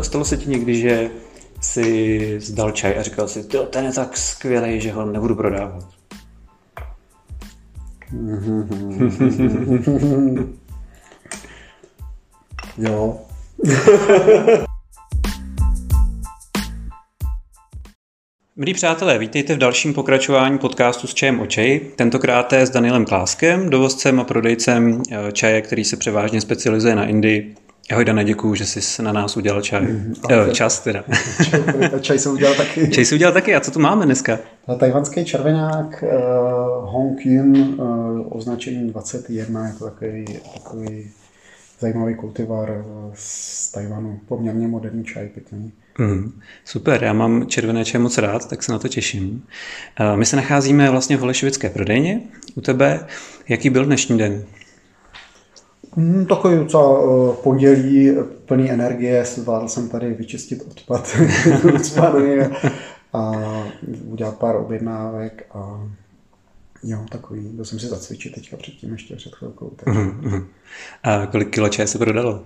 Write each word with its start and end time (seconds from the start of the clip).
Stalo 0.00 0.24
se 0.24 0.36
ti 0.36 0.50
někdy, 0.50 0.76
že 0.76 1.10
si 1.60 2.40
zdal 2.40 2.70
čaj 2.70 2.98
a 2.98 3.02
říkal 3.02 3.28
si, 3.28 3.44
ten 3.70 3.84
je 3.84 3.92
tak 3.92 4.16
skvělý, 4.16 4.80
že 4.80 4.92
ho 4.92 5.06
nebudu 5.06 5.34
prodávat? 5.34 5.88
jo. 12.78 13.20
Milí 18.56 18.74
přátelé, 18.74 19.18
vítejte 19.18 19.54
v 19.54 19.58
dalším 19.58 19.94
pokračování 19.94 20.58
podcastu 20.58 21.06
s 21.06 21.14
čajem 21.14 21.40
o 21.40 21.46
čaji. 21.46 21.92
Tentokrát 21.96 22.52
s 22.52 22.70
Danielem 22.70 23.04
Kláskem, 23.04 23.70
dovozcem 23.70 24.20
a 24.20 24.24
prodejcem 24.24 25.02
eh, 25.10 25.32
čaje, 25.32 25.62
který 25.62 25.84
se 25.84 25.96
převážně 25.96 26.40
specializuje 26.40 26.96
na 26.96 27.06
Indii 27.06 27.54
Ahoj 27.90 28.04
Dane, 28.04 28.24
děkuju, 28.24 28.54
že 28.54 28.66
jsi 28.66 29.02
na 29.02 29.12
nás 29.12 29.36
udělal 29.36 29.62
čaj. 29.62 29.82
Mm, 29.82 30.14
okay. 30.22 30.50
Čas 30.50 30.80
teda. 30.80 31.04
čaj 32.00 32.18
jsem 32.18 32.32
udělal 32.32 32.54
taky. 32.54 32.88
Čaj 32.92 33.04
jsem 33.04 33.16
udělal 33.16 33.32
taky. 33.34 33.54
A 33.54 33.60
co 33.60 33.70
tu 33.70 33.80
máme 33.80 34.04
dneska? 34.06 34.38
Tajvanský 34.78 35.24
červenák 35.24 36.04
uh, 36.06 36.10
Hong 36.92 37.26
Yun, 37.26 37.56
uh, 37.56 38.36
označení 38.36 38.90
21, 38.90 39.66
je 39.66 39.74
to 39.78 39.84
takový, 39.84 40.24
takový 40.54 41.10
zajímavý 41.80 42.14
kultivar 42.14 42.84
z 43.14 43.72
Tajvanu. 43.72 44.20
Poměrně 44.28 44.68
moderní 44.68 45.04
čaj, 45.04 45.28
pěkný. 45.28 45.72
Mm, 45.98 46.40
super, 46.64 47.04
já 47.04 47.12
mám 47.12 47.46
červené 47.46 47.84
čaj 47.84 48.00
moc 48.00 48.18
rád, 48.18 48.48
tak 48.48 48.62
se 48.62 48.72
na 48.72 48.78
to 48.78 48.88
těším. 48.88 49.42
Uh, 50.00 50.16
my 50.16 50.26
se 50.26 50.36
nacházíme 50.36 50.90
vlastně 50.90 51.16
v 51.16 51.20
Holešovické 51.20 51.70
prodejně 51.70 52.20
u 52.54 52.60
tebe. 52.60 53.06
Jaký 53.48 53.70
byl 53.70 53.84
dnešní 53.84 54.18
den? 54.18 54.44
Hmm, 55.96 56.26
takový 56.26 56.56
docela 56.56 56.98
uh, 56.98 57.34
pondělí, 57.34 58.12
plný 58.46 58.70
energie, 58.70 59.24
zvládl 59.24 59.68
jsem 59.68 59.88
tady 59.88 60.14
vyčistit 60.14 60.62
odpad 60.70 61.16
a 63.12 63.32
udělat 64.04 64.38
pár 64.38 64.56
objednávek 64.56 65.46
a 65.54 65.90
jo, 66.82 66.98
takový, 67.08 67.40
byl 67.40 67.64
jsem 67.64 67.78
si 67.78 67.86
zacvičit 67.86 68.34
teďka 68.34 68.56
předtím 68.56 68.92
ještě 68.92 69.16
před 69.16 69.34
chvilkou. 69.34 69.72
Takže... 69.76 70.00
Uh-huh. 70.00 70.46
A 71.02 71.26
kolik 71.26 71.50
kilo 71.50 71.68
čaje 71.68 71.86
se 71.86 71.98
prodalo? 71.98 72.44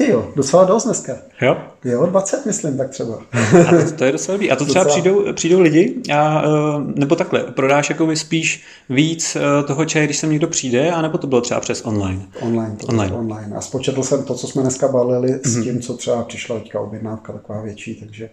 Ty 0.00 0.10
jo, 0.10 0.32
docela 0.36 0.64
dost 0.64 0.84
dneska. 0.84 1.16
Jo? 1.42 1.56
Jo, 1.84 2.06
20 2.06 2.46
myslím 2.46 2.78
tak 2.78 2.90
třeba. 2.90 3.22
A 3.68 3.70
to, 3.70 3.92
to 3.96 4.04
je 4.04 4.12
docela 4.12 4.34
dobrý. 4.34 4.50
A 4.50 4.56
to 4.56 4.64
třeba 4.64 4.84
docela... 4.84 5.00
přijdou, 5.00 5.32
přijdou 5.32 5.60
lidi, 5.60 6.02
a, 6.14 6.42
eh, 6.44 6.92
nebo 6.94 7.16
takhle, 7.16 7.40
prodáš 7.40 7.90
jako 7.90 8.16
spíš 8.16 8.64
víc 8.88 9.36
eh, 9.36 9.62
toho 9.62 9.84
čaje, 9.84 10.04
když 10.04 10.16
sem 10.16 10.30
někdo 10.30 10.46
přijde, 10.48 10.90
anebo 10.90 11.18
to 11.18 11.26
bylo 11.26 11.40
třeba 11.40 11.60
přes 11.60 11.82
online? 11.84 12.26
Online. 12.40 12.76
To 12.76 12.86
online. 12.86 13.16
online. 13.16 13.56
A 13.56 13.60
spočetl 13.60 14.02
jsem 14.02 14.24
to, 14.24 14.34
co 14.34 14.46
jsme 14.46 14.62
dneska 14.62 14.88
balili 14.88 15.28
mm-hmm. 15.28 15.48
s 15.50 15.56
mhm. 15.56 15.64
tím, 15.64 15.80
co 15.80 15.96
třeba 15.96 16.24
přišla 16.24 16.58
teďka 16.58 16.80
objednávka 16.80 17.32
taková 17.32 17.62
větší, 17.62 17.94
takže 17.94 18.30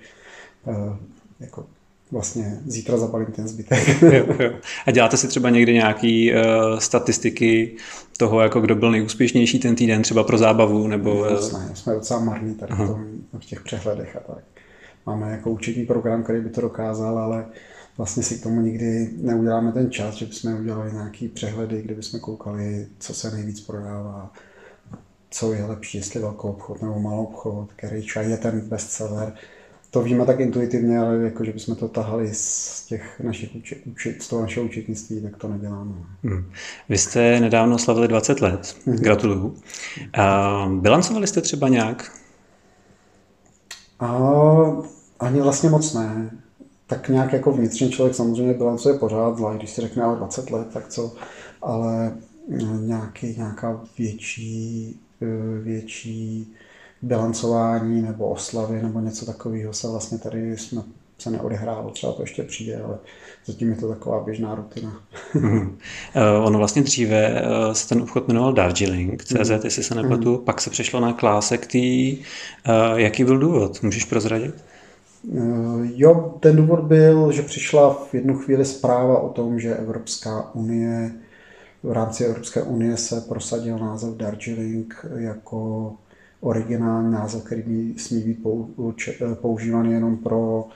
uh, 0.66 0.96
jako 1.40 1.66
vlastně 2.12 2.60
zítra 2.66 2.98
zabalím 2.98 3.28
ten 3.28 3.48
zbytek. 3.48 4.02
jo, 4.02 4.26
jo. 4.40 4.52
A 4.86 4.92
děláte 4.92 5.18
si 5.18 5.28
třeba 5.28 5.50
někdy 5.50 5.74
nějaký 5.74 6.34
uh, 6.34 6.40
statistiky 6.80 7.76
toho, 8.18 8.42
jako 8.42 8.62
kdo 8.62 8.76
byl 8.76 8.92
nejúspěšnější 8.92 9.60
ten 9.60 9.76
týden, 9.76 10.02
třeba 10.02 10.24
pro 10.24 10.38
zábavu? 10.38 10.88
Nebo, 10.88 11.20
uh... 11.20 11.28
ne, 11.30 11.40
jsme 11.74 11.94
docela 11.94 12.20
marní 12.20 12.56
tady 12.56 12.74
v, 12.74 12.78
tom, 12.78 13.06
v 13.40 13.46
těch 13.46 13.62
přehledech 13.62 14.16
a 14.16 14.20
tak. 14.34 14.44
Máme 15.06 15.32
jako 15.32 15.52
účetní 15.52 15.86
program, 15.86 16.24
který 16.24 16.42
by 16.42 16.50
to 16.50 16.62
dokázal, 16.62 17.20
ale 17.20 17.46
vlastně 17.98 18.24
si 18.24 18.36
k 18.36 18.44
tomu 18.44 18.62
nikdy 18.62 19.10
neuděláme 19.18 19.72
ten 19.72 19.92
čas, 19.92 20.16
že 20.16 20.26
bychom 20.26 20.60
udělali 20.60 20.94
nějaký 20.94 21.28
přehledy, 21.28 21.82
kde 21.82 21.96
bychom 21.96 22.20
koukali, 22.20 22.88
co 23.00 23.14
se 23.14 23.32
nejvíc 23.32 23.62
prodává, 23.62 24.34
co 25.30 25.54
je 25.54 25.66
lepší, 25.66 25.98
jestli 25.98 26.20
velkou 26.20 26.50
obchod 26.50 26.82
nebo 26.82 27.00
malou 27.00 27.24
obchod, 27.24 27.70
který 27.76 28.04
čaj 28.04 28.32
je 28.32 28.38
ten 28.38 28.62
bestseller 28.62 29.34
to 29.92 30.02
víme 30.02 30.26
tak 30.26 30.40
intuitivně, 30.40 31.00
ale 31.00 31.18
jako, 31.18 31.46
že 31.46 31.52
bychom 31.52 31.76
to 31.76 31.88
tahali 31.88 32.30
z 32.34 32.86
těch 32.86 33.20
našich 33.20 33.56
učit, 33.56 33.82
učit, 33.86 34.24
z 34.24 34.28
toho 34.28 34.42
našeho 34.42 34.66
učitnictví, 34.66 35.22
tak 35.22 35.38
to 35.38 35.48
neděláme. 35.48 35.94
Hmm. 36.24 36.52
Vy 36.90 36.98
jste 36.98 37.40
nedávno 37.40 37.78
slavili 37.78 38.08
20 38.08 38.42
let, 38.42 38.76
hmm. 38.86 38.96
gratuluju. 38.96 39.56
A 40.14 40.68
bilancovali 40.80 41.28
jste 41.28 41.42
třeba 41.42 41.70
nějak? 41.70 42.12
A, 44.00 44.18
ani 45.20 45.42
vlastně 45.42 45.70
moc 45.70 45.94
ne. 45.94 46.30
Tak 46.88 47.10
nějak 47.10 47.34
jako 47.34 47.52
vnitřně 47.52 47.90
člověk 47.90 48.16
samozřejmě 48.16 48.54
bilancuje 48.54 48.98
pořád, 48.98 49.38
zvlášť 49.38 49.58
když 49.58 49.70
si 49.70 49.82
řekne 49.82 50.04
ale 50.04 50.18
20 50.18 50.52
let, 50.52 50.68
tak 50.74 50.88
co, 50.88 51.16
ale 51.62 52.14
nějaký, 52.80 53.36
nějaká 53.38 53.82
větší, 53.98 55.00
eh, 55.22 55.62
větší 55.62 56.54
bilancování 57.02 58.02
nebo 58.02 58.30
oslavy 58.30 58.82
nebo 58.82 59.00
něco 59.00 59.26
takového 59.26 59.74
se 59.74 59.88
vlastně 59.88 60.18
tady 60.18 60.58
jsme 60.58 60.84
se 61.18 61.32
neodehrálo, 61.32 61.90
třeba 61.90 62.14
to 62.14 62.22
ještě 62.22 62.44
přijde, 62.44 62.82
ale 62.82 62.98
zatím 63.46 63.70
je 63.70 63.76
to 63.76 63.90
taková 63.90 64.24
běžná 64.24 64.56
rutina. 64.56 65.02
mm. 65.34 65.78
ono 66.44 66.58
vlastně 66.58 66.82
dříve 66.82 67.42
uh, 67.42 67.74
se 67.74 67.90
ten 67.90 68.02
obchod 68.02 68.28
jmenoval 68.28 68.54
Darjeeling, 68.54 69.24
CZ, 69.24 69.50
mm. 69.50 69.60
jestli 69.64 69.84
se 69.84 69.96
nepletu, 69.96 70.32
mm. 70.32 70.46
pak 70.46 70.62
se 70.62 70.70
přešlo 70.70 71.00
na 71.00 71.14
Klásek 71.14 71.68
tý. 71.68 72.18
Uh, 72.18 73.00
jaký 73.00 73.24
byl 73.24 73.38
důvod? 73.38 73.84
Můžeš 73.84 74.06
prozradit? 74.06 74.56
Jo, 75.96 76.38
ten 76.40 76.56
důvod 76.56 76.80
byl, 76.80 77.32
že 77.32 77.42
přišla 77.42 77.94
v 77.94 78.14
jednu 78.14 78.38
chvíli 78.38 78.66
zpráva 78.66 79.20
o 79.20 79.30
tom, 79.30 79.60
že 79.60 79.76
Evropská 79.76 80.56
unie, 80.56 81.12
v 81.84 81.92
rámci 81.92 82.26
Evropské 82.26 82.62
unie 82.62 82.98
se 82.98 83.22
prosadil 83.22 83.78
název 83.80 84.16
Darjeeling 84.16 85.06
jako 85.16 85.94
originální 86.42 87.12
název, 87.12 87.44
který 87.44 87.62
by 87.62 88.00
smí 88.00 88.22
být 88.22 88.40
používaný 89.42 89.92
jenom 89.92 90.18
pro 90.18 90.68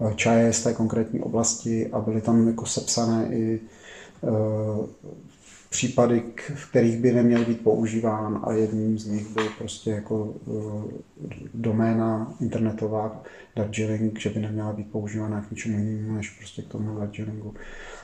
eh, 0.00 0.14
čaje 0.14 0.52
z 0.52 0.62
té 0.62 0.74
konkrétní 0.74 1.20
oblasti 1.20 1.90
a 1.92 2.00
byly 2.00 2.20
tam 2.20 2.48
jako 2.48 2.66
sepsané 2.66 3.28
i 3.30 3.60
eh, 4.24 4.28
případy, 5.70 6.22
v 6.54 6.70
kterých 6.70 6.96
by 6.96 7.12
neměl 7.12 7.44
být 7.44 7.60
používán 7.60 8.40
a 8.44 8.52
jedním 8.52 8.98
z 8.98 9.06
nich 9.06 9.28
byl 9.28 9.48
prostě 9.58 9.90
jako 9.90 10.34
eh, 10.48 11.30
doména 11.54 12.34
internetová 12.40 13.22
Darjeeling, 13.56 14.18
že 14.18 14.30
by 14.30 14.40
neměla 14.40 14.72
být 14.72 14.92
používána 14.92 15.40
k 15.40 15.50
ničemu 15.50 15.78
jinému 15.78 16.16
než 16.16 16.30
prostě 16.30 16.62
k 16.62 16.68
tomu 16.68 16.98
Darjeelingu. 16.98 17.54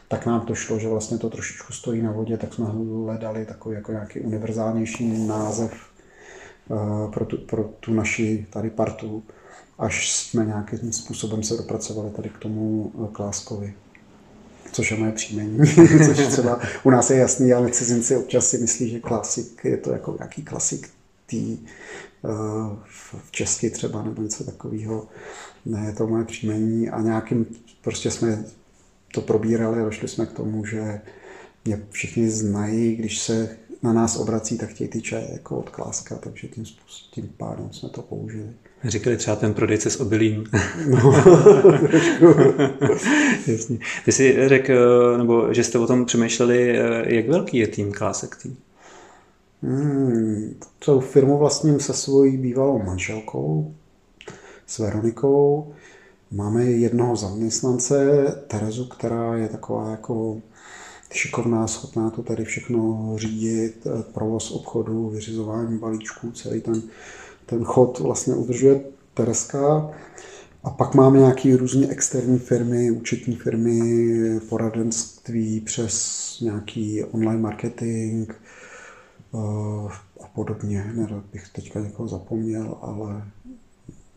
Tak 0.09 0.27
nám 0.27 0.41
to 0.41 0.55
šlo, 0.55 0.79
že 0.79 0.89
vlastně 0.89 1.19
to 1.19 1.31
trošičku 1.31 1.73
stojí 1.73 2.03
na 2.03 2.13
vodě, 2.13 2.37
tak 2.37 2.55
jsme 2.55 2.67
hledali 3.05 3.47
takový 3.47 3.75
jako 3.75 3.93
nějaký 3.93 4.21
univerzálnější 4.21 5.27
název 5.27 5.96
pro 7.13 7.25
tu, 7.25 7.37
pro 7.37 7.65
tu 7.65 7.95
naši 7.95 8.47
tady 8.51 8.71
partu, 8.71 9.23
až 9.79 10.13
jsme 10.13 10.47
nějakým 10.47 10.93
způsobem 10.93 11.43
se 11.43 11.57
dopracovali 11.57 12.11
tady 12.11 12.29
k 12.29 12.39
tomu 12.39 12.93
eh, 13.05 13.09
Kláskovi 13.13 13.75
což 14.73 14.91
je 14.91 14.97
moje 14.97 15.13
příjmení, 15.13 15.59
což 16.07 16.27
třeba 16.27 16.61
u 16.85 16.91
nás 16.91 17.11
je 17.11 17.17
jasný, 17.17 17.53
ale 17.53 17.71
cizinci 17.71 18.17
občas 18.17 18.47
si 18.47 18.59
myslí, 18.59 18.91
že 18.91 19.01
klasik 19.01 19.65
je 19.65 19.77
to 19.77 19.93
jako 19.93 20.17
nějaký 20.19 20.43
klasik 20.43 20.91
tý, 21.27 21.59
eh, 22.25 22.29
v 23.25 23.31
česky 23.31 23.71
třeba 23.71 24.03
nebo 24.03 24.23
něco 24.23 24.45
takového. 24.45 25.09
Ne, 25.67 25.87
je 25.87 25.93
to 25.93 26.07
moje 26.07 26.25
příjmení 26.25 26.91
a 26.91 27.01
nějakým 27.01 27.47
prostě 27.83 28.11
jsme 28.11 28.45
to 29.13 29.21
probírali 29.21 29.81
a 29.81 29.85
došli 29.85 30.09
jsme 30.09 30.27
k 30.27 30.33
tomu, 30.33 30.65
že 30.65 31.01
mě 31.65 31.83
všichni 31.91 32.31
znají, 32.31 32.97
když 32.97 33.19
se 33.19 33.57
na 33.87 33.93
nás 33.93 34.17
obrací, 34.17 34.59
tak 34.59 34.69
chtějí 34.69 34.89
ty 34.89 35.03
čaje 35.03 35.29
jako 35.33 35.59
od 35.59 35.71
Kláska, 35.71 36.17
takže 36.17 36.49
tím, 36.49 36.65
tím 37.11 37.29
pádem 37.37 37.69
jsme 37.73 37.89
to 37.89 38.03
použili. 38.03 38.49
Říkali 38.85 39.17
třeba 39.17 39.37
ten 39.37 39.55
prodejce 39.55 39.91
s 39.91 40.01
obilím. 40.01 40.45
No, 40.91 41.13
Jasně. 43.47 43.79
Ty 44.05 44.13
jsi 44.13 44.49
řekl, 44.49 44.75
nebo 45.19 45.55
že 45.55 45.65
jste 45.65 45.79
o 45.79 45.87
tom 45.87 46.05
přemýšleli, 46.05 46.79
jak 47.07 47.29
velký 47.29 47.59
je 47.59 47.67
tým 47.67 47.93
Klásek 47.93 48.37
tým? 48.43 48.57
Hmm, 49.63 50.55
celou 50.81 51.01
firmu 51.01 51.39
vlastním 51.39 51.81
se 51.81 51.93
svojí 51.93 52.37
bývalou 52.37 52.83
manželkou, 52.83 53.75
s 54.67 54.79
Veronikou. 54.79 55.73
Máme 56.31 56.65
jednoho 56.65 57.17
zaměstnance, 57.17 58.25
Terezu, 58.47 58.85
která 58.85 59.37
je 59.37 59.49
taková 59.49 59.91
jako 59.91 60.41
šikovná, 61.13 61.67
schopná 61.67 62.11
to 62.11 62.23
tady 62.23 62.45
všechno 62.45 63.13
řídit, 63.17 63.87
eh, 63.87 64.03
provoz 64.13 64.51
obchodu, 64.51 65.09
vyřizování 65.09 65.79
balíčků, 65.79 66.31
celý 66.31 66.61
ten, 66.61 66.83
ten 67.47 67.65
chod 67.65 67.99
vlastně 67.99 68.35
udržuje 68.35 68.81
Tereska. 69.15 69.91
A 70.65 70.71
pak 70.71 70.95
máme 70.95 71.19
nějaké 71.19 71.57
různé 71.57 71.89
externí 71.89 72.39
firmy, 72.39 72.91
účetní 72.91 73.37
firmy, 73.37 74.41
poradenství 74.49 75.61
přes 75.61 76.37
nějaký 76.41 77.05
online 77.05 77.41
marketing 77.41 78.33
eh, 78.33 79.39
a 80.21 80.29
podobně. 80.35 80.93
Nerad 80.95 81.25
bych 81.33 81.49
teďka 81.49 81.81
někoho 81.81 82.09
zapomněl, 82.09 82.79
ale 82.81 83.25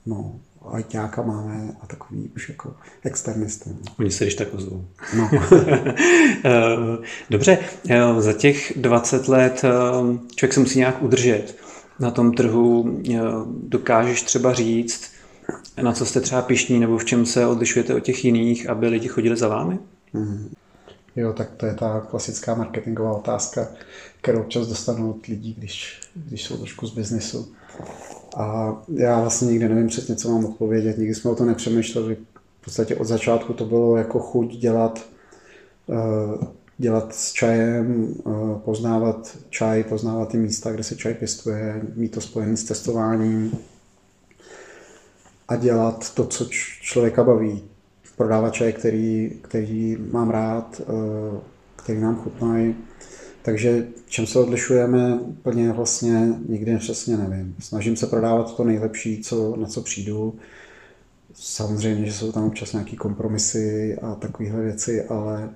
no, 0.06 0.39
ajťáka 0.75 1.21
máme 1.21 1.74
a 1.81 1.88
takový 1.88 2.31
už 2.36 2.50
jako 2.50 2.74
externisty. 3.04 3.69
No. 3.69 3.94
Oni 4.00 4.12
se 4.12 4.24
když 4.24 4.36
tak 4.36 4.54
ozvou. 4.54 4.86
No. 5.18 5.30
Eh, 6.45 6.98
dobře, 7.30 7.57
eh, 7.89 8.21
za 8.21 8.33
těch 8.33 8.74
20 8.75 9.27
let 9.27 9.62
eh, 9.63 9.69
člověk 10.36 10.54
se 10.54 10.60
musí 10.60 10.80
nějak 10.80 11.01
udržet. 11.01 11.56
na 12.00 12.12
tom 12.12 12.33
trhu 12.33 13.00
dokážeš 13.63 14.21
třeba 14.21 14.54
říct, 14.54 15.12
na 15.81 15.94
co 15.94 16.06
jste 16.06 16.21
třeba 16.21 16.42
pišní 16.42 16.80
nebo 16.80 16.98
v 16.98 17.06
čem 17.06 17.25
se 17.25 17.48
odlišujete 17.48 17.95
od 17.95 18.00
těch 18.00 18.25
jiných, 18.25 18.69
aby 18.69 18.88
lidi 18.88 19.07
chodili 19.07 19.38
za 19.38 19.48
vámi? 19.48 19.80
Mm. 20.13 20.54
Jo, 21.15 21.33
tak 21.33 21.51
to 21.57 21.65
je 21.65 21.74
ta 21.74 22.00
klasická 22.10 22.56
marketingová 22.56 23.12
otázka, 23.12 23.68
kterou 24.22 24.39
občas 24.39 24.68
dostanu 24.68 25.12
od 25.12 25.25
lidí, 25.25 25.54
když, 25.57 26.00
když 26.15 26.44
jsou 26.44 26.57
trošku 26.57 26.88
z 26.88 26.94
biznesu. 26.94 27.54
A 28.38 28.78
já 28.94 29.22
vlastně 29.22 29.48
nikdy 29.48 29.70
nevím 29.70 29.88
přesně, 29.88 30.16
co 30.16 30.30
mám 30.31 30.46
odpovědět, 30.46 30.98
nikdy 30.98 31.16
jsme 31.16 31.31
o 31.31 31.36
to 31.36 31.46
nepřemýšleli. 31.46 32.18
V 32.62 32.64
podstatě 32.64 32.96
od 32.96 33.06
začátku 33.06 33.54
to 33.54 33.66
bylo 33.66 33.98
jako 33.98 34.20
chuť 34.20 34.56
dělat, 34.56 35.06
eh, 35.90 36.48
dělat 36.78 37.16
s 37.16 37.31
čajem, 37.31 38.14
eh, 38.20 38.31
poznávat 38.66 39.38
čaj, 39.50 39.84
poznávat 39.84 40.30
ty 40.30 40.38
místa, 40.38 40.72
kde 40.72 40.84
se 40.84 40.96
čaj 40.96 41.14
pěstuje, 41.14 41.81
mít 41.96 42.12
to 42.12 42.22
spojené 42.22 42.58
s 42.58 42.64
testováním 42.64 43.52
a 45.48 45.56
dělat 45.56 46.14
to, 46.14 46.25
co 46.25 46.46
člověka 46.82 47.24
baví. 47.24 47.64
Prodávat 48.18 48.54
čaj, 48.54 48.74
který, 48.74 49.40
který 49.42 49.98
mám 50.12 50.30
rád, 50.30 50.82
eh, 50.82 51.40
který 51.75 52.02
nám 52.02 52.16
chutnají 52.16 52.75
takže 53.50 53.88
čem 54.07 54.28
se 54.28 54.40
odlišujeme, 54.40 55.19
plně 55.42 55.72
vlastně 55.72 56.28
nikdy 56.50 56.78
přesně 56.78 57.18
nevím. 57.18 57.56
Snažím 57.60 57.96
se 57.96 58.07
prodávat 58.07 58.56
to 58.56 58.63
nejlepší, 58.63 59.22
co, 59.22 59.56
na 59.56 59.68
co 59.68 59.81
přijdu. 59.81 60.36
Samozřejmě, 61.34 62.06
že 62.06 62.13
jsou 62.13 62.31
tam 62.31 62.44
občas 62.44 62.74
nějaké 62.74 62.96
kompromisy 62.96 63.98
a 64.01 64.16
takovéhle 64.16 64.62
věci, 64.62 65.04
ale 65.04 65.50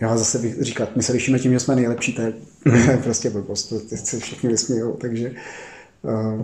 já 0.00 0.16
zase 0.16 0.38
bych 0.38 0.62
říkat, 0.62 0.96
my 0.96 1.02
se 1.02 1.12
lišíme 1.12 1.38
tím, 1.38 1.52
že 1.52 1.60
jsme 1.60 1.76
nejlepší, 1.76 2.14
to 2.14 2.22
je 2.22 2.32
prostě 3.04 3.30
blbost, 3.30 3.68
to 3.68 3.96
se 3.96 4.18
všichni 4.18 4.48
vysmějou, 4.48 4.92
takže 4.92 5.32
uh, 6.02 6.42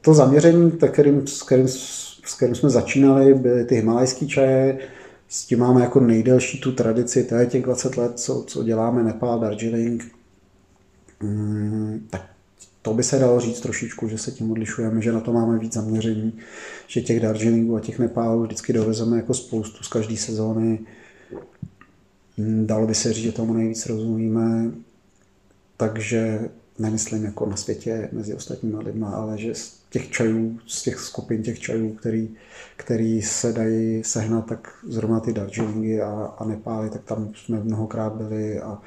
to 0.00 0.14
zaměření, 0.14 0.70
kterým, 0.70 1.26
s, 1.26 1.42
kterým, 1.42 1.68
s 1.68 2.34
kterým 2.36 2.54
jsme 2.54 2.70
začínali, 2.70 3.34
byly 3.34 3.64
ty 3.64 3.74
himalajské 3.74 4.26
čaje, 4.26 4.78
s 5.34 5.44
tím 5.44 5.58
máme 5.58 5.80
jako 5.80 6.00
nejdelší 6.00 6.60
tu 6.60 6.72
tradici, 6.72 7.24
to 7.24 7.34
je 7.34 7.46
těch 7.46 7.62
20 7.62 7.96
let, 7.96 8.18
co, 8.18 8.44
co 8.46 8.64
děláme 8.64 9.02
Nepal, 9.02 9.40
Darjeeling. 9.40 10.14
Mm, 11.22 12.06
tak 12.10 12.30
to 12.82 12.94
by 12.94 13.02
se 13.02 13.18
dalo 13.18 13.40
říct 13.40 13.60
trošičku, 13.60 14.08
že 14.08 14.18
se 14.18 14.30
tím 14.30 14.50
odlišujeme, 14.50 15.02
že 15.02 15.12
na 15.12 15.20
to 15.20 15.32
máme 15.32 15.58
víc 15.58 15.72
zaměření, 15.72 16.38
že 16.86 17.00
těch 17.00 17.20
Darjeelingů 17.20 17.76
a 17.76 17.80
těch 17.80 17.98
Nepálů 17.98 18.42
vždycky 18.42 18.72
dovezeme 18.72 19.16
jako 19.16 19.34
spoustu 19.34 19.84
z 19.84 19.88
každé 19.88 20.16
sezóny. 20.16 20.78
Mm, 22.36 22.66
dalo 22.66 22.86
by 22.86 22.94
se 22.94 23.12
říct, 23.12 23.24
že 23.24 23.32
tomu 23.32 23.52
nejvíc 23.52 23.86
rozumíme, 23.86 24.70
takže 25.76 26.48
nemyslím 26.78 27.24
jako 27.24 27.46
na 27.46 27.56
světě 27.56 28.08
mezi 28.12 28.34
ostatními 28.34 28.76
lidmi, 28.76 29.06
ale 29.12 29.38
že 29.38 29.52
těch 29.94 30.10
čajů, 30.10 30.58
z 30.66 30.82
těch 30.82 30.98
skupin 30.98 31.42
těch 31.42 31.60
čajů, 31.60 31.92
který, 31.94 32.34
který 32.76 33.22
se 33.22 33.52
dají 33.52 34.04
sehnat, 34.04 34.46
tak 34.46 34.68
zrovna 34.88 35.20
ty 35.20 35.32
Darjeelingy 35.32 36.00
a, 36.00 36.34
a 36.38 36.44
Nepály, 36.44 36.90
tak 36.90 37.04
tam 37.04 37.32
jsme 37.34 37.60
mnohokrát 37.60 38.12
byli 38.12 38.60
a 38.60 38.78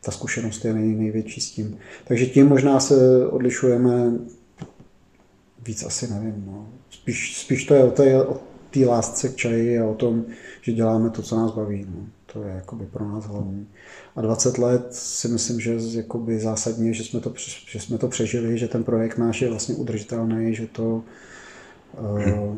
ta 0.00 0.10
zkušenost 0.10 0.64
je 0.64 0.72
nej, 0.72 0.94
největší 0.94 1.40
s 1.40 1.50
tím. 1.50 1.78
Takže 2.04 2.26
tím 2.26 2.46
možná 2.46 2.80
se 2.80 3.26
odlišujeme 3.26 4.12
víc 5.66 5.82
asi 5.82 6.10
nevím. 6.10 6.44
No. 6.46 6.68
Spíš, 6.90 7.38
spíš 7.38 7.64
to 7.64 7.74
je 7.74 7.84
o 7.84 7.90
té, 7.90 8.24
o 8.24 8.40
té 8.80 8.86
lásce 8.86 9.28
k 9.28 9.36
čaji 9.36 9.78
a 9.78 9.86
o 9.86 9.94
tom, 9.94 10.24
že 10.62 10.72
děláme 10.72 11.10
to, 11.10 11.22
co 11.22 11.36
nás 11.36 11.52
baví. 11.52 11.86
No. 11.88 12.06
To 12.32 12.42
je 12.42 12.54
jakoby 12.54 12.86
pro 12.86 13.08
nás 13.08 13.24
hlavní. 13.24 13.66
A 14.16 14.20
20 14.20 14.58
let 14.58 14.86
si 14.90 15.28
myslím, 15.28 15.60
že 15.60 15.76
jakoby 15.92 16.40
zásadně, 16.40 16.92
že 16.92 17.04
jsme, 17.04 17.20
to, 17.20 17.32
že 17.70 17.80
jsme 17.80 17.98
to 17.98 18.08
přežili, 18.08 18.58
že 18.58 18.68
ten 18.68 18.84
projekt 18.84 19.18
náš 19.18 19.42
je 19.42 19.50
vlastně 19.50 19.74
udržitelný, 19.74 20.54
že 20.54 20.66
to, 20.66 21.02
uh, 22.00 22.56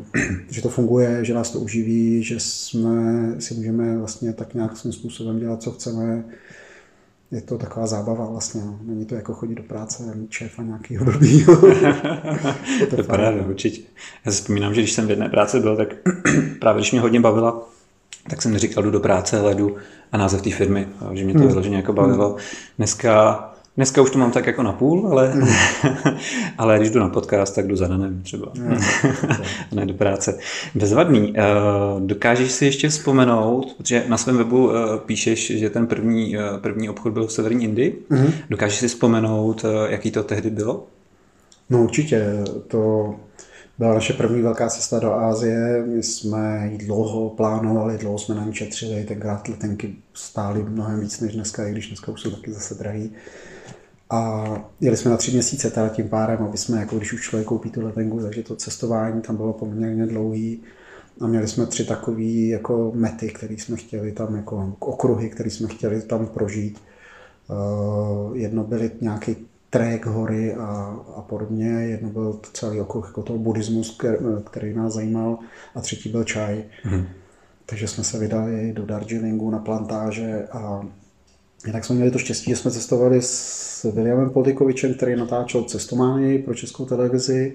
že 0.49 0.61
to 0.61 0.69
funguje, 0.69 1.25
že 1.25 1.33
nás 1.33 1.51
to 1.51 1.59
uživí, 1.59 2.23
že 2.23 2.39
jsme 2.39 3.35
si 3.39 3.53
můžeme 3.53 3.97
vlastně 3.97 4.33
tak 4.33 4.53
nějak 4.53 4.77
svým 4.77 4.93
způsobem 4.93 5.39
dělat, 5.39 5.61
co 5.61 5.71
chceme. 5.71 6.23
Je 7.31 7.41
to 7.41 7.57
taková 7.57 7.87
zábava 7.87 8.25
vlastně. 8.25 8.61
No. 8.65 8.79
Není 8.83 9.05
to 9.05 9.15
jako 9.15 9.33
chodit 9.33 9.55
do 9.55 9.63
práce 9.63 10.03
a 10.11 10.15
mít 10.15 10.31
šéfa 10.31 10.63
nějakýho 10.63 11.05
blbýho. 11.05 11.67
je 12.79 12.87
to, 12.87 12.95
to 12.95 13.03
paráda, 13.03 13.45
určitě. 13.47 13.81
Já 14.25 14.31
si 14.31 14.37
vzpomínám, 14.41 14.73
že 14.73 14.81
když 14.81 14.93
jsem 14.93 15.07
v 15.07 15.09
jedné 15.09 15.29
práci 15.29 15.59
byl, 15.59 15.77
tak 15.77 15.95
právě 16.59 16.81
když 16.81 16.91
mě 16.91 17.01
hodně 17.01 17.19
bavila 17.19 17.69
tak 18.29 18.41
jsem 18.41 18.51
neříkal, 18.51 18.83
jdu 18.83 18.91
do 18.91 18.99
práce, 18.99 19.39
ale 19.39 19.55
jdu 19.55 19.75
a 20.11 20.17
název 20.17 20.41
té 20.41 20.51
firmy, 20.51 20.87
že 21.13 21.23
mě 21.23 21.33
to 21.33 21.39
hmm. 21.39 21.47
vyloženě 21.47 21.77
jako 21.77 21.93
bavilo. 21.93 22.35
Dneska 22.77 23.48
Dneska 23.79 24.01
už 24.01 24.11
to 24.11 24.19
mám 24.19 24.31
tak 24.31 24.47
jako 24.47 24.63
na 24.63 24.71
půl, 24.71 25.07
ale, 25.07 25.35
mm. 25.35 25.47
ale 26.57 26.77
když 26.77 26.89
jdu 26.89 26.99
na 26.99 27.09
podcast, 27.09 27.55
tak 27.55 27.67
jdu 27.67 27.75
za 27.75 27.87
danem 27.87 28.21
třeba. 28.23 28.51
Mm. 28.59 28.79
ne 29.71 29.85
do 29.85 29.93
práce. 29.93 30.37
Bezvadný. 30.75 31.33
Eh, 31.37 31.43
dokážeš 31.99 32.51
si 32.51 32.65
ještě 32.65 32.89
vzpomenout, 32.89 33.73
protože 33.77 34.03
na 34.07 34.17
svém 34.17 34.37
webu 34.37 34.71
eh, 34.71 34.79
píšeš, 35.05 35.51
že 35.59 35.69
ten 35.69 35.87
první, 35.87 36.37
eh, 36.37 36.41
první 36.61 36.89
obchod 36.89 37.13
byl 37.13 37.27
v 37.27 37.31
severní 37.31 37.63
Indii. 37.63 38.05
Mm. 38.09 38.31
Dokážeš 38.49 38.79
si 38.79 38.87
vzpomenout, 38.87 39.65
jaký 39.89 40.11
to 40.11 40.23
tehdy 40.23 40.49
bylo? 40.49 40.87
No 41.69 41.83
určitě. 41.83 42.43
To 42.67 43.15
byla 43.77 43.93
naše 43.93 44.13
první 44.13 44.41
velká 44.41 44.69
cesta 44.69 44.99
do 44.99 45.13
Ázie. 45.13 45.83
My 45.87 46.03
jsme 46.03 46.69
ji 46.71 46.77
dlouho 46.77 47.29
plánovali, 47.29 47.97
dlouho 47.97 48.17
jsme 48.17 48.35
na 48.35 48.45
ní 48.45 48.53
četřili. 48.53 49.03
Tenkrát 49.03 49.47
letenky 49.47 49.95
stály 50.13 50.63
mnohem 50.63 50.99
víc 50.99 51.19
než 51.19 51.35
dneska, 51.35 51.67
i 51.67 51.71
když 51.71 51.87
dneska 51.87 52.11
už 52.11 52.21
jsou 52.21 52.31
taky 52.31 52.51
zase 52.51 52.75
drahý. 52.75 53.11
A 54.09 54.45
jeli 54.81 54.97
jsme 54.97 55.11
na 55.11 55.17
tři 55.17 55.31
měsíce 55.31 55.71
teda 55.71 55.89
tím 55.89 56.09
párem, 56.09 56.43
aby 56.43 56.57
jsme, 56.57 56.79
jako 56.79 56.97
když 56.97 57.13
už 57.13 57.21
člověk 57.21 57.47
koupí 57.47 57.69
tu 57.69 57.85
letenku, 57.85 58.19
takže 58.19 58.43
to 58.43 58.55
cestování 58.55 59.21
tam 59.21 59.37
bylo 59.37 59.53
poměrně 59.53 60.05
dlouhý. 60.05 60.61
A 61.21 61.27
měli 61.27 61.47
jsme 61.47 61.65
tři 61.65 61.85
takové 61.85 62.23
jako 62.23 62.91
mety, 62.95 63.27
které 63.27 63.53
jsme 63.53 63.77
chtěli 63.77 64.11
tam, 64.11 64.35
jako 64.35 64.73
okruhy, 64.79 65.29
které 65.29 65.49
jsme 65.49 65.67
chtěli 65.67 66.01
tam 66.01 66.27
prožít. 66.27 66.81
Uh, 67.49 68.37
jedno 68.37 68.63
byly 68.63 68.91
nějaký 69.01 69.35
trek 69.69 70.05
hory 70.05 70.53
a, 70.53 70.99
a 71.15 71.21
podobně. 71.21 71.69
Jedno 71.69 72.09
byl 72.09 72.33
to 72.33 72.49
celý 72.53 72.81
okruh 72.81 73.05
jako 73.07 73.23
toho 73.23 73.39
buddhismu, 73.39 73.81
který 74.45 74.73
nás 74.73 74.93
zajímal 74.93 75.39
a 75.75 75.81
třetí 75.81 76.09
byl 76.09 76.23
čaj. 76.23 76.63
Mm. 76.85 77.05
Takže 77.65 77.87
jsme 77.87 78.03
se 78.03 78.19
vydali 78.19 78.73
do 78.73 78.85
Darjeelingu 78.85 79.49
na 79.49 79.59
plantáže 79.59 80.47
a 80.51 80.81
jinak 81.65 81.85
jsme 81.85 81.95
měli 81.95 82.11
to 82.11 82.17
štěstí, 82.17 82.51
že 82.51 82.55
jsme 82.55 82.71
cestovali 82.71 83.21
s 83.21 83.91
Williamem 83.95 84.29
Poltikovičem, 84.29 84.93
který 84.93 85.15
natáčel 85.15 85.63
cestomány 85.63 86.39
pro 86.39 86.55
českou 86.55 86.85
televizi. 86.85 87.53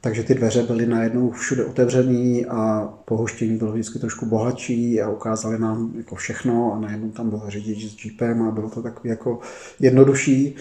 Takže 0.00 0.22
ty 0.22 0.34
dveře 0.34 0.62
byly 0.62 0.86
najednou 0.86 1.30
všude 1.30 1.64
otevřený 1.64 2.46
a 2.46 2.88
pohoštění 3.04 3.56
bylo 3.56 3.72
vždycky 3.72 3.98
trošku 3.98 4.26
bohatší 4.26 5.00
a 5.00 5.10
ukázali 5.10 5.58
nám 5.58 5.92
jako 5.96 6.14
všechno 6.14 6.72
a 6.74 6.80
najednou 6.80 7.10
tam 7.10 7.30
byl 7.30 7.42
řidič 7.48 7.92
s 7.92 8.04
jeepem 8.04 8.42
a 8.42 8.50
bylo 8.50 8.70
to 8.70 8.82
takový 8.82 9.10
jako 9.10 9.40
jednodušší. 9.80 10.56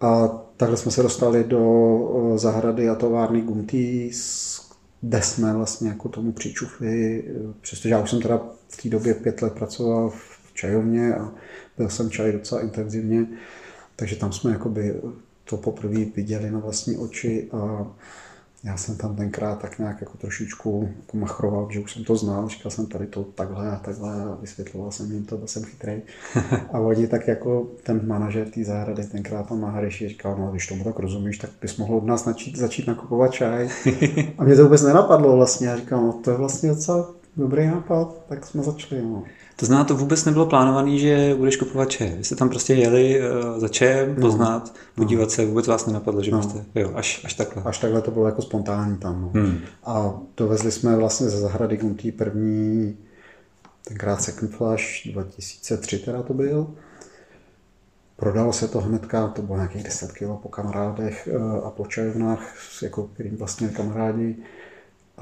A 0.00 0.28
takhle 0.56 0.76
jsme 0.76 0.90
se 0.90 1.02
dostali 1.02 1.44
do 1.44 2.32
zahrady 2.36 2.88
a 2.88 2.94
továrny 2.94 3.40
Gunty, 3.40 4.10
kde 5.00 5.22
jsme 5.22 5.54
vlastně 5.54 5.88
jako 5.88 6.08
tomu 6.08 6.32
přičufli, 6.32 7.24
přestože 7.60 7.94
já 7.94 8.02
už 8.02 8.10
jsem 8.10 8.22
teda 8.22 8.40
v 8.68 8.82
té 8.82 8.88
době 8.88 9.14
pět 9.14 9.42
let 9.42 9.52
pracoval 9.52 10.10
v 10.10 10.54
čajovně 10.54 11.14
a 11.14 11.32
byl 11.78 11.88
jsem 11.88 12.10
čaj 12.10 12.32
docela 12.32 12.60
intenzivně, 12.60 13.26
takže 13.96 14.16
tam 14.16 14.32
jsme 14.32 14.50
jakoby 14.50 14.94
to 15.44 15.56
poprvé 15.56 16.04
viděli 16.04 16.50
na 16.50 16.58
vlastní 16.58 16.96
oči 16.96 17.48
a 17.52 17.86
já 18.64 18.76
jsem 18.76 18.96
tam 18.96 19.16
tenkrát 19.16 19.58
tak 19.58 19.78
nějak 19.78 20.00
jako 20.00 20.18
trošičku 20.18 20.88
jako 21.00 21.16
machroval, 21.16 21.68
že 21.70 21.80
už 21.80 21.92
jsem 21.92 22.04
to 22.04 22.16
znal, 22.16 22.48
říkal 22.48 22.70
jsem 22.70 22.86
tady 22.86 23.06
to 23.06 23.24
takhle 23.24 23.70
a 23.70 23.76
takhle 23.76 24.22
a 24.22 24.38
vysvětloval 24.40 24.90
jsem 24.90 25.12
jim 25.12 25.24
to, 25.24 25.36
byl 25.36 25.46
jsem 25.46 25.64
chytrý. 25.64 26.02
A 26.72 26.78
oni 26.78 27.06
tak 27.06 27.28
jako 27.28 27.66
ten 27.82 28.06
manažer 28.06 28.50
té 28.50 28.64
zahrady, 28.64 29.04
tenkrát 29.04 29.48
pan 29.48 29.60
Mahariši, 29.60 30.08
říkal, 30.08 30.36
no 30.38 30.50
když 30.50 30.66
tomu 30.66 30.84
tak 30.84 30.98
rozumíš, 30.98 31.38
tak 31.38 31.50
bys 31.60 31.76
mohl 31.76 31.96
od 31.96 32.04
nás 32.04 32.24
začít, 32.24 32.58
začít 32.58 32.86
nakupovat 32.86 33.32
čaj. 33.32 33.68
A 34.38 34.44
mě 34.44 34.56
to 34.56 34.62
vůbec 34.62 34.82
nenapadlo 34.82 35.36
vlastně, 35.36 35.68
já 35.68 35.76
říkám, 35.76 36.06
no 36.06 36.12
to 36.12 36.30
je 36.30 36.36
vlastně 36.36 36.68
docela 36.68 37.14
dobrý 37.36 37.66
nápad, 37.66 38.24
tak 38.28 38.46
jsme 38.46 38.62
začali. 38.62 39.02
No. 39.02 39.24
To 39.56 39.66
znamená, 39.66 39.84
to 39.84 39.96
vůbec 39.96 40.24
nebylo 40.24 40.46
plánované, 40.46 40.98
že 40.98 41.34
budeš 41.34 41.56
kupovat 41.56 41.90
čaj. 41.90 42.14
Vy 42.16 42.24
jste 42.24 42.36
tam 42.36 42.48
prostě 42.48 42.74
jeli 42.74 43.20
uh, 43.20 43.60
za 43.60 43.68
čajem, 43.68 44.14
no. 44.14 44.20
poznat, 44.20 44.64
no. 44.64 44.80
podívat 44.94 45.30
se, 45.30 45.46
vůbec 45.46 45.66
vás 45.66 45.86
nenapadlo, 45.86 46.22
že 46.22 46.30
no. 46.30 46.38
byste, 46.38 46.64
jo, 46.74 46.92
až, 46.94 47.24
až 47.24 47.34
takhle. 47.34 47.62
Až 47.62 47.78
takhle 47.78 48.02
to 48.02 48.10
bylo 48.10 48.26
jako 48.26 48.42
spontánní 48.42 48.96
tam. 48.96 49.22
No. 49.22 49.40
Hmm. 49.40 49.58
A 49.84 50.14
dovezli 50.36 50.72
jsme 50.72 50.96
vlastně 50.96 51.28
ze 51.28 51.38
zahrady 51.40 51.76
Guntý 51.76 52.12
první, 52.12 52.96
tenkrát 53.88 54.22
Second 54.22 54.52
Flash, 54.52 55.06
2003 55.12 55.98
teda 55.98 56.22
to 56.22 56.34
byl. 56.34 56.66
Prodalo 58.16 58.52
se 58.52 58.68
to 58.68 58.80
hnedka, 58.80 59.28
to 59.28 59.42
bylo 59.42 59.56
nějakých 59.56 59.82
10 59.82 60.12
kg 60.12 60.42
po 60.42 60.48
kamarádech 60.48 61.28
uh, 61.32 61.66
a 61.66 61.70
po 61.70 61.86
čajovnách, 61.86 62.54
jako 62.82 63.02
kterým 63.02 63.36
vlastně 63.36 63.68
kamarádi. 63.68 64.36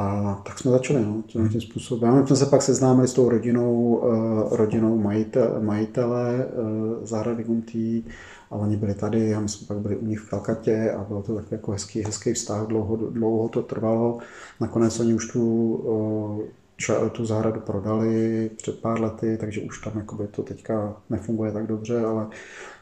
A 0.00 0.42
tak 0.44 0.58
jsme 0.58 0.70
začali, 0.70 1.04
no, 1.04 1.22
tím, 1.26 1.48
tím 1.48 1.60
způsobem. 1.60 2.20
My 2.20 2.26
jsme 2.26 2.36
se 2.36 2.46
pak 2.46 2.62
seznámili 2.62 3.08
s 3.08 3.12
tou 3.12 3.28
rodinou, 3.28 3.94
uh, 3.94 4.56
rodinou 4.56 4.98
majitele, 4.98 5.60
majitele 5.60 6.46
uh, 6.46 7.06
zahrady 7.06 7.44
Guntý 7.44 8.02
a 8.50 8.54
oni 8.56 8.76
byli 8.76 8.94
tady 8.94 9.34
a 9.34 9.40
my 9.40 9.48
jsme 9.48 9.66
pak 9.66 9.78
byli 9.78 9.96
u 9.96 10.06
nich 10.06 10.18
v 10.18 10.30
Kalkatě 10.30 10.90
a 10.90 11.04
bylo 11.04 11.22
to 11.22 11.34
takový 11.34 11.52
jako 11.52 11.72
hezký, 11.72 12.02
hezký 12.02 12.32
vztah, 12.32 12.66
dlouho, 12.66 12.96
dlouho 12.96 13.48
to 13.48 13.62
trvalo. 13.62 14.18
Nakonec 14.60 15.00
oni 15.00 15.14
už 15.14 15.28
tu, 15.32 15.74
uh, 15.74 17.08
tu 17.12 17.24
zahradu 17.24 17.60
prodali 17.60 18.50
před 18.56 18.80
pár 18.80 19.00
lety, 19.00 19.36
takže 19.40 19.60
už 19.60 19.80
tam 19.80 20.06
to 20.30 20.42
teďka 20.42 20.96
nefunguje 21.10 21.52
tak 21.52 21.66
dobře, 21.66 22.00
ale 22.04 22.26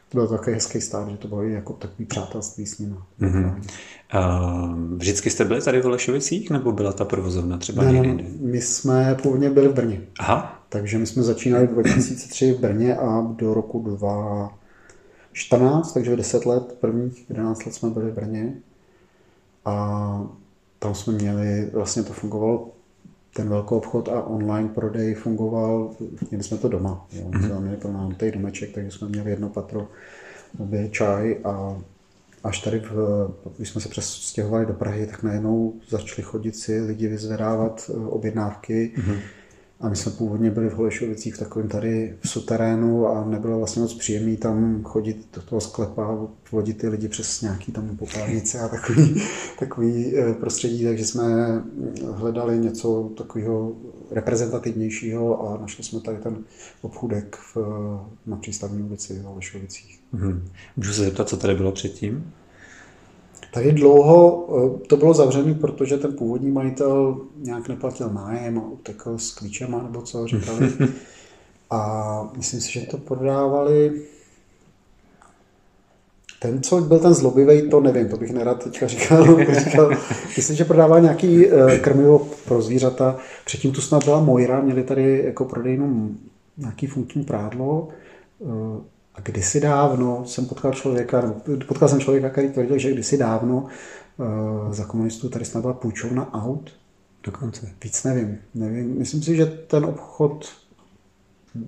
to 0.08 0.18
byl 0.18 0.28
takový 0.28 0.54
hezký 0.54 0.80
stát, 0.80 1.08
že 1.08 1.16
to 1.16 1.28
bylo 1.28 1.42
jako 1.42 1.72
takový 1.72 2.04
přátelství 2.04 2.66
s 2.66 2.78
nimi. 2.78 2.94
Mm-hmm. 3.20 3.62
Uh, 4.14 4.74
vždycky 4.96 5.30
jste 5.30 5.44
byli 5.44 5.62
tady 5.62 5.82
v 5.82 5.86
Olešovicích, 5.86 6.50
nebo 6.50 6.72
byla 6.72 6.92
ta 6.92 7.04
provozovna 7.04 7.58
třeba 7.58 7.82
ne, 7.82 7.92
někde? 7.92 8.24
My 8.40 8.60
jsme 8.60 9.16
původně 9.22 9.50
byli 9.50 9.68
v 9.68 9.72
Brně. 9.72 10.00
Aha. 10.18 10.64
Takže 10.68 10.98
my 10.98 11.06
jsme 11.06 11.22
začínali 11.22 11.66
v 11.66 11.70
2003 11.70 12.52
v 12.52 12.60
Brně 12.60 12.96
a 12.96 13.26
do 13.36 13.54
roku 13.54 13.82
2014, 13.82 15.92
takže 15.92 16.16
10 16.16 16.46
let, 16.46 16.76
prvních 16.80 17.24
11 17.28 17.66
let 17.66 17.74
jsme 17.74 17.90
byli 17.90 18.10
v 18.10 18.14
Brně. 18.14 18.54
A 19.64 20.26
tam 20.78 20.94
jsme 20.94 21.12
měli, 21.12 21.70
vlastně 21.72 22.02
to 22.02 22.12
fungovalo 22.12 22.70
ten 23.38 23.48
velký 23.48 23.74
obchod 23.74 24.08
a 24.08 24.22
online 24.22 24.68
prodej 24.68 25.14
fungoval, 25.14 25.90
měli 26.30 26.44
jsme 26.44 26.58
to 26.58 26.68
doma. 26.68 27.06
Jo. 27.12 27.24
Mm-hmm. 27.24 27.46
Jsme 27.46 27.60
měli 27.60 27.76
plnánutý 27.76 28.30
domeček, 28.30 28.72
takže 28.74 28.90
jsme 28.90 29.08
měli 29.08 29.30
jedno 29.30 29.48
patro, 29.48 29.88
obě 30.58 30.88
čaj 30.88 31.36
a 31.44 31.78
až 32.44 32.60
tady, 32.60 32.80
v, 32.80 33.28
když 33.56 33.68
jsme 33.68 33.80
se 33.80 33.88
přestěhovali 33.88 34.66
do 34.66 34.72
Prahy, 34.72 35.06
tak 35.06 35.22
najednou 35.22 35.74
začali 35.88 36.22
chodit 36.22 36.56
si 36.56 36.80
lidi 36.80 37.08
vyzvedávat 37.08 37.90
eh, 37.90 38.06
objednávky. 38.06 38.92
Mm-hmm 38.96 39.18
a 39.80 39.88
my 39.88 39.96
jsme 39.96 40.12
původně 40.12 40.50
byli 40.50 40.68
v 40.70 40.74
Holešovicích 40.74 41.34
v 41.34 41.38
takovém 41.38 41.68
tady 41.68 42.16
v 42.20 42.28
suterénu 42.28 43.06
a 43.06 43.24
nebylo 43.24 43.58
vlastně 43.58 43.82
moc 43.82 43.94
příjemný 43.94 44.36
tam 44.36 44.82
chodit 44.82 45.28
do 45.34 45.42
toho 45.42 45.60
sklepa 45.60 46.18
vodit 46.52 46.78
ty 46.78 46.88
lidi 46.88 47.08
přes 47.08 47.42
nějaký 47.42 47.72
tam 47.72 47.96
popelnice 47.96 48.60
a 48.60 48.68
takový, 48.68 49.22
takový 49.58 50.16
eh, 50.16 50.34
prostředí, 50.34 50.84
takže 50.84 51.04
jsme 51.06 51.22
hledali 52.12 52.58
něco 52.58 53.10
takového 53.16 53.72
reprezentativnějšího 54.10 55.48
a 55.48 55.60
našli 55.60 55.84
jsme 55.84 56.00
tady 56.00 56.18
ten 56.18 56.38
obchůdek 56.82 57.36
v, 57.54 57.56
na 58.26 58.36
přístavní 58.36 58.82
ulici 58.82 59.18
v 59.18 59.22
Holešovicích. 59.22 60.00
Hmm. 60.12 60.48
Můžu 60.76 60.92
se 60.92 61.04
zeptat, 61.04 61.28
co 61.28 61.36
tady 61.36 61.54
bylo 61.54 61.72
předtím? 61.72 62.32
Tady 63.52 63.72
dlouho 63.72 64.48
eh, 64.48 64.86
to 64.86 64.96
bylo 64.96 65.14
zavřené, 65.14 65.54
protože 65.54 65.96
ten 65.96 66.12
původní 66.12 66.50
majitel 66.50 67.20
nějak 67.36 67.68
neplatil 67.68 68.10
nájem 68.10 68.58
a 68.58 68.68
utekl 68.68 69.18
s 69.18 69.30
klíčema 69.30 69.82
nebo 69.82 70.02
co 70.02 70.26
říkali. 70.26 70.72
A 71.70 72.30
myslím 72.36 72.60
si, 72.60 72.72
že 72.72 72.80
to 72.80 72.96
prodávali 72.96 74.02
ten, 76.40 76.62
co 76.62 76.80
byl 76.80 76.98
ten 76.98 77.14
zlobivý, 77.14 77.70
to 77.70 77.80
nevím, 77.80 78.08
to 78.08 78.16
bych 78.16 78.32
nerad 78.32 78.64
teďka 78.64 78.86
říkal. 78.86 79.38
říkal 79.64 79.90
myslím, 80.36 80.56
že 80.56 80.64
prodával 80.64 81.00
nějaký 81.00 81.46
eh, 81.46 81.78
krmivo 81.78 82.28
pro 82.44 82.62
zvířata. 82.62 83.16
Předtím 83.44 83.72
tu 83.72 83.80
snad 83.80 84.04
byla 84.04 84.20
Moira, 84.20 84.60
měli 84.60 84.82
tady 84.82 85.22
jako 85.24 85.44
prodejnu 85.44 86.14
nějaký 86.56 86.86
funkční 86.86 87.24
prádlo 87.24 87.88
eh, 88.42 88.97
a 89.18 89.20
kdysi 89.20 89.60
dávno 89.60 90.26
jsem 90.26 90.46
potkal 90.46 90.72
člověka, 90.72 91.20
nebo 91.20 91.34
potkal 91.68 91.88
jsem 91.88 92.00
člověka, 92.00 92.30
který 92.30 92.48
tvrdil, 92.48 92.78
že 92.78 92.92
kdysi 92.92 93.18
dávno 93.18 93.66
uh, 94.16 94.72
za 94.72 94.84
komunistů 94.84 95.28
tady 95.28 95.44
snad 95.44 95.60
byla 95.60 95.72
půjčovna 95.72 96.32
aut. 96.34 96.70
Dokonce. 97.24 97.68
Víc 97.84 98.04
nevím. 98.04 98.38
nevím. 98.54 98.98
Myslím 98.98 99.22
si, 99.22 99.36
že 99.36 99.46
ten 99.46 99.84
obchod 99.84 100.48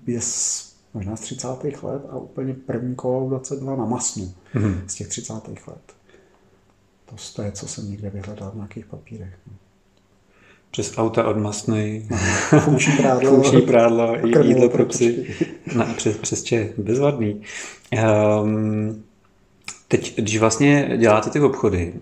je 0.07 0.21
z, 0.21 0.73
možná 0.95 1.17
z 1.17 1.21
30. 1.21 1.49
let 1.83 2.03
a 2.11 2.17
úplně 2.17 2.55
první 2.55 2.95
kolaudace 2.95 3.57
byla 3.57 3.77
na 3.77 3.85
Masnu 3.85 4.33
mm-hmm. 4.55 4.87
z 4.87 4.95
těch 4.95 5.09
30. 5.09 5.33
let. 5.67 5.93
To 7.37 7.43
je, 7.43 7.53
co 7.53 7.69
jsem 7.69 7.91
někde 7.91 8.11
vyhledal 8.11 8.51
v 8.51 8.55
nějakých 8.55 8.87
papírech. 8.87 9.39
No 9.47 9.53
přes 10.71 10.99
auta 10.99 11.29
od 11.29 11.37
masnej, 11.37 12.07
funkční 12.61 12.93
prádlo, 12.97 13.31
funkční 13.35 13.61
prádlo 13.61 14.17
jídlo 14.43 14.69
pro 14.69 14.87
psy, 14.87 15.27
na, 15.75 15.85
přes, 15.85 16.17
přes 16.17 16.43
če, 16.43 16.69
bezvadný. 16.77 17.43
Um, 18.43 19.03
Teď, 19.89 20.17
když 20.17 20.39
vlastně 20.39 20.91
děláte 20.97 21.31
ty 21.31 21.41
obchody, 21.41 21.93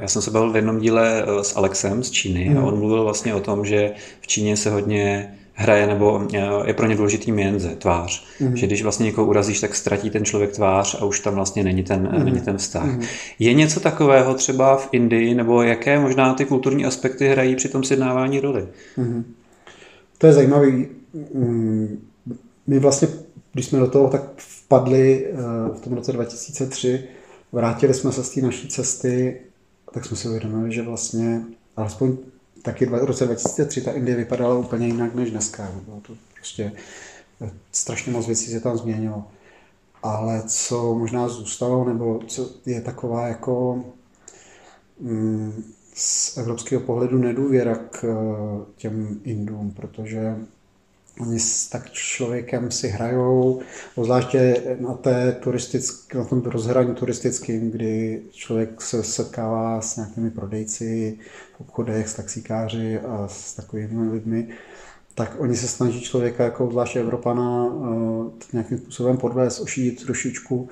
já 0.00 0.08
jsem 0.08 0.22
se 0.22 0.30
bavil 0.30 0.52
v 0.52 0.56
jednom 0.56 0.78
díle 0.78 1.22
eh, 1.22 1.44
s 1.44 1.56
Alexem 1.56 2.04
z 2.04 2.10
Číny 2.10 2.44
hmm. 2.44 2.58
a 2.58 2.62
on 2.62 2.78
mluvil 2.78 3.04
vlastně 3.04 3.34
o 3.34 3.40
tom, 3.40 3.64
že 3.64 3.92
v 4.20 4.26
Číně 4.26 4.56
se 4.56 4.70
hodně 4.70 5.37
hraje 5.60 5.86
nebo 5.86 6.26
eh, 6.34 6.48
je 6.64 6.74
pro 6.74 6.86
ně 6.86 6.96
důležitý 6.96 7.32
mienze, 7.32 7.68
tvář. 7.68 8.24
Mm. 8.40 8.56
Že 8.56 8.66
když 8.66 8.82
vlastně 8.82 9.06
někoho 9.06 9.26
urazíš, 9.26 9.60
tak 9.60 9.76
ztratí 9.76 10.10
ten 10.10 10.24
člověk 10.24 10.52
tvář 10.52 10.96
a 11.00 11.04
už 11.04 11.20
tam 11.20 11.34
vlastně 11.34 11.64
není 11.64 11.82
ten, 11.82 12.08
mm. 12.18 12.24
není 12.24 12.40
ten 12.40 12.56
vztah. 12.56 12.84
Mm. 12.84 13.02
Je 13.38 13.54
něco 13.54 13.80
takového 13.80 14.34
třeba 14.34 14.76
v 14.76 14.88
Indii, 14.92 15.34
nebo 15.34 15.62
jaké 15.62 15.98
možná 15.98 16.34
ty 16.34 16.44
kulturní 16.44 16.84
aspekty 16.84 17.28
hrají 17.28 17.56
při 17.56 17.68
tom 17.68 17.84
sjednávání 17.84 18.40
roli? 18.40 18.68
Mm. 18.96 19.24
To 20.18 20.26
je 20.26 20.32
zajímavé. 20.32 20.72
My 22.66 22.78
vlastně, 22.78 23.08
když 23.52 23.66
jsme 23.66 23.78
do 23.78 23.86
toho 23.86 24.08
tak 24.08 24.22
vpadli 24.36 25.26
eh, 25.26 25.36
v 25.74 25.80
tom 25.80 25.92
roce 25.92 26.12
2003, 26.12 27.04
vrátili 27.52 27.94
jsme 27.94 28.12
se 28.12 28.24
z 28.24 28.30
té 28.30 28.40
naší 28.40 28.68
cesty, 28.68 29.40
tak 29.92 30.04
jsme 30.04 30.16
si 30.16 30.28
uvědomili, 30.28 30.72
že 30.72 30.82
vlastně 30.82 31.42
alespoň 31.76 32.16
taky 32.62 32.86
v 32.86 33.04
roce 33.04 33.24
2003 33.26 33.80
ta 33.80 33.92
Indie 33.92 34.16
vypadala 34.16 34.58
úplně 34.58 34.86
jinak 34.86 35.14
než 35.14 35.30
dneska. 35.30 35.72
Bylo 35.84 36.00
to 36.00 36.12
prostě 36.34 36.72
eh, 37.40 37.50
strašně 37.72 38.12
moc 38.12 38.26
věcí 38.26 38.50
se 38.50 38.60
tam 38.60 38.78
změnilo. 38.78 39.24
Ale 40.02 40.42
co 40.46 40.94
možná 40.94 41.28
zůstalo, 41.28 41.84
nebo 41.84 42.20
co 42.26 42.50
je 42.66 42.80
taková 42.80 43.28
jako 43.28 43.84
mm, 45.00 45.64
z 45.94 46.38
evropského 46.38 46.82
pohledu 46.82 47.18
nedůvěra 47.18 47.74
k 47.74 48.04
eh, 48.04 48.64
těm 48.76 49.20
Indům, 49.24 49.70
protože 49.70 50.36
s 51.36 51.68
tak 51.68 51.90
člověkem 51.92 52.70
si 52.70 52.88
hrajou, 52.88 53.60
zvláště 54.02 54.62
na, 54.80 54.94
té 54.94 55.32
turistick, 55.32 56.14
na 56.14 56.24
tom 56.24 56.42
rozhraní 56.42 56.94
turistickým, 56.94 57.70
kdy 57.70 58.22
člověk 58.30 58.82
se 58.82 59.02
setkává 59.02 59.80
s 59.80 59.96
nějakými 59.96 60.30
prodejci 60.30 61.18
v 61.56 61.60
obchodech, 61.60 62.08
s 62.08 62.14
taxikáři 62.14 63.00
a 63.00 63.28
s 63.28 63.54
takovými 63.54 64.12
lidmi, 64.12 64.48
tak 65.14 65.36
oni 65.38 65.56
se 65.56 65.68
snaží 65.68 66.00
člověka, 66.00 66.44
jako 66.44 66.70
zvláště 66.70 67.00
Evropana, 67.00 67.66
eh, 67.66 68.46
nějakým 68.52 68.78
způsobem 68.78 69.16
podvést, 69.16 69.60
ošít 69.60 70.04
trošičku 70.04 70.68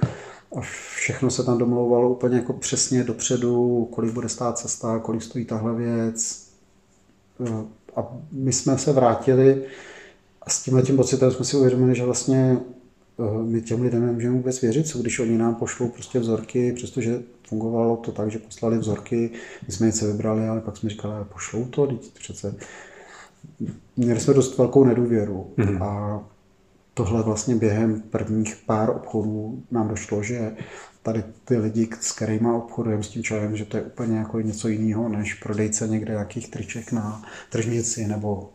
a 0.56 0.60
všechno 0.96 1.30
se 1.30 1.44
tam 1.44 1.58
domlouvalo 1.58 2.10
úplně 2.10 2.36
jako 2.36 2.52
přesně 2.52 3.04
dopředu, 3.04 3.84
kolik 3.92 4.12
bude 4.12 4.28
stát 4.28 4.58
cesta, 4.58 4.98
kolik 4.98 5.22
stojí 5.22 5.44
tahle 5.44 5.74
věc. 5.74 6.46
Eh, 7.46 7.64
a 7.96 8.08
my 8.32 8.52
jsme 8.52 8.78
se 8.78 8.92
vrátili 8.92 9.64
a 10.46 10.50
s 10.50 10.62
tímhle 10.62 10.82
tím 10.82 10.96
pocitem 10.96 11.30
jsme 11.30 11.44
si 11.44 11.56
uvědomili, 11.56 11.94
že 11.94 12.04
vlastně 12.04 12.58
eh, 13.18 13.42
my 13.42 13.62
těm 13.62 13.82
lidem 13.82 14.06
nemůžeme 14.06 14.36
vůbec 14.36 14.60
věřit, 14.60 14.88
co 14.88 14.98
když 14.98 15.18
oni 15.18 15.38
nám 15.38 15.54
pošlou 15.54 15.88
prostě 15.88 16.18
vzorky, 16.18 16.72
přestože 16.72 17.22
fungovalo 17.48 17.96
to 17.96 18.12
tak, 18.12 18.30
že 18.30 18.38
poslali 18.38 18.78
vzorky, 18.78 19.30
my 19.66 19.72
jsme 19.72 19.86
něco 19.86 20.06
vybrali, 20.06 20.48
ale 20.48 20.60
pak 20.60 20.76
jsme 20.76 20.90
říkali, 20.90 21.14
ale 21.14 21.24
pošlou 21.24 21.64
to, 21.64 21.86
teď 21.86 22.12
přece. 22.18 22.54
Měli 23.96 24.20
jsme 24.20 24.34
dost 24.34 24.58
velkou 24.58 24.84
nedůvěru 24.84 25.50
mm-hmm. 25.58 25.82
a 25.84 26.24
tohle 26.94 27.22
vlastně 27.22 27.56
během 27.56 28.00
prvních 28.00 28.56
pár 28.66 28.90
obchodů 28.90 29.62
nám 29.70 29.88
došlo, 29.88 30.22
že 30.22 30.56
tady 31.06 31.24
ty 31.44 31.56
lidi, 31.56 31.88
s 32.00 32.12
kterými 32.12 32.50
obchodujeme 32.50 33.02
s 33.02 33.08
tím 33.08 33.22
čajem, 33.22 33.56
že 33.56 33.64
to 33.64 33.76
je 33.76 33.82
úplně 33.82 34.18
jako 34.18 34.40
něco 34.40 34.68
jiného, 34.68 35.08
než 35.08 35.34
prodejce 35.34 35.88
někde 35.88 36.12
jakých 36.12 36.50
triček 36.50 36.92
na 36.92 37.22
tržnici 37.50 38.06
nebo 38.06 38.50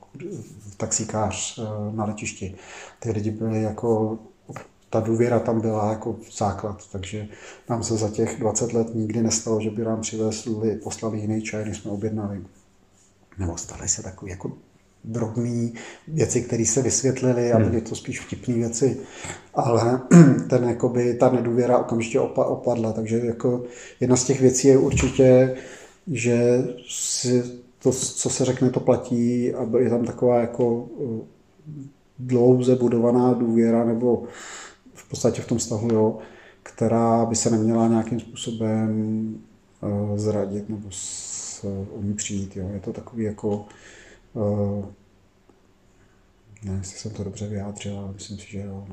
taxikář 0.77 1.59
eh, 1.59 1.95
na 1.95 2.05
letišti. 2.05 2.55
Ty 2.99 3.11
lidi 3.11 3.31
byli 3.31 3.61
jako, 3.61 4.19
ta 4.89 4.99
důvěra 4.99 5.39
tam 5.39 5.61
byla 5.61 5.89
jako 5.89 6.15
základ, 6.37 6.91
takže 6.91 7.27
nám 7.69 7.83
se 7.83 7.97
za 7.97 8.09
těch 8.09 8.39
20 8.39 8.73
let 8.73 8.95
nikdy 8.95 9.21
nestalo, 9.21 9.61
že 9.61 9.69
by 9.69 9.83
nám 9.83 10.01
přivezli, 10.01 10.75
poslali 10.75 11.19
jiný 11.19 11.41
čaj, 11.41 11.65
než 11.65 11.77
jsme 11.77 11.91
objednali. 11.91 12.45
Nebo 13.37 13.57
staly 13.57 13.87
se 13.87 14.03
takový 14.03 14.31
jako 14.31 14.51
drobné 15.03 15.69
věci, 16.07 16.41
které 16.41 16.65
se 16.65 16.81
vysvětlily 16.81 17.51
a 17.51 17.57
hmm. 17.57 17.69
byly 17.69 17.81
to 17.81 17.95
spíš 17.95 18.19
vtipné 18.19 18.53
věci, 18.53 18.97
ale 19.53 20.01
ten, 20.49 20.63
jakoby, 20.63 21.13
ta 21.13 21.29
nedůvěra 21.29 21.77
okamžitě 21.77 22.19
opadla, 22.19 22.93
takže 22.93 23.19
jako 23.19 23.63
jedna 23.99 24.15
z 24.15 24.23
těch 24.23 24.41
věcí 24.41 24.67
je 24.67 24.77
určitě, 24.77 25.55
že 26.07 26.63
si 26.89 27.43
to, 27.79 27.91
co 27.91 28.29
se 28.29 28.45
řekne, 28.45 28.69
to 28.69 28.79
platí 28.79 29.53
a 29.53 29.77
je 29.79 29.89
tam 29.89 30.05
taková 30.05 30.39
jako 30.39 30.87
eh, 31.01 31.41
dlouze 32.19 32.75
budovaná 32.75 33.33
důvěra 33.33 33.85
nebo 33.85 34.23
v 34.93 35.09
podstatě 35.09 35.41
v 35.41 35.47
tom 35.47 35.57
vztahu, 35.57 35.93
jo, 35.93 36.17
která 36.63 37.25
by 37.25 37.35
se 37.35 37.49
neměla 37.49 37.87
nějakým 37.87 38.19
způsobem 38.19 39.35
uh, 39.81 40.17
zradit 40.17 40.69
nebo 40.69 40.89
umí 41.91 42.13
přijít. 42.13 42.57
Jo. 42.57 42.69
Je 42.73 42.79
to 42.79 42.93
takový 42.93 43.23
jako, 43.23 43.65
uh, 44.33 44.85
nevím, 46.63 46.79
jestli 46.79 46.97
jsem 46.97 47.11
to 47.11 47.23
dobře 47.23 47.47
vyjádřil, 47.47 47.99
ale 47.99 48.13
myslím 48.13 48.37
si, 48.37 48.51
že 48.51 48.59
jo. 48.59 48.87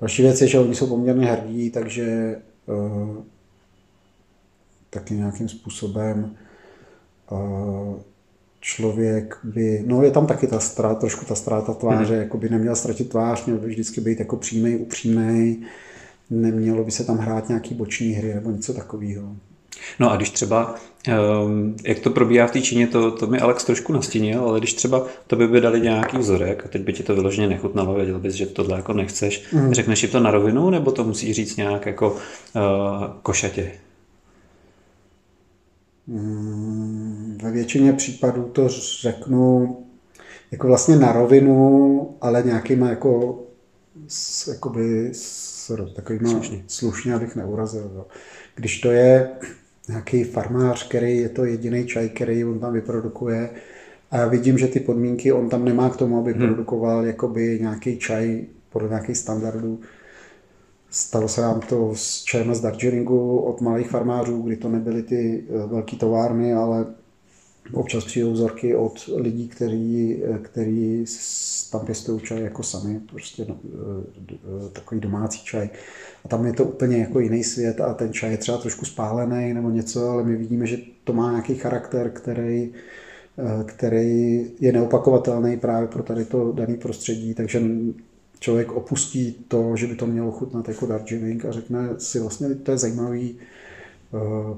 Další 0.00 0.22
věc 0.22 0.40
je, 0.40 0.48
že 0.48 0.58
oni 0.58 0.74
jsou 0.74 0.86
poměrně 0.86 1.26
hrdí, 1.26 1.70
takže 1.70 2.36
uh, 2.66 3.16
taky 4.90 5.14
nějakým 5.14 5.48
způsobem 5.48 6.36
uh, 7.30 8.00
člověk 8.60 9.38
by, 9.44 9.82
no 9.86 10.02
je 10.02 10.10
tam 10.10 10.26
taky 10.26 10.46
ta 10.46 10.60
ztráta, 10.60 11.00
trošku 11.00 11.24
ta 11.24 11.34
ztráta 11.34 11.74
tváře, 11.74 12.14
hmm. 12.14 12.22
jako 12.22 12.38
by 12.38 12.48
neměl 12.48 12.76
ztratit 12.76 13.08
tvář, 13.08 13.46
měl 13.46 13.58
by 13.58 13.66
vždycky 13.66 14.00
být 14.00 14.18
jako 14.18 14.36
přímý, 14.36 14.76
upřímný, 14.76 15.66
nemělo 16.30 16.84
by 16.84 16.90
se 16.90 17.04
tam 17.04 17.18
hrát 17.18 17.48
nějaký 17.48 17.74
boční 17.74 18.12
hry 18.12 18.34
nebo 18.34 18.50
něco 18.50 18.74
takového. 18.74 19.36
No 19.98 20.12
a 20.12 20.16
když 20.16 20.30
třeba, 20.30 20.74
ehm, 21.08 21.76
jak 21.84 21.98
to 21.98 22.10
probíhá 22.10 22.46
v 22.46 22.50
té 22.50 22.60
Číně, 22.60 22.86
to, 22.86 23.10
to 23.10 23.26
mi 23.26 23.38
Alex 23.38 23.64
trošku 23.64 23.92
nastínil, 23.92 24.40
ale 24.40 24.58
když 24.58 24.74
třeba 24.74 25.06
to 25.26 25.36
by, 25.36 25.48
by 25.48 25.60
dali 25.60 25.80
nějaký 25.80 26.18
vzorek 26.18 26.62
a 26.64 26.68
teď 26.68 26.82
by 26.82 26.92
ti 26.92 27.02
to 27.02 27.14
vyloženě 27.14 27.46
nechutnalo, 27.48 27.94
věděl 27.94 28.18
bys, 28.18 28.34
že 28.34 28.46
tohle 28.46 28.76
jako 28.76 28.92
nechceš, 28.92 29.52
mm. 29.52 29.74
řekneš 29.74 30.02
jim 30.02 30.12
to 30.12 30.20
na 30.20 30.30
rovinu, 30.30 30.70
nebo 30.70 30.92
to 30.92 31.04
musíš 31.04 31.36
říct 31.36 31.56
nějak 31.56 31.86
jako 31.86 32.10
uh, 32.10 32.20
košatě? 33.22 33.72
Mm, 36.06 37.38
ve 37.42 37.50
většině 37.50 37.92
případů 37.92 38.42
to 38.52 38.68
řeknu 39.02 39.78
jako 40.50 40.66
vlastně 40.66 40.96
na 40.96 41.12
rovinu, 41.12 42.16
ale 42.20 42.42
nějakýma 42.42 42.88
jako 42.88 43.42
s, 44.08 44.48
jakoby 44.48 45.10
s 45.12 45.52
takovýma 45.94 46.30
slušně, 46.30 46.64
slušně 46.66 47.14
abych 47.14 47.36
neurazil. 47.36 47.90
Jo. 47.94 48.06
Když 48.54 48.80
to 48.80 48.90
je 48.90 49.30
nějaký 49.92 50.24
farmář, 50.24 50.88
který 50.88 51.18
je 51.18 51.28
to 51.28 51.44
jediný 51.44 51.86
čaj, 51.86 52.08
který 52.08 52.44
on 52.44 52.58
tam 52.58 52.72
vyprodukuje 52.72 53.50
a 54.10 54.16
já 54.16 54.28
vidím, 54.28 54.58
že 54.58 54.66
ty 54.66 54.80
podmínky 54.80 55.32
on 55.32 55.48
tam 55.48 55.64
nemá 55.64 55.90
k 55.90 55.96
tomu, 55.96 56.18
aby 56.18 56.32
hmm. 56.32 56.46
produkoval 56.46 57.06
jakoby 57.06 57.58
nějaký 57.60 57.98
čaj 57.98 58.44
podle 58.70 58.88
nějakých 58.88 59.16
standardů. 59.16 59.80
Stalo 60.90 61.28
se 61.28 61.40
nám 61.40 61.60
to 61.60 61.92
s 61.94 62.22
čajem 62.22 62.54
z 62.54 62.60
Darjeelingu 62.60 63.38
od 63.38 63.60
malých 63.60 63.88
farmářů, 63.88 64.42
kdy 64.42 64.56
to 64.56 64.68
nebyly 64.68 65.02
ty 65.02 65.44
eh, 65.48 65.66
velké 65.66 65.96
továrny, 65.96 66.54
ale 66.54 66.86
občas 67.72 68.04
přijdou 68.04 68.32
vzorky 68.32 68.76
od 68.76 69.10
lidí, 69.16 69.48
kteří, 69.48 70.22
eh, 70.24 70.38
kteří 70.38 71.04
tam 71.72 71.86
pěstují 71.86 72.20
čaj 72.20 72.42
jako 72.42 72.62
sami, 72.62 73.00
prostě 73.10 73.46
no, 73.48 73.56
eh, 73.64 74.68
takový 74.72 75.00
domácí 75.00 75.44
čaj. 75.44 75.70
A 76.24 76.28
tam 76.28 76.46
je 76.46 76.52
to 76.52 76.64
úplně 76.64 76.98
jako 76.98 77.20
jiný 77.20 77.44
svět 77.44 77.80
a 77.80 77.94
ten 77.94 78.12
čaj 78.12 78.30
je 78.30 78.36
třeba 78.36 78.58
trošku 78.58 78.84
spálený 78.84 79.54
nebo 79.54 79.70
něco, 79.70 80.10
ale 80.10 80.24
my 80.24 80.36
vidíme, 80.36 80.66
že 80.66 80.78
to 81.04 81.12
má 81.12 81.30
nějaký 81.30 81.54
charakter, 81.54 82.10
který, 82.10 82.72
eh, 83.38 83.64
který 83.64 84.46
je 84.60 84.72
neopakovatelný 84.72 85.56
právě 85.56 85.88
pro 85.88 86.02
tady 86.02 86.24
to 86.24 86.52
dané 86.52 86.74
prostředí, 86.74 87.34
takže 87.34 87.62
člověk 88.40 88.72
opustí 88.72 89.32
to, 89.48 89.76
že 89.76 89.86
by 89.86 89.96
to 89.96 90.06
mělo 90.06 90.32
chutnat 90.32 90.68
jako 90.68 90.86
Darjeeling 90.86 91.44
a 91.44 91.52
řekne 91.52 91.88
si 91.98 92.20
vlastně, 92.20 92.54
to 92.54 92.70
je 92.70 92.78
zajímavý, 92.78 93.38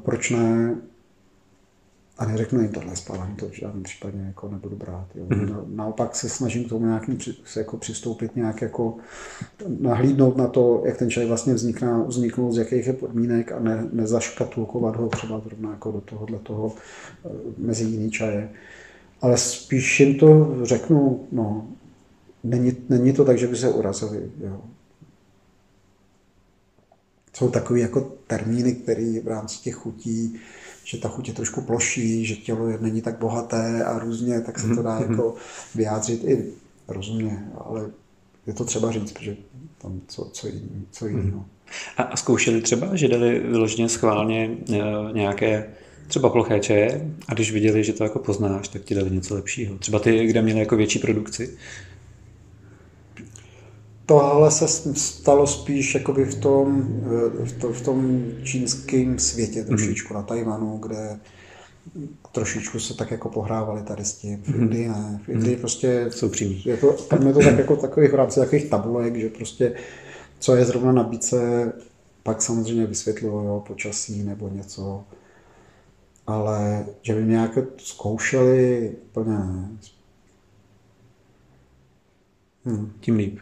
proč 0.04 0.30
ne, 0.30 0.76
a 2.18 2.26
neřeknu 2.26 2.60
jim 2.60 2.72
tohle 2.72 2.96
spálení, 2.96 3.36
to 3.36 3.48
v 3.48 3.52
žádném 3.52 3.82
případě 3.82 4.18
jako 4.18 4.48
nebudu 4.48 4.76
brát. 4.76 5.06
Jo. 5.14 5.24
Mm-hmm. 5.24 5.64
Naopak 5.74 6.16
se 6.16 6.28
snažím 6.28 6.64
k 6.64 6.68
tomu 6.68 6.86
nějakým 6.86 7.18
se 7.44 7.60
jako 7.60 7.76
přistoupit, 7.76 8.36
nějak 8.36 8.62
jako 8.62 8.96
nahlídnout 9.80 10.36
na 10.36 10.46
to, 10.46 10.82
jak 10.86 10.96
ten 10.96 11.10
čaj 11.10 11.26
vlastně 11.26 11.54
vznikná, 11.54 12.02
vzniknul, 12.02 12.52
z 12.52 12.58
jakých 12.58 12.86
je 12.86 12.92
podmínek 12.92 13.52
a 13.52 13.58
ne, 13.60 13.88
nezaškatulkovat 13.92 14.96
ho 14.96 15.08
třeba 15.08 15.40
zrovna 15.40 15.70
jako 15.70 15.92
do 15.92 16.00
tohohle 16.00 16.38
toho 16.38 16.72
eh, 17.24 17.28
mezi 17.58 17.84
jiný 17.84 18.10
čaje. 18.10 18.50
Ale 19.20 19.36
spíš 19.36 20.00
jim 20.00 20.18
to 20.18 20.56
řeknu, 20.62 21.26
no, 21.32 21.66
není, 22.44 22.76
není 22.88 23.12
to 23.12 23.24
tak, 23.24 23.38
že 23.38 23.46
by 23.46 23.56
se 23.56 23.68
urazili. 23.68 24.30
Jo. 24.40 24.60
Jsou 27.32 27.50
takové 27.50 27.80
jako 27.80 28.00
termíny, 28.26 28.74
které 28.74 29.20
v 29.24 29.28
rámci 29.28 29.58
těch 29.58 29.74
chutí 29.74 30.40
že 30.84 30.98
ta 30.98 31.08
chuť 31.08 31.28
je 31.28 31.34
trošku 31.34 31.60
ploší, 31.60 32.26
že 32.26 32.36
tělo 32.36 32.68
je, 32.68 32.78
není 32.80 33.02
tak 33.02 33.18
bohaté 33.18 33.84
a 33.84 33.98
různě, 33.98 34.40
tak 34.40 34.58
se 34.58 34.68
to 34.68 34.82
dá 34.82 35.00
mm-hmm. 35.00 35.10
jako 35.10 35.34
vyjádřit 35.74 36.24
i 36.24 36.44
rozumně, 36.88 37.44
ale 37.64 37.90
je 38.46 38.52
to 38.52 38.64
třeba 38.64 38.92
říct, 38.92 39.12
protože 39.12 39.36
tam 39.78 40.00
co, 40.08 40.30
co, 40.32 40.46
jiný, 40.46 40.86
co 40.90 41.06
jiného. 41.06 41.38
Mm-hmm. 41.38 41.44
A, 41.96 42.02
a 42.02 42.16
zkoušeli 42.16 42.60
třeba, 42.60 42.96
že 42.96 43.08
dali 43.08 43.38
vyloženě 43.38 43.88
schválně 43.88 44.56
e, 44.72 44.78
nějaké 45.12 45.66
třeba 46.08 46.28
ploché 46.28 46.60
čeje 46.60 47.14
a 47.28 47.34
když 47.34 47.52
viděli, 47.52 47.84
že 47.84 47.92
to 47.92 48.04
jako 48.04 48.18
poznáš, 48.18 48.68
tak 48.68 48.82
ti 48.82 48.94
dali 48.94 49.10
něco 49.10 49.34
lepšího. 49.34 49.78
Třeba 49.78 49.98
ty, 49.98 50.26
kde 50.26 50.42
měli 50.42 50.60
jako 50.60 50.76
větší 50.76 50.98
produkci? 50.98 51.56
Tohle 54.06 54.50
se 54.50 54.68
stalo 54.94 55.46
spíš 55.46 55.94
jakoby 55.94 56.24
v 56.24 56.34
tom, 56.34 56.82
v, 57.44 57.52
to, 57.60 57.72
v 57.72 57.80
tom 57.82 58.24
čínském 58.42 59.18
světě 59.18 59.58
mhm. 59.58 59.68
trošičku, 59.68 60.14
mm-hmm. 60.14 60.16
na 60.16 60.22
Tajvanu, 60.22 60.78
kde 60.78 61.18
trošičku 62.32 62.80
se 62.80 62.94
tak 62.94 63.10
jako 63.10 63.28
pohrávali 63.28 63.82
tady 63.82 64.04
s 64.04 64.12
tím. 64.12 64.42
V 64.42 64.48
mhm. 64.48 64.62
Indii 64.62 64.88
ne. 64.88 65.20
V 65.24 65.28
Indii 65.28 65.56
mm-hmm. 65.56 65.60
prostě... 65.60 66.06
Jsou 66.10 66.28
přímý. 66.28 66.62
Je 66.64 66.76
to, 66.76 66.92
tam 66.92 67.26
je 67.26 67.32
to 67.32 67.38
tak 67.38 67.58
jako 67.58 67.76
takových 67.76 68.12
v 68.12 68.14
rámci 68.14 68.40
takových 68.40 68.70
tabulek, 68.70 69.16
že 69.16 69.28
prostě 69.28 69.74
co 70.38 70.56
je 70.56 70.64
zrovna 70.64 70.92
nabídce, 70.92 71.72
pak 72.22 72.42
samozřejmě 72.42 72.86
vysvětlují 72.86 73.62
počasí 73.66 74.22
nebo 74.22 74.48
něco. 74.48 75.04
Ale 76.26 76.86
že 77.02 77.14
by 77.14 77.24
nějak 77.24 77.58
zkoušeli, 77.78 78.92
úplně 79.10 79.30
ne. 79.30 79.68
Hmm, 82.66 82.92
tím 83.00 83.16
líp. 83.16 83.38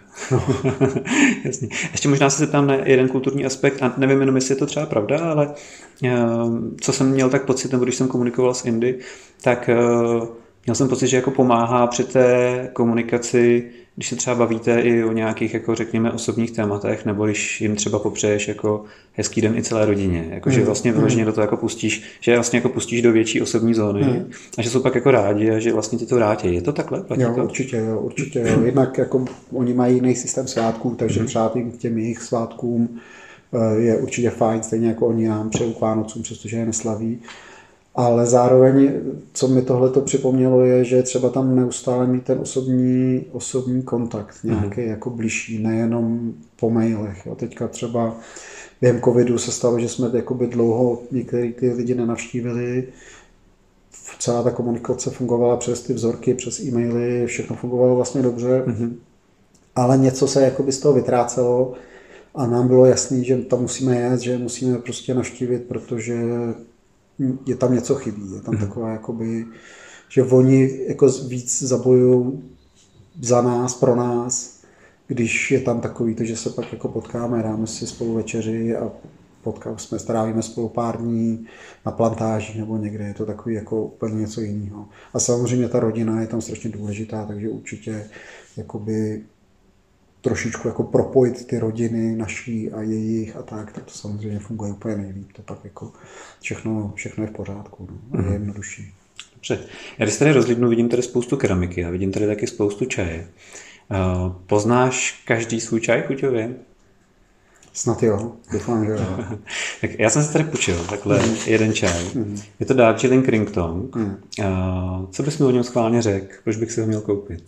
Jasně. 1.45 1.69
Ještě 1.93 2.09
možná 2.09 2.31
se 2.31 2.39
zeptám 2.39 2.67
na 2.67 2.75
jeden 2.75 3.09
kulturní 3.09 3.45
aspekt, 3.45 3.83
a 3.83 3.95
nevím 3.97 4.21
jenom, 4.21 4.35
jestli 4.35 4.53
je 4.53 4.59
to 4.59 4.67
třeba 4.67 4.87
pravda, 4.87 5.19
ale 5.19 5.55
uh, 6.03 6.59
co 6.81 6.93
jsem 6.93 7.11
měl 7.11 7.31
tak 7.31 7.45
pocit, 7.45 7.73
nebo 7.73 7.85
když 7.85 7.97
jsem 7.97 8.09
komunikoval 8.09 8.55
s 8.55 8.65
Indy, 8.65 8.99
tak 9.43 9.71
uh, 9.73 10.27
měl 10.67 10.75
jsem 10.75 10.89
pocit, 10.89 11.07
že 11.07 11.17
jako 11.17 11.31
pomáhá 11.31 11.87
při 11.87 12.05
té 12.05 12.71
komunikaci 12.73 13.71
když 13.97 14.09
se 14.09 14.17
třeba 14.17 14.37
bavíte 14.37 14.81
i 14.81 15.05
o 15.05 15.13
nějakých, 15.13 15.55
jako 15.55 15.75
řekněme, 15.75 16.13
osobních 16.13 16.51
tématech, 16.51 17.07
nebo 17.07 17.27
když 17.27 17.61
jim 17.61 17.77
třeba 17.77 17.99
popřeješ 17.99 18.49
jako 18.49 18.85
hezký 19.13 19.41
den 19.41 19.59
i 19.59 19.63
celé 19.63 19.87
rodině, 19.87 20.29
jako 20.31 20.49
mm. 20.49 20.55
že 20.55 20.65
vlastně 20.65 20.93
vyloženě 20.93 21.23
mm. 21.23 21.27
do 21.27 21.33
toho 21.33 21.43
jako 21.43 21.57
pustíš, 21.57 22.03
že 22.21 22.35
vlastně 22.35 22.57
jako 22.57 22.69
pustíš 22.69 23.03
do 23.03 23.13
větší 23.13 23.43
osobní 23.43 23.75
zóny 23.75 24.03
mm. 24.03 24.31
a 24.59 24.63
že 24.63 24.71
jsou 24.71 24.81
pak 24.81 24.95
jako 24.95 25.11
rádi 25.11 25.51
a 25.51 25.59
že 25.59 25.73
vlastně 25.73 25.99
ti 25.99 26.07
to 26.07 26.15
vrátí. 26.15 26.55
Je 26.55 26.63
to 26.63 26.73
takhle? 26.73 27.03
Platí 27.03 27.23
jo, 27.23 27.35
to? 27.35 27.45
určitě, 27.45 27.77
jo, 27.77 28.01
určitě. 28.01 28.39
Jo. 28.39 28.63
Jednak 28.65 28.99
jako 28.99 29.25
oni 29.53 29.75
mají 29.75 29.95
jiný 29.95 30.15
systém 30.15 30.49
svátků, 30.49 30.95
takže 30.99 31.21
mm. 31.21 31.29
jim 31.55 31.73
k 31.73 31.77
těm 31.77 31.99
jejich 31.99 32.23
svátkům 32.23 32.99
eh, 33.53 33.81
je 33.81 33.97
určitě 33.97 34.31
fajn, 34.31 34.63
stejně 34.63 34.89
jako 34.89 35.07
oni 35.07 35.29
nám 35.29 35.51
přeju 35.51 35.73
k 35.73 35.81
Vánocům, 35.81 36.23
přestože 36.23 36.57
je 36.57 36.67
neslaví. 36.67 37.21
Ale 37.95 38.27
zároveň, 38.27 38.93
co 39.33 39.49
mi 39.49 39.63
tohle 39.63 39.91
to 39.91 40.01
připomnělo, 40.01 40.65
je, 40.65 40.85
že 40.85 41.03
třeba 41.03 41.29
tam 41.29 41.57
neustále 41.57 42.07
mít 42.07 42.25
ten 42.25 42.39
osobní, 42.39 43.25
osobní 43.33 43.83
kontakt, 43.83 44.37
nějaký 44.45 44.81
mm-hmm. 44.81 44.89
jako 44.89 45.11
blížší, 45.11 45.63
nejenom 45.63 46.33
po 46.57 46.71
mailech. 46.71 47.27
Jo. 47.27 47.35
Teďka 47.35 47.69
třeba 47.69 48.17
během 48.81 49.01
covidu 49.01 49.39
se 49.39 49.53
stalo, 49.53 49.79
že 49.79 49.89
jsme 49.89 50.11
jakoby 50.13 50.47
dlouho 50.47 51.03
některý 51.11 51.53
ty 51.53 51.73
lidi 51.73 51.95
nenavštívili, 51.95 52.85
celá 54.19 54.43
ta 54.43 54.51
komunikace 54.51 55.11
fungovala 55.11 55.57
přes 55.57 55.83
ty 55.83 55.95
vzorky, 55.95 56.35
přes 56.35 56.61
e-maily, 56.61 57.27
všechno 57.27 57.57
fungovalo 57.57 57.97
vlastně 57.97 58.23
dobře, 58.23 58.63
mm-hmm. 58.67 58.93
ale 59.77 59.99
něco 59.99 60.27
se 60.27 60.43
jakoby 60.43 60.73
z 60.73 60.81
toho 60.81 60.95
vytrácelo 60.95 61.73
a 62.35 62.47
nám 62.47 62.69
bylo 62.69 62.87
jasný, 62.87 63.25
že 63.25 63.37
tam 63.37 63.61
musíme 63.61 63.97
jet, 63.97 64.21
že 64.21 64.39
musíme 64.39 64.79
prostě 64.79 65.15
navštívit, 65.15 65.63
protože 65.63 66.23
je 67.47 67.57
tam 67.57 67.75
něco 67.75 67.95
chybí. 67.95 68.35
Je 68.35 68.41
tam 68.41 68.55
mm. 68.55 68.61
taková, 68.61 68.91
jakoby, 68.91 69.47
že 70.09 70.23
oni 70.23 70.81
jako 70.89 71.09
víc 71.09 71.63
zabojují 71.63 72.43
za 73.21 73.43
nás, 73.43 73.75
pro 73.75 73.97
nás, 73.97 74.63
když 75.07 75.51
je 75.51 75.61
tam 75.61 75.81
takový 75.81 76.15
to, 76.15 76.25
že 76.25 76.37
se 76.37 76.51
pak 76.51 76.73
jako 76.73 76.89
potkáme, 76.89 77.43
dáme 77.43 77.67
si 77.67 77.87
spolu 77.87 78.15
večeři 78.15 78.77
a 78.77 78.91
potkáme, 79.43 79.79
jsme, 79.79 79.99
strávíme 79.99 80.43
spolu 80.43 80.69
pár 80.69 80.99
dní 80.99 81.47
na 81.87 81.93
plantáži 81.93 82.59
nebo 82.59 82.77
někde, 82.77 83.05
je 83.05 83.15
to 83.15 83.27
takový 83.27 83.55
jako 83.55 83.85
úplně 83.85 84.21
něco 84.21 84.41
jiného. 84.41 84.89
A 85.15 85.19
samozřejmě 85.19 85.69
ta 85.69 85.81
rodina 85.81 86.21
je 86.21 86.27
tam 86.27 86.41
strašně 86.41 86.71
důležitá, 86.71 87.25
takže 87.25 87.49
určitě 87.49 88.05
jakoby 88.57 89.23
trošičku 90.23 90.69
jako 90.69 90.83
propojit 90.83 91.47
ty 91.47 91.59
rodiny 91.59 92.17
naší 92.17 92.71
a 92.71 92.83
jejich 92.83 93.37
a 93.37 93.43
tak, 93.43 93.73
tak 93.73 93.85
to 93.85 93.91
samozřejmě 93.91 94.39
funguje 94.39 94.73
úplně 94.73 94.97
nejlíp. 94.97 95.33
To 95.33 95.43
pak 95.43 95.59
jako 95.65 95.93
všechno, 96.41 96.93
všechno 96.95 97.25
je 97.25 97.31
v 97.31 97.33
pořádku, 97.33 97.89
no, 98.11 98.19
je 98.19 98.25
mhm. 98.25 98.33
jednodušší. 98.33 98.95
Dobře. 99.35 99.59
Já 99.99 100.07
když 100.07 100.19
tady 100.19 100.33
rozlídnu, 100.33 100.69
vidím 100.69 100.89
tady 100.89 101.03
spoustu 101.03 101.37
keramiky 101.37 101.85
a 101.85 101.91
vidím 101.91 102.13
tady 102.13 102.27
taky 102.27 102.47
spoustu 102.47 102.85
čaje. 102.85 103.29
Uh, 103.91 104.33
poznáš 104.47 105.23
každý 105.27 105.61
svůj 105.61 105.81
čaj 105.81 106.03
chuťově? 106.03 106.55
Snad 107.73 108.03
jo, 108.03 108.33
doufám, 108.53 108.85
že 108.87 108.93
jo. 108.93 108.99
Tak 109.81 109.91
já 109.99 110.11
jsem 110.11 110.25
si 110.25 110.33
tady 110.33 110.45
půjčil 110.45 110.85
takhle 110.85 111.27
mm. 111.27 111.35
jeden 111.47 111.73
čaj. 111.73 112.05
Mm. 112.15 112.41
Je 112.61 112.67
to 112.67 112.75
Darjeeling 112.75 113.29
Ringtone. 113.29 113.83
Mm. 113.95 114.17
Uh, 114.39 115.11
co 115.11 115.23
bys 115.23 115.39
mi 115.39 115.47
o 115.47 115.51
něm 115.51 115.65
schválně 115.65 116.03
řekl? 116.03 116.35
Proč 116.45 116.57
bych 116.57 116.73
si 116.73 116.81
ho 116.81 116.87
měl 116.87 117.01
koupit? 117.01 117.45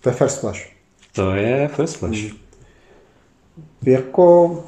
To 0.00 0.08
je 0.08 0.14
First 0.14 0.40
Flash. 0.40 0.77
To 1.18 1.34
je 1.34 1.68
First 1.68 1.96
Flash. 1.96 2.22
Mm. 2.22 2.38
Jako 3.86 4.64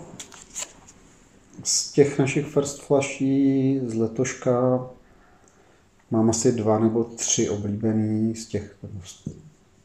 z 1.64 1.92
těch 1.92 2.18
našich 2.18 2.46
First 2.46 2.82
Flashí 2.82 3.80
z 3.86 3.94
letoška 3.94 4.86
mám 6.10 6.30
asi 6.30 6.52
dva 6.52 6.78
nebo 6.78 7.04
tři 7.04 7.48
oblíbený 7.48 8.34
z 8.34 8.46
těch, 8.46 8.76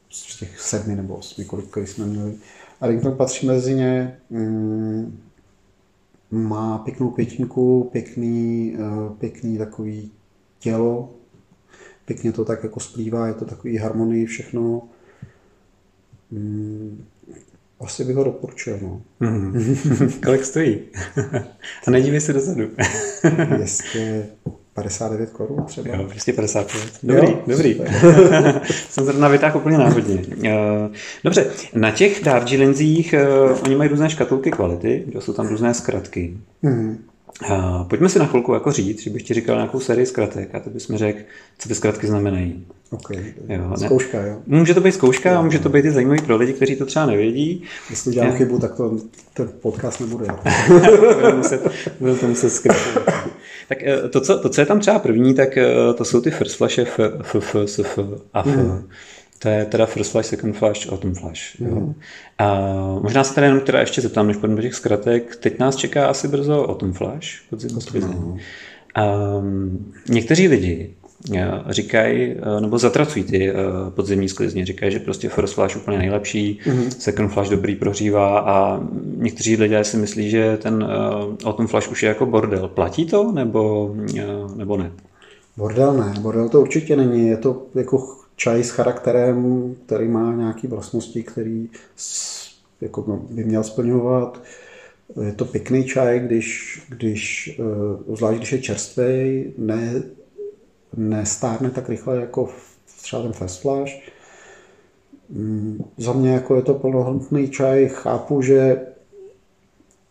z 0.10 0.38
těch 0.40 0.60
sedmi 0.60 0.96
nebo 0.96 1.16
osmi, 1.16 1.46
kolik 1.46 1.78
jsme 1.78 2.06
měli. 2.06 2.38
A 2.82 2.88
Ringtone 2.88 3.16
patří 3.16 3.48
mezi 3.48 3.76
ně. 3.76 4.20
Mm, 4.30 5.20
má 6.32 6.78
pěknou 6.78 7.10
pětinku, 7.10 7.90
pěkný, 7.92 8.76
uh, 8.78 9.14
pěkný 9.18 9.58
takový 9.58 10.12
tělo, 10.60 11.14
pěkně 12.06 12.32
to 12.32 12.46
tak 12.46 12.64
jako 12.64 12.80
splývá, 12.80 13.28
je 13.28 13.34
to 13.34 13.46
takový 13.46 13.78
harmonii 13.78 14.26
všechno. 14.26 14.90
Mm, 16.32 17.06
asi 17.80 18.04
bych 18.04 18.16
ho 18.16 18.24
doporučil. 18.24 18.80
No. 18.82 19.02
Mm. 19.20 20.12
Kolik 20.24 20.46
stojí? 20.46 20.80
A 21.88 21.92
nedívej 21.92 22.22
se 22.22 22.34
dozadu. 22.34 22.70
259 24.76 25.30
korun 25.30 25.64
třeba. 25.64 25.96
Jo, 25.96 26.04
255. 26.04 27.00
Dobrý, 27.04 27.32
jo, 27.32 27.44
dobrý. 27.48 27.82
Jsem 28.90 29.06
zrovna 29.06 29.28
vytáhl 29.28 29.58
úplně 29.58 29.78
náhodně. 29.78 30.22
Eh, 30.46 30.90
dobře, 31.24 31.46
na 31.74 31.92
těch 31.92 32.24
Darjeelingzích 32.24 33.16
uh, 33.52 33.58
oni 33.64 33.76
mají 33.76 33.90
různé 33.90 34.10
škatulky 34.10 34.52
kvality, 34.52 35.06
jsou 35.20 35.34
tam 35.34 35.48
různé 35.48 35.74
zkratky. 35.74 36.38
Mm. 36.62 37.04
Uh, 37.42 37.84
pojďme 37.88 38.10
si 38.10 38.20
na 38.20 38.26
chvilku 38.26 38.54
jako 38.54 38.72
říct, 38.72 39.02
že 39.02 39.10
bych 39.10 39.24
ti 39.24 39.34
říkal 39.34 39.56
nějakou 39.56 39.80
sérii 39.80 40.06
zkratek 40.06 40.56
a 40.56 40.60
ty 40.60 40.70
bys 40.70 40.88
mi 40.88 40.98
řekl, 40.98 41.20
co 41.58 41.70
ty 41.70 41.76
zkratky 41.76 42.08
znamenají. 42.08 42.66
Okay. 42.92 43.34
Jo, 43.50 43.78
zkouška, 43.78 44.22
jo. 44.22 44.38
Může 44.48 44.74
to 44.74 44.82
být 44.82 44.92
zkouška 44.92 45.32
jo, 45.32 45.40
a 45.40 45.42
může 45.42 45.60
to 45.60 45.70
být 45.70 45.86
i 45.86 45.92
zajímavý 45.92 46.22
pro 46.22 46.38
lidi, 46.38 46.54
kteří 46.54 46.76
to 46.76 46.86
třeba 46.86 47.06
nevědí. 47.06 47.64
Jestli 47.90 48.14
dělám 48.14 48.30
já... 48.30 48.36
chybu, 48.36 48.60
tak 48.60 48.76
to, 48.76 48.98
ten 49.34 49.50
podcast 49.62 50.00
nebude. 50.00 50.26
budeme 50.68 51.38
muset, 51.38 51.68
budeme 52.00 52.28
muset 52.28 52.50
zkrátit. 52.50 53.00
Tak 53.70 53.84
eh, 53.84 54.10
to 54.10 54.22
co, 54.22 54.40
to, 54.40 54.50
co 54.50 54.62
je 54.62 54.66
tam 54.66 54.80
třeba 54.80 55.00
první, 55.00 55.34
tak 55.34 55.58
eh, 55.58 55.94
to 55.98 56.06
jsou 56.06 56.22
ty 56.22 56.32
first 56.32 56.58
flash 56.58 56.78
F, 56.78 57.00
F, 57.00 57.36
F, 57.36 57.56
S, 57.56 57.80
F 57.80 58.00
a 58.34 58.40
F. 58.40 58.46
Mm. 58.46 58.88
To 59.40 59.50
je 59.50 59.66
teda 59.66 59.86
First 59.86 60.12
Flash, 60.12 60.28
Second 60.30 60.56
Flash, 60.56 60.92
Autumn 60.92 61.16
Flash. 61.16 61.60
Mm. 61.60 61.68
Jo. 61.68 61.76
Mhm. 61.76 61.94
A 62.38 62.60
možná 63.02 63.24
se 63.24 63.36
tady 63.36 63.48
jenom 63.48 63.62
teda 63.62 63.80
ještě 63.80 64.02
zeptám, 64.02 64.28
než 64.28 64.38
půjdeme 64.38 64.56
do 64.56 64.62
těch 64.62 64.74
zkratek. 64.76 65.36
Teď 65.36 65.60
nás 65.60 65.76
čeká 65.76 66.08
asi 66.08 66.28
brzo 66.28 66.68
Autumn 66.68 66.94
Flash, 66.94 67.28
podzim 67.50 67.70
no. 68.02 68.38
Um, 69.40 69.94
někteří 70.10 70.48
lidi 70.48 70.94
eh, 71.36 71.52
říkají, 71.70 72.36
nebo 72.60 72.78
zatracují 72.78 73.26
ty 73.26 73.54
podzimní 73.90 74.30
sklizně, 74.30 74.66
říkají, 74.66 74.92
že 74.92 75.00
prostě 75.00 75.30
First 75.30 75.54
Flash 75.54 75.76
úplně 75.76 75.98
nejlepší, 75.98 76.60
mm-hmm. 76.66 76.90
Second 76.90 77.32
Flash 77.32 77.50
dobrý 77.50 77.76
prohřívá 77.76 78.40
a 78.40 78.80
někteří 79.18 79.58
lidé 79.58 79.84
si 79.84 79.98
myslí, 79.98 80.30
že 80.30 80.58
ten 80.58 80.88
Autumn 81.46 81.68
Flash 81.68 81.88
už 81.88 82.04
je 82.04 82.10
jako 82.10 82.26
bordel. 82.26 82.68
Platí 82.68 83.06
to 83.06 83.32
nebo, 83.32 83.96
nebo 84.56 84.78
ne? 84.78 84.92
Bordel 85.58 85.94
ne, 85.94 86.14
bordel 86.22 86.50
to 86.50 86.62
určitě 86.62 86.96
není, 86.96 87.28
je 87.28 87.38
to 87.38 87.64
jako 87.76 88.25
čaj 88.36 88.64
s 88.64 88.70
charakterem, 88.70 89.76
který 89.86 90.08
má 90.08 90.34
nějaké 90.34 90.68
vlastnosti, 90.68 91.24
který 91.24 91.70
jako 92.82 93.02
by 93.30 93.44
měl 93.44 93.64
splňovat. 93.64 94.42
Je 95.22 95.32
to 95.32 95.46
pěkný 95.46 95.84
čaj, 95.84 96.20
když, 96.20 96.82
když 96.90 97.50
eh, 97.60 98.16
zvlášť 98.16 98.38
když 98.38 98.52
je 98.52 98.62
čerstvý, 98.62 99.46
ne, 99.58 100.04
nestárne 100.98 101.70
tak 101.70 101.90
rychle 101.90 102.16
jako 102.16 102.50
třeba 103.02 103.22
ten 103.22 103.34
fast 103.34 103.62
flash. 103.62 104.02
Mm, 105.30 105.86
za 105.98 106.14
mě 106.14 106.32
jako 106.32 106.56
je 106.56 106.62
to 106.62 106.74
plnohodnotný 106.74 107.50
čaj, 107.50 107.88
chápu, 107.88 108.42
že 108.42 108.82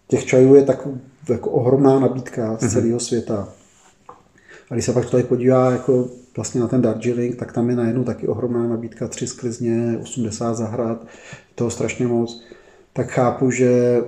těch 0.08 0.24
čajů 0.24 0.54
je 0.54 0.62
tak 0.62 0.88
jako 1.28 1.50
ohromná 1.50 1.98
nabídka 1.98 2.56
z 2.56 2.62
mhm. 2.62 2.70
celého 2.70 3.00
světa. 3.00 3.48
A 4.70 4.74
když 4.74 4.84
se 4.84 4.92
pak 4.92 5.08
člověk 5.08 5.26
podívá 5.26 5.70
jako 5.70 6.08
vlastně 6.36 6.60
na 6.60 6.68
ten 6.68 6.82
Darjeeling, 6.82 7.36
tak 7.36 7.52
tam 7.52 7.70
je 7.70 7.76
najednou 7.76 8.04
taky 8.04 8.28
ohromná 8.28 8.68
nabídka, 8.68 9.08
tři 9.08 9.26
sklizně, 9.26 9.98
80 10.02 10.54
zahrad, 10.54 11.06
toho 11.54 11.70
strašně 11.70 12.06
moc. 12.06 12.44
Tak 12.92 13.10
chápu, 13.10 13.50
že 13.50 14.00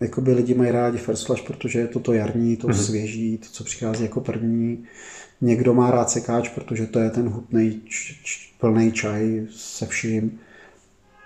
jakoby 0.00 0.32
lidi 0.32 0.54
mají 0.54 0.70
rádi 0.70 0.98
First 0.98 1.26
Flash, 1.26 1.42
protože 1.42 1.78
je 1.78 1.86
to 1.86 2.00
to 2.00 2.12
jarní, 2.12 2.56
to 2.56 2.66
mm-hmm. 2.66 2.82
svěží, 2.82 3.38
to, 3.38 3.46
co 3.50 3.64
přichází 3.64 4.02
jako 4.02 4.20
první. 4.20 4.84
Někdo 5.40 5.74
má 5.74 5.90
rád 5.90 6.10
sekáč, 6.10 6.48
protože 6.48 6.86
to 6.86 6.98
je 6.98 7.10
ten 7.10 7.28
hutný, 7.28 7.82
plný 8.60 8.92
čaj 8.92 9.46
se 9.50 9.86
vším. 9.86 10.38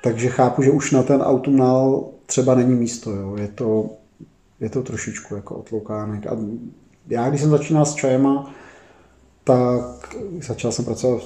Takže 0.02 0.28
chápu, 0.28 0.62
že 0.62 0.70
už 0.70 0.92
na 0.92 1.02
ten 1.02 1.20
autumnál 1.20 2.08
třeba 2.26 2.54
není 2.54 2.74
místo. 2.74 3.10
Jo. 3.10 3.36
Je, 3.36 3.48
to, 3.48 3.90
je 4.60 4.70
to 4.70 4.82
trošičku 4.82 5.34
jako 5.34 5.54
otloukánek. 5.54 6.26
A 6.26 6.36
já, 7.08 7.28
když 7.28 7.40
jsem 7.40 7.50
začínal 7.50 7.84
s 7.84 7.94
čajema, 7.94 8.54
tak 9.48 10.16
začal 10.46 10.72
jsem 10.72 10.84
pracovat 10.84 11.22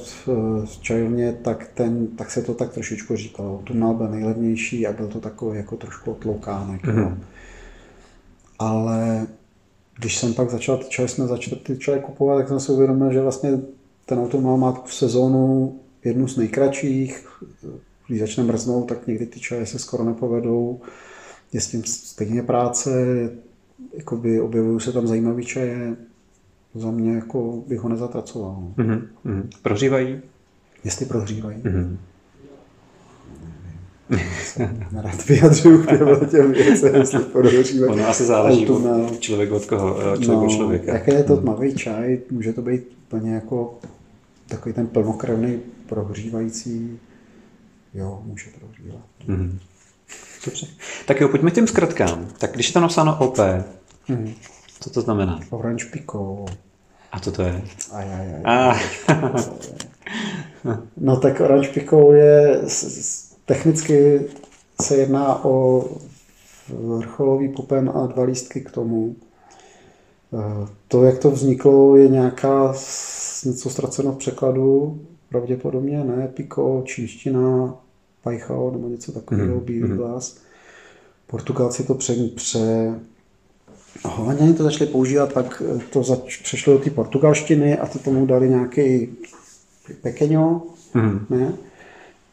v 0.65 0.79
čajovně, 0.81 1.33
tak, 1.33 1.71
ten, 1.75 2.07
tak 2.07 2.31
se 2.31 2.43
to 2.43 2.55
tak 2.55 2.73
trošičku 2.73 3.17
říkalo. 3.17 3.63
Tunel 3.65 3.95
byl 3.95 4.09
nejlevnější 4.09 4.87
a 4.87 4.93
byl 4.93 5.09
to 5.09 5.21
takový 5.21 5.57
jako 5.57 5.77
trošku 5.77 6.11
otloukánek. 6.11 6.83
Mm-hmm. 6.83 6.97
No. 6.97 7.19
Ale 8.59 9.27
když 9.99 10.19
jsem 10.19 10.35
pak 10.35 10.51
začal 10.51 10.79
ty 10.79 10.85
čaje, 10.89 11.09
jsme 11.09 11.27
začali 11.27 11.57
ty 11.57 11.79
čaje 11.79 11.99
kupovat, 11.99 12.39
tak 12.39 12.49
jsem 12.49 12.61
si 12.61 12.73
uvědomil, 12.73 13.13
že 13.13 13.21
vlastně 13.21 13.51
ten 14.07 14.19
automal 14.19 14.57
má 14.57 14.83
v 14.85 14.95
sezónu 14.95 15.81
jednu 16.05 16.29
z 16.29 16.37
nejkratších. 16.37 17.27
Když 18.09 18.21
začne 18.21 18.45
mrznout, 18.45 18.89
tak 18.89 19.07
někdy 19.07 19.27
ty 19.27 19.41
čaje 19.41 19.67
se 19.67 19.79
skoro 19.79 20.05
nepovedou. 20.05 20.81
Je 21.53 21.61
s 21.61 21.69
tím 21.69 21.85
stejně 21.85 22.43
práce, 22.43 22.91
jakoby 23.95 24.41
objevují 24.41 24.81
se 24.81 24.93
tam 24.93 25.07
zajímavé 25.07 25.43
čaje, 25.43 25.97
za 26.75 26.91
mě 26.91 27.15
jako 27.15 27.63
bych 27.67 27.81
ho 27.81 27.89
nezatracoval. 27.89 28.63
Mm-hmm. 28.77 29.49
Prohřívají? 29.63 30.21
Jestli 30.85 31.07
prohřívají. 31.07 31.63
Mm-hmm. 31.67 31.97
Rád 35.03 35.29
vyjadřuju 35.29 35.83
k 35.83 36.31
těm 36.31 36.53
věcem, 36.53 36.95
jestli 36.95 37.19
prohřívají. 37.19 37.93
Ono 37.93 38.09
asi 38.09 38.25
záleží 38.25 38.69
od 38.69 39.21
člověk 39.21 39.53
od 39.53 39.67
koho, 39.67 40.01
eh, 40.01 40.19
člověk 40.19 40.29
no, 40.29 40.45
od 40.45 40.51
člověka. 40.51 40.93
Jaké 40.93 41.15
je 41.15 41.25
to 41.25 41.33
mhm. 41.33 41.43
tmavý 41.43 41.75
čaj, 41.75 42.19
může 42.31 42.53
to 42.53 42.63
být 42.63 42.83
úplně 43.07 43.35
jako 43.35 43.79
takový 44.49 44.73
ten 44.73 44.87
plnokrevný 44.87 45.61
prohřívající, 45.87 46.99
jo, 47.95 48.23
může 48.25 48.51
prohřívat. 48.59 49.05
Mm-hmm. 49.29 49.59
Dobře. 50.45 50.67
Tak 51.07 51.21
jo, 51.21 51.29
pojďme 51.29 51.51
k 51.51 51.55
těm 51.55 51.67
zkratkám. 51.67 52.29
Tak 52.39 52.53
když 52.53 52.69
je 52.69 52.73
tam 52.73 52.83
napsáno 52.83 53.19
OP, 53.19 53.39
mm. 54.09 54.35
Co 54.83 54.91
to 54.91 55.01
znamená? 55.01 55.41
Orange 55.51 55.87
Pico. 55.87 56.45
A 57.13 57.21
co 57.21 57.33
to 57.33 57.43
je? 57.43 57.63
Aj, 57.93 58.07
aj, 58.15 58.27
aj. 58.35 58.43
A. 58.45 58.77
no 60.97 61.17
tak 61.17 61.41
Orange 61.41 61.69
Pico 61.69 62.13
je 62.13 62.63
technicky 63.45 64.21
se 64.81 64.97
jedná 64.97 65.45
o 65.45 65.85
vrcholový 66.69 67.49
pupen 67.49 67.93
a 67.95 68.07
dva 68.07 68.25
lístky 68.25 68.61
k 68.61 68.71
tomu. 68.71 69.17
Eh, 70.35 70.69
to, 70.89 71.05
jak 71.05 71.19
to 71.19 71.31
vzniklo, 71.31 71.97
je 71.97 72.09
nějaká 72.09 72.75
něco 73.45 73.71
ztraceno 73.71 74.13
v 74.13 74.19
překladu, 74.19 75.01
pravděpodobně, 75.29 76.05
ne, 76.05 76.29
Pico, 76.29 76.83
čínština, 76.85 77.75
Pajchao 78.23 78.71
nebo 78.71 78.89
něco 78.89 79.13
takového, 79.13 79.57
mm-hmm. 79.57 79.65
bílý 79.65 79.97
glas. 79.97 80.37
Portugalci 81.27 81.85
to 81.85 81.95
pře, 81.95 82.15
pře, 82.35 82.95
Holanděni 84.05 84.55
to 84.55 84.63
začali 84.63 84.91
používat, 84.91 85.33
pak 85.33 85.63
to 85.91 86.03
zač, 86.03 86.37
přešlo 86.43 86.73
do 86.73 86.79
té 86.79 86.91
portugalštiny 86.91 87.79
a 87.79 87.87
to 87.87 87.99
tomu 87.99 88.27
dali 88.27 88.49
nějaký 88.49 89.09
pekeňo, 90.03 90.63
mm. 90.95 91.27
ne? 91.31 91.53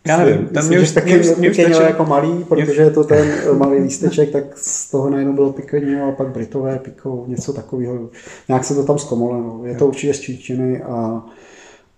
Já 0.07 0.17
nevím, 0.17 0.47
ten 0.47 0.67
mě 0.67 0.79
už 0.79 0.91
taky 0.91 1.19
mě, 1.37 1.49
mě 1.49 1.65
jako 1.65 2.05
malý, 2.05 2.43
protože 2.43 2.81
je 2.81 2.91
to 2.91 3.03
ten 3.03 3.57
malý 3.57 3.79
lísteček, 3.79 4.31
tak 4.31 4.43
z 4.57 4.91
toho 4.91 5.09
najednou 5.09 5.33
bylo 5.33 5.53
pekeňo 5.53 6.07
a 6.07 6.11
pak 6.11 6.27
britové 6.27 6.79
piko, 6.79 7.23
něco 7.27 7.53
takového. 7.53 8.09
Nějak 8.47 8.63
se 8.63 8.75
to 8.75 8.83
tam 8.83 8.99
zkomoleno. 8.99 9.61
Je 9.63 9.75
to 9.75 9.87
určitě 9.87 10.13
z 10.13 10.19
Číčiny 10.19 10.81
a, 10.81 11.25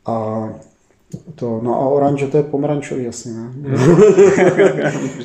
a 0.05 0.49
to, 1.35 1.59
no 1.63 1.75
a 1.75 1.87
oranže 1.87 2.27
to 2.27 2.37
je 2.37 2.43
pomerančový 2.43 3.07
asi, 3.07 3.29
ne? 3.29 3.53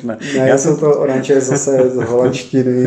ne, 0.37 0.47
já 0.47 0.57
jsem 0.57 0.77
to 0.77 0.99
oranže 0.99 1.41
zase 1.41 1.89
z 1.89 1.95
holandštiny 1.95 2.83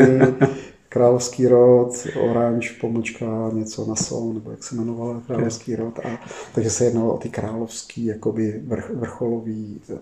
královský 0.90 1.48
rod, 1.48 2.06
oranž, 2.20 2.70
pomlčka, 2.70 3.50
něco 3.52 3.86
na 3.86 3.96
sol, 3.96 4.32
nebo 4.34 4.50
jak 4.50 4.64
se 4.64 4.74
jmenovala 4.74 5.22
královský 5.26 5.76
rod. 5.76 5.98
A, 5.98 6.18
takže 6.54 6.70
se 6.70 6.84
jednalo 6.84 7.14
o 7.14 7.18
ty 7.18 7.28
královský 7.28 8.04
jakoby 8.04 8.60
vrch, 8.66 8.90
vrcholový 8.90 9.80
uh, 9.88 9.96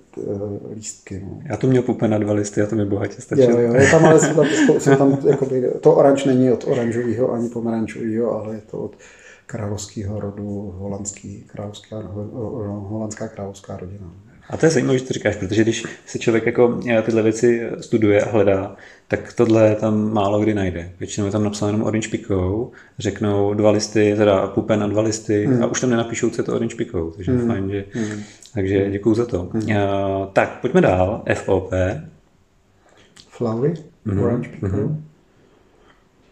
lístky. 0.75 1.23
No. 1.25 1.41
Já 1.45 1.57
to 1.57 1.67
měl 1.67 1.85
úplně 1.87 2.11
na 2.11 2.19
dva 2.19 2.33
listy, 2.33 2.63
a 2.63 2.67
to 2.67 2.77
mi 2.77 2.85
bohatě 2.85 3.23
stačilo. 3.23 3.51
Jo, 3.51 3.59
jo, 3.59 3.75
je 3.75 3.91
tam, 3.91 4.05
ale 4.05 4.21
jsou 4.21 4.35
tam, 4.35 4.47
jsou 4.79 4.97
tam 4.97 5.19
jakoby, 5.27 5.71
to 5.81 5.95
oranž 5.95 6.25
není 6.25 6.53
od 6.53 6.65
oranžového 6.67 7.33
ani 7.33 7.49
pomerančového, 7.49 8.33
ale 8.33 8.55
je 8.55 8.61
to 8.71 8.79
od 8.79 8.97
královského 9.47 10.21
rodu 10.21 10.75
holandský, 10.77 11.45
královská, 11.47 12.03
holandská 12.65 13.29
královská 13.29 13.77
rodina. 13.77 14.13
A 14.51 14.57
to 14.57 14.67
je 14.67 14.71
zajímavé, 14.71 14.99
že 14.99 15.05
to 15.05 15.13
říkáš, 15.13 15.37
protože 15.37 15.63
když 15.63 15.85
se 16.07 16.19
člověk 16.19 16.47
jako 16.47 16.81
eh, 16.89 17.03
tyhle 17.03 17.23
věci 17.23 17.69
studuje 17.81 18.23
a 18.23 18.31
hledá, 18.31 18.77
tak 19.09 19.33
tohle 19.33 19.75
tam 19.75 20.13
málo 20.13 20.41
kdy 20.41 20.55
najde. 20.55 20.91
Většinou 20.99 21.27
je 21.27 21.33
tam 21.33 21.45
napsáno 21.45 21.73
jenom 21.73 21.87
Orange 21.87 22.09
Picou, 22.09 22.73
řeknou 22.99 23.55
dva 23.55 23.71
listy, 23.71 24.15
teda 24.17 24.47
pupen 24.47 24.83
a 24.83 24.87
dva 24.87 25.03
listy 25.03 25.47
hmm. 25.47 25.63
a 25.63 25.67
už 25.67 25.81
tam 25.81 25.91
nenapíšou, 25.91 26.31
co 26.31 26.41
je 26.41 26.45
to 26.45 26.55
Orange 26.55 26.77
Picou, 26.77 27.11
takže 27.11 27.33
hmm. 27.33 27.49
fajn, 27.49 27.71
že, 27.71 27.85
hmm. 27.93 28.23
takže 28.55 28.91
děkuju 28.91 29.15
za 29.15 29.27
to. 29.27 29.49
Hmm. 29.53 29.63
Uh, 29.63 30.27
tak, 30.33 30.61
pojďme 30.61 30.81
dál, 30.81 31.23
FOP. 31.35 31.71
Flowery, 33.29 33.75
hmm. 34.07 34.23
Orange 34.23 34.49
Picou. 34.49 34.67
Hmm. 34.67 35.08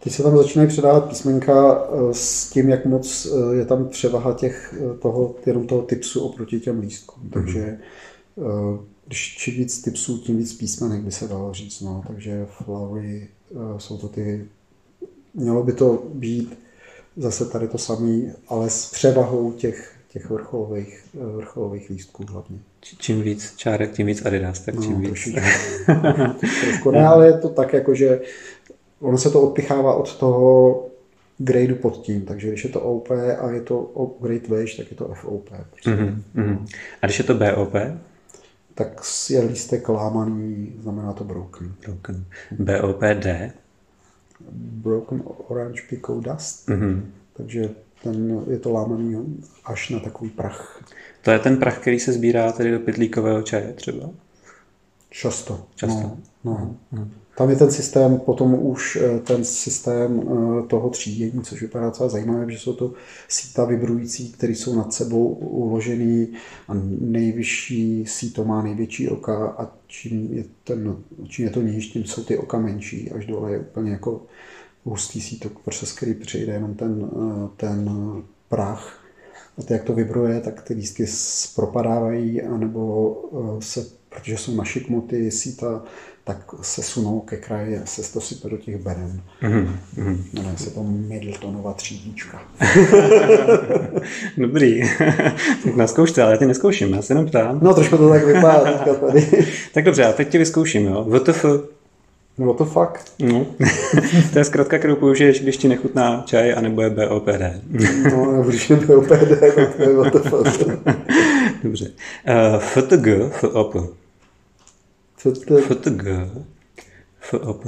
Teď 0.06 0.14
se 0.14 0.22
tam 0.22 0.36
začínají 0.36 0.68
předávat 0.68 1.08
písmenka 1.08 1.84
eh, 1.88 2.14
s 2.14 2.50
tím, 2.50 2.68
jak 2.68 2.86
moc 2.86 3.26
eh, 3.26 3.56
je 3.56 3.64
tam 3.64 3.88
převaha 3.88 4.32
těch, 4.32 4.74
toho, 5.02 5.34
jenom 5.46 5.66
toho 5.66 5.82
typsu 5.82 6.20
oproti 6.20 6.60
těm 6.60 6.80
lístkům. 6.80 7.22
Hmm. 7.22 7.30
Takže 7.30 7.78
když 9.06 9.36
čím 9.36 9.54
víc 9.54 9.82
tipsů, 9.82 10.18
tím 10.18 10.36
víc 10.36 10.52
písmenek 10.52 11.00
by 11.00 11.12
se 11.12 11.28
dalo 11.28 11.54
říct. 11.54 11.80
No. 11.80 12.04
Takže 12.06 12.46
flowery 12.50 13.28
jsou 13.78 13.98
to 13.98 14.08
ty, 14.08 14.44
mělo 15.34 15.62
by 15.62 15.72
to 15.72 16.02
být 16.14 16.58
zase 17.16 17.44
tady 17.44 17.68
to 17.68 17.78
samé, 17.78 18.34
ale 18.48 18.70
s 18.70 18.90
převahou 18.90 19.52
těch, 19.52 19.96
těch 20.08 20.30
vrcholových, 20.30 21.04
vrcholových 21.14 21.90
lístků 21.90 22.24
hlavně. 22.28 22.58
Čím 22.80 23.22
víc 23.22 23.54
čárek, 23.56 23.92
tím 23.92 24.06
víc 24.06 24.26
Adidas, 24.26 24.60
tak 24.60 24.74
čím 24.82 24.92
no, 24.92 24.98
víc. 24.98 25.28
trošku 26.60 26.90
ne, 26.90 27.06
ale 27.06 27.26
je 27.26 27.38
to 27.38 27.48
tak, 27.48 27.72
jako 27.72 27.94
že 27.94 28.20
ono 29.00 29.18
se 29.18 29.30
to 29.30 29.42
odpichává 29.42 29.94
od 29.94 30.16
toho 30.16 30.82
gradeu 31.38 31.74
pod 31.74 31.96
tím, 31.96 32.24
takže 32.24 32.48
když 32.48 32.64
je 32.64 32.70
to 32.70 32.80
OP 32.80 33.10
a 33.38 33.50
je 33.50 33.60
to 33.60 33.90
grade 34.20 34.48
vejš, 34.48 34.74
tak 34.74 34.90
je 34.90 34.96
to 34.96 35.14
FOP. 35.14 35.50
Prostě. 35.70 35.90
Mm-hmm. 35.90 36.66
A 37.02 37.06
když 37.06 37.18
je 37.18 37.24
to 37.24 37.34
BOP? 37.34 37.74
tak 38.76 39.02
je 39.30 39.40
lístek 39.40 39.88
lámaný, 39.88 40.72
znamená 40.78 41.12
to 41.12 41.24
broken. 41.24 41.74
Broken. 41.86 42.24
BOPD? 42.58 43.26
Broken 44.52 45.22
Orange 45.48 45.82
Pico 45.88 46.20
Dust. 46.20 46.68
Mm-hmm. 46.68 47.02
Takže 47.32 47.70
ten, 48.02 48.44
je 48.50 48.58
to 48.58 48.72
lámaný 48.72 49.36
až 49.64 49.90
na 49.90 50.00
takový 50.00 50.30
prach. 50.30 50.82
To 51.22 51.30
je 51.30 51.38
ten 51.38 51.56
prach, 51.56 51.78
který 51.78 52.00
se 52.00 52.12
sbírá 52.12 52.52
tady 52.52 52.70
do 52.70 52.80
pytlíkového 52.80 53.42
čaje 53.42 53.72
třeba? 53.72 54.10
Často. 55.10 55.66
Často. 55.74 56.02
No, 56.02 56.18
no. 56.44 56.76
Mm-hmm. 56.92 57.08
Tam 57.36 57.50
je 57.50 57.56
ten 57.56 57.70
systém, 57.70 58.18
potom 58.18 58.54
už 58.54 58.96
eh, 58.96 59.18
ten 59.18 59.44
systém 59.44 60.22
eh, 60.22 60.66
toho 60.66 60.90
třídění, 60.90 61.42
což 61.42 61.62
vypadá 61.62 61.86
docela 61.86 62.08
zajímavé, 62.08 62.52
že 62.52 62.58
jsou 62.58 62.72
to 62.72 62.92
síta 63.28 63.64
vibrující, 63.64 64.32
které 64.32 64.52
jsou 64.52 64.74
nad 64.74 64.92
sebou 64.92 65.28
uložený 65.34 66.28
a 66.68 66.72
nejvyšší 67.00 68.06
síto 68.06 68.44
má 68.44 68.62
největší 68.62 69.08
oka 69.08 69.46
a 69.48 69.70
čím 69.86 70.32
je, 70.32 70.44
ten, 70.64 70.96
čím 71.28 71.44
je 71.44 71.50
to 71.50 71.62
níž, 71.62 71.86
tím 71.86 72.04
jsou 72.04 72.24
ty 72.24 72.38
oka 72.38 72.58
menší, 72.58 73.10
až 73.10 73.26
dole 73.26 73.52
je 73.52 73.58
úplně 73.58 73.90
jako 73.90 74.22
hustý 74.84 75.20
síto, 75.20 75.48
přes 75.68 75.92
který 75.92 76.14
přejde 76.14 76.52
jenom 76.52 76.74
ten, 76.74 77.10
eh, 77.12 77.48
ten 77.56 77.90
prach. 78.48 79.02
A 79.58 79.62
ty, 79.62 79.72
jak 79.72 79.84
to 79.84 79.94
vibruje, 79.94 80.40
tak 80.40 80.62
ty 80.62 80.74
lístky 80.74 81.06
propadávají, 81.54 82.42
anebo 82.42 83.16
se, 83.60 83.86
protože 84.16 84.36
jsou 84.36 84.56
našiknuty 84.56 85.30
síta, 85.30 85.82
tak 86.26 86.54
se 86.62 86.82
sunou 86.82 87.20
ke 87.20 87.36
kraji 87.36 87.78
a 87.78 87.86
se 87.86 88.12
to 88.12 88.20
sype 88.20 88.48
do 88.48 88.56
těch 88.56 88.76
beren. 88.76 89.20
Mm-hmm. 89.42 89.68
Jmenuje 90.32 90.56
se 90.56 90.70
to 90.70 90.82
Middletonova 90.82 91.72
třídíčka. 91.72 92.42
Dobrý. 94.38 94.80
tak 95.64 95.76
naskoušte, 95.76 96.22
ale 96.22 96.32
já 96.32 96.38
ty 96.38 96.46
neskouším, 96.46 96.94
já 96.94 97.02
se 97.02 97.12
jenom 97.12 97.26
ptám. 97.26 97.58
No 97.62 97.74
trošku 97.74 97.96
to 97.96 98.08
tak 98.08 98.26
vypadá 98.26 98.72
tady. 98.94 99.28
tak 99.74 99.84
dobře, 99.84 100.04
a 100.04 100.12
teď 100.12 100.28
tě 100.28 100.38
vyzkouším, 100.38 100.86
jo. 100.86 101.04
WTF. 101.08 101.44
No 102.38 102.54
to 102.54 102.64
fakt. 102.64 103.12
No. 103.18 103.46
to 104.32 104.38
je 104.38 104.44
zkrátka, 104.44 104.78
kterou 104.78 104.96
použiješ, 104.96 105.40
když 105.40 105.56
ti 105.56 105.68
nechutná 105.68 106.22
čaj, 106.26 106.54
anebo 106.54 106.82
je 106.82 106.90
BOPD. 106.90 107.42
no, 108.12 108.42
když 108.42 108.70
je 108.70 108.76
BOPD, 108.76 109.40
tak 109.40 109.76
to 109.76 109.82
je 109.82 109.88
WTF. 109.88 110.34
Dobře. 111.62 111.90
Uh, 112.28 112.58
FTG, 112.58 113.06
FOP. 113.30 113.74
FTG. 115.34 116.04
FOP. 117.20 117.64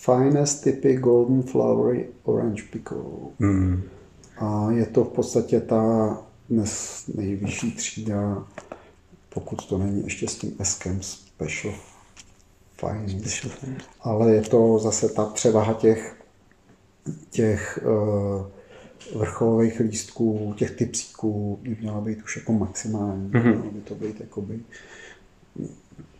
Finest 0.00 0.62
typy 0.64 0.96
Golden 0.96 1.42
Flowery 1.42 2.08
Orange 2.24 2.62
Pickle. 2.62 2.98
Mm. 3.38 3.82
A 4.38 4.70
je 4.70 4.86
to 4.86 5.04
v 5.04 5.08
podstatě 5.08 5.60
ta 5.60 6.16
dnes 6.50 7.04
nejvyšší 7.14 7.72
třída, 7.72 8.46
pokud 9.28 9.68
to 9.68 9.78
není 9.78 10.04
ještě 10.04 10.28
s 10.28 10.34
tím 10.34 10.56
Eskem 10.58 11.02
Special 11.02 11.74
Fine. 12.80 13.78
Ale 14.00 14.34
je 14.34 14.42
to 14.42 14.78
zase 14.78 15.08
ta 15.08 15.24
převaha 15.24 15.74
těch, 15.74 16.16
těch 17.30 17.78
uh, 17.84 19.18
vrcholových 19.18 19.80
lístků, 19.80 20.54
těch 20.56 20.70
typsíků 20.70 21.58
by 21.62 21.76
měla 21.80 22.00
být 22.00 22.22
už 22.22 22.36
jako 22.36 22.52
maximální. 22.52 23.30
Mm-hmm. 23.30 23.42
Mělo 23.42 23.70
by 23.70 23.80
to 23.80 23.94
být 23.94 24.20
jakoby 24.20 24.60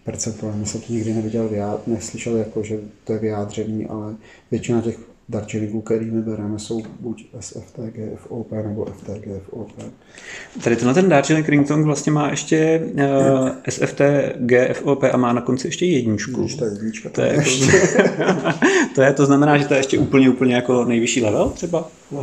percentuálně 0.07 0.67
jsem 0.67 0.81
to 0.81 0.93
nikdy 0.93 1.15
neviděl, 1.15 1.51
neslyšel, 1.87 2.37
jako, 2.37 2.63
že 2.63 2.79
to 3.05 3.13
je 3.13 3.19
vyjádřený, 3.19 3.87
ale 3.87 4.15
většina 4.51 4.81
těch 4.81 4.99
darčelíků, 5.29 5.81
který 5.81 6.11
my 6.11 6.23
bereme, 6.23 6.59
jsou 6.59 6.83
buď 7.01 7.27
SFT, 7.41 7.79
GFOP 7.79 8.53
nebo 8.53 8.85
FT, 8.85 9.11
GFOP. 9.11 9.69
Tady 10.65 10.77
tenhle 10.77 10.95
ten 10.95 11.09
Darjeeling 11.09 11.49
Ringtone 11.49 11.83
vlastně 11.83 12.13
má 12.13 12.31
ještě 12.31 12.83
uh, 12.95 13.49
SFT, 13.69 14.01
GFOP 14.37 15.03
a 15.13 15.17
má 15.17 15.33
na 15.33 15.41
konci 15.41 15.69
ještě 15.69 15.87
jedničku. 15.87 16.41
Když 16.41 16.55
to 16.55 16.65
je 16.65 16.73
jednička, 16.73 17.09
to, 17.09 17.21
je, 17.21 17.33
ještě. 17.33 17.73
to 18.95 19.03
je, 19.03 19.13
to 19.13 19.27
znamená, 19.27 19.59
že 19.59 19.65
to 19.65 19.75
je 19.75 19.81
ještě 19.81 19.99
úplně, 19.99 20.31
úplně 20.31 20.55
jako 20.55 20.85
nejvyšší 20.85 21.23
level 21.23 21.51
třeba? 21.51 21.89
Uh, 22.11 22.23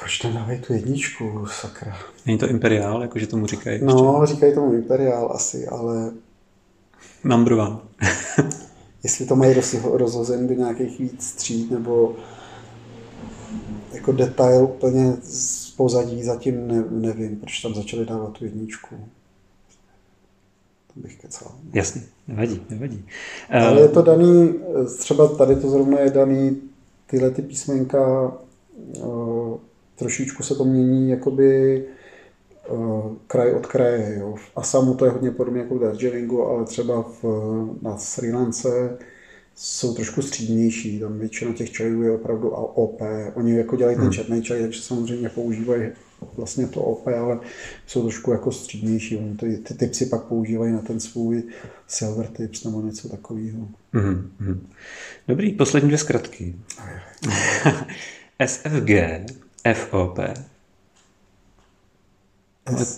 proč 0.00 0.18
to 0.18 0.28
dávají 0.28 0.60
tu 0.60 0.72
jedničku, 0.72 1.46
sakra? 1.60 1.96
Není 2.26 2.38
to 2.38 2.48
Imperiál, 2.48 3.02
jakože 3.02 3.26
tomu 3.26 3.46
říkají? 3.46 3.80
No, 3.82 4.18
ještě? 4.20 4.34
říkají 4.34 4.54
tomu 4.54 4.72
Imperiál 4.72 5.32
asi, 5.34 5.66
ale 5.66 6.10
Number 7.24 7.52
one. 7.52 7.76
Jestli 9.02 9.26
to 9.26 9.36
mají 9.36 9.54
rozhozen 9.84 10.46
do 10.46 10.54
nějakých 10.54 10.98
víc 10.98 11.32
tříd, 11.32 11.70
nebo 11.70 12.16
jako 13.92 14.12
detail 14.12 14.64
úplně 14.64 15.16
z 15.22 15.70
pozadí, 15.70 16.22
zatím 16.22 16.68
ne, 16.68 16.84
nevím, 16.90 17.36
proč 17.36 17.60
tam 17.60 17.74
začali 17.74 18.06
dávat 18.06 18.32
tu 18.32 18.44
jedničku. 18.44 18.96
To 20.94 21.00
bych 21.00 21.16
kecal. 21.16 21.52
Jasně, 21.72 22.02
nevadí, 22.28 22.62
nevadí. 22.70 23.04
Ale 23.50 23.80
je 23.80 23.88
to 23.88 24.02
daný, 24.02 24.54
třeba 24.98 25.28
tady 25.28 25.56
to 25.56 25.70
zrovna 25.70 26.00
je 26.00 26.10
daný, 26.10 26.60
tyhle 27.06 27.30
ty 27.30 27.42
písmenka, 27.42 28.32
trošičku 29.96 30.42
se 30.42 30.54
to 30.54 30.64
mění, 30.64 31.10
jakoby 31.10 31.84
Eh, 31.86 32.01
kraj 33.26 33.52
od 33.52 33.66
kraje. 33.66 34.16
Jo. 34.18 34.34
V 34.36 34.50
Asamu 34.56 34.94
to 34.94 35.04
je 35.04 35.10
hodně 35.10 35.30
podobně 35.30 35.60
jako 35.60 35.74
v 35.74 35.80
Darjeelingu, 35.80 36.46
ale 36.46 36.64
třeba 36.64 37.02
v, 37.02 37.24
na 37.82 37.98
Sri 37.98 38.32
Lance 38.32 38.98
jsou 39.54 39.94
trošku 39.94 40.22
střídnější. 40.22 41.00
Tam 41.00 41.18
většina 41.18 41.52
těch 41.52 41.70
čajů 41.70 42.02
je 42.02 42.10
opravdu 42.10 42.48
OP. 42.50 43.00
Oni 43.34 43.56
jako 43.56 43.76
dělají 43.76 43.96
ten 43.96 44.04
hmm. 44.04 44.12
černý 44.12 44.42
čaj, 44.42 44.60
takže 44.60 44.82
samozřejmě 44.82 45.28
používají 45.28 45.90
vlastně 46.36 46.66
to 46.66 46.80
OP, 46.80 47.06
ale 47.06 47.38
jsou 47.86 48.02
trošku 48.02 48.32
jako 48.32 48.52
střídnější. 48.52 49.16
Oni 49.16 49.36
ty, 49.36 49.56
ty 49.56 49.74
tipsy 49.74 50.06
pak 50.06 50.22
používají 50.22 50.72
na 50.72 50.80
ten 50.80 51.00
svůj 51.00 51.42
silver 51.86 52.26
tips 52.26 52.64
nebo 52.64 52.82
něco 52.82 53.08
takového. 53.08 53.68
Mm-hmm. 53.94 54.58
Dobrý, 55.28 55.52
poslední 55.52 55.88
dvě 55.88 55.98
zkratky. 55.98 56.54
SFG, 58.46 58.90
FOP. 59.74 60.18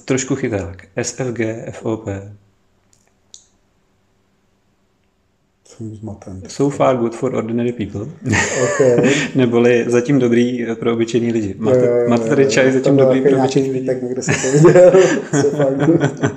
Trošku 0.05 0.35
chyták. 0.35 0.89
SFG, 1.03 1.41
FOP. 1.71 2.09
Jsem 5.65 5.95
zmaten. 5.97 6.43
So 6.49 6.77
far 6.77 6.97
good 6.97 7.15
for 7.15 7.35
ordinary 7.35 7.73
people. 7.73 8.07
Okay. 8.65 9.15
Neboli 9.35 9.85
zatím 9.89 10.19
dobrý 10.19 10.67
pro 10.75 10.93
obyčejný 10.93 11.33
lidi. 11.33 11.55
Máte, 11.59 11.87
jo, 11.87 11.97
jo, 11.97 12.09
máte 12.09 12.29
tady 12.29 12.47
čaj 12.47 12.73
zatím 12.73 12.97
dobrý 12.97 13.21
pro 13.23 13.39
obyčejný 13.39 13.71
lidi? 13.71 13.87
Tak 13.87 14.03
někde 14.03 14.23
se 14.23 14.33
to 14.33 14.69
viděl. 14.69 14.93
so 15.41 16.37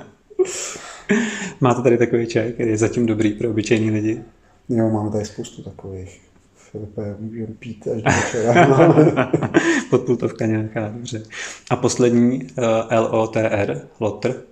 Máte 1.60 1.82
tady 1.82 1.98
takový 1.98 2.26
čaj, 2.26 2.52
který 2.52 2.70
je 2.70 2.78
zatím 2.78 3.06
dobrý 3.06 3.32
pro 3.32 3.50
obyčejný 3.50 3.90
lidi? 3.90 4.22
Jo, 4.68 4.90
máme 4.90 5.10
tady 5.10 5.24
spoustu 5.24 5.62
takových. 5.62 6.27
Filipe, 6.70 7.16
můžeme 7.18 7.54
pít 7.54 7.88
až 7.88 8.02
do 8.02 8.10
večera. 8.10 9.32
Podpultovka 9.90 10.46
nějaká, 10.46 10.88
dobře. 10.88 11.22
A 11.70 11.76
poslední 11.76 12.42
uh, 12.42 13.12
LOTR, 13.12 13.88
LOTR? 14.00 14.42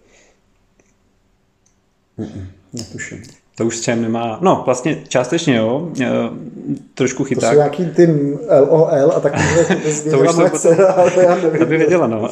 Mm-mm, 2.18 2.46
netuším. 2.72 3.22
To 3.58 3.66
už 3.66 3.76
s 3.76 3.80
čem 3.80 4.02
nemá, 4.02 4.38
no 4.42 4.62
vlastně 4.64 5.02
částečně 5.08 5.56
jo, 5.56 5.90
e, 6.00 6.06
trošku 6.94 7.24
chyták. 7.24 7.42
To 7.42 7.48
jsou 7.48 7.56
nějaký 7.56 7.86
ty 7.86 8.36
LOL 8.70 9.12
a 9.16 9.20
taky 9.20 9.38
to 10.10 10.18
už 10.18 10.34
moje 10.34 10.50
dcera, 10.50 10.86
ale 10.86 11.12
já 11.16 11.34
nevím. 11.34 11.58
To 11.58 11.66
by 11.66 11.76
věděla, 11.76 12.06
no. 12.06 12.28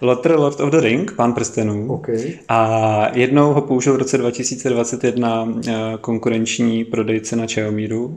Lotter 0.00 0.38
Lord 0.38 0.60
of 0.60 0.70
the 0.70 0.80
Ring, 0.80 1.12
pán 1.12 1.32
prstenů. 1.32 1.92
Okay. 1.92 2.32
A 2.48 3.10
jednou 3.14 3.52
ho 3.52 3.60
použil 3.60 3.94
v 3.94 3.96
roce 3.96 4.18
2021 4.18 5.42
uh, 5.42 5.52
konkurenční 6.00 6.84
prodejce 6.84 7.36
na 7.36 7.46
Čajomíru, 7.46 8.04
uh, 8.06 8.14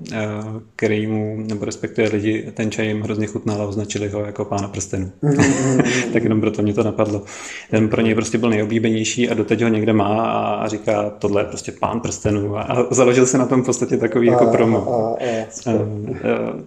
který 0.75 1.07
mu, 1.07 1.37
nebo 1.37 1.65
respektive 1.65 2.09
lidi, 2.09 2.51
ten 2.53 2.71
čaj 2.71 2.87
jim 2.87 3.01
hrozně 3.01 3.27
chutnal 3.27 3.61
a 3.61 3.65
označili 3.65 4.09
ho 4.09 4.25
jako 4.25 4.45
pána 4.45 4.67
prstenů. 4.67 5.11
Mm-hmm. 5.23 5.83
tak 6.13 6.23
jenom 6.23 6.41
proto 6.41 6.61
mě 6.61 6.73
to 6.73 6.83
napadlo. 6.83 7.23
Ten 7.71 7.89
pro 7.89 8.01
něj 8.01 8.15
prostě 8.15 8.37
byl 8.37 8.49
nejoblíbenější 8.49 9.29
a 9.29 9.33
doteď 9.33 9.61
ho 9.61 9.67
někde 9.67 9.93
má 9.93 10.25
a 10.31 10.67
říká, 10.67 11.09
tohle 11.09 11.41
je 11.41 11.45
prostě 11.45 11.71
pán 11.71 11.99
prstenů 11.99 12.50
a 12.57 12.87
založil 12.91 13.25
se 13.25 13.37
na 13.37 13.45
tom 13.45 13.63
v 13.63 13.65
podstatě 13.65 13.97
takový 13.97 14.27
jako 14.27 14.45
promo. 14.45 14.93
A, 14.93 15.17
a, 15.17 15.71
a, 15.71 15.79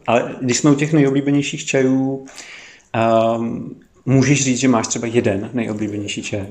ale 0.07 0.35
když 0.40 0.59
jsme 0.59 0.70
u 0.70 0.75
těch 0.75 0.92
nejoblíbenějších 0.92 1.64
čajů, 1.64 2.27
um, 3.37 3.77
můžeš 4.07 4.44
říct, 4.44 4.59
že 4.59 4.68
máš 4.68 4.87
třeba 4.88 5.07
jeden 5.07 5.51
nejoblíbenější 5.53 6.23
čaj? 6.23 6.47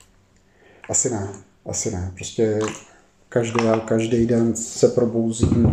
Asi 0.88 1.10
ne, 1.10 1.28
asi 1.66 1.90
ne. 1.90 2.12
Prostě 2.14 2.58
každý, 3.28 3.64
každý 3.84 4.26
den 4.26 4.56
se 4.56 4.88
probouzím 4.88 5.64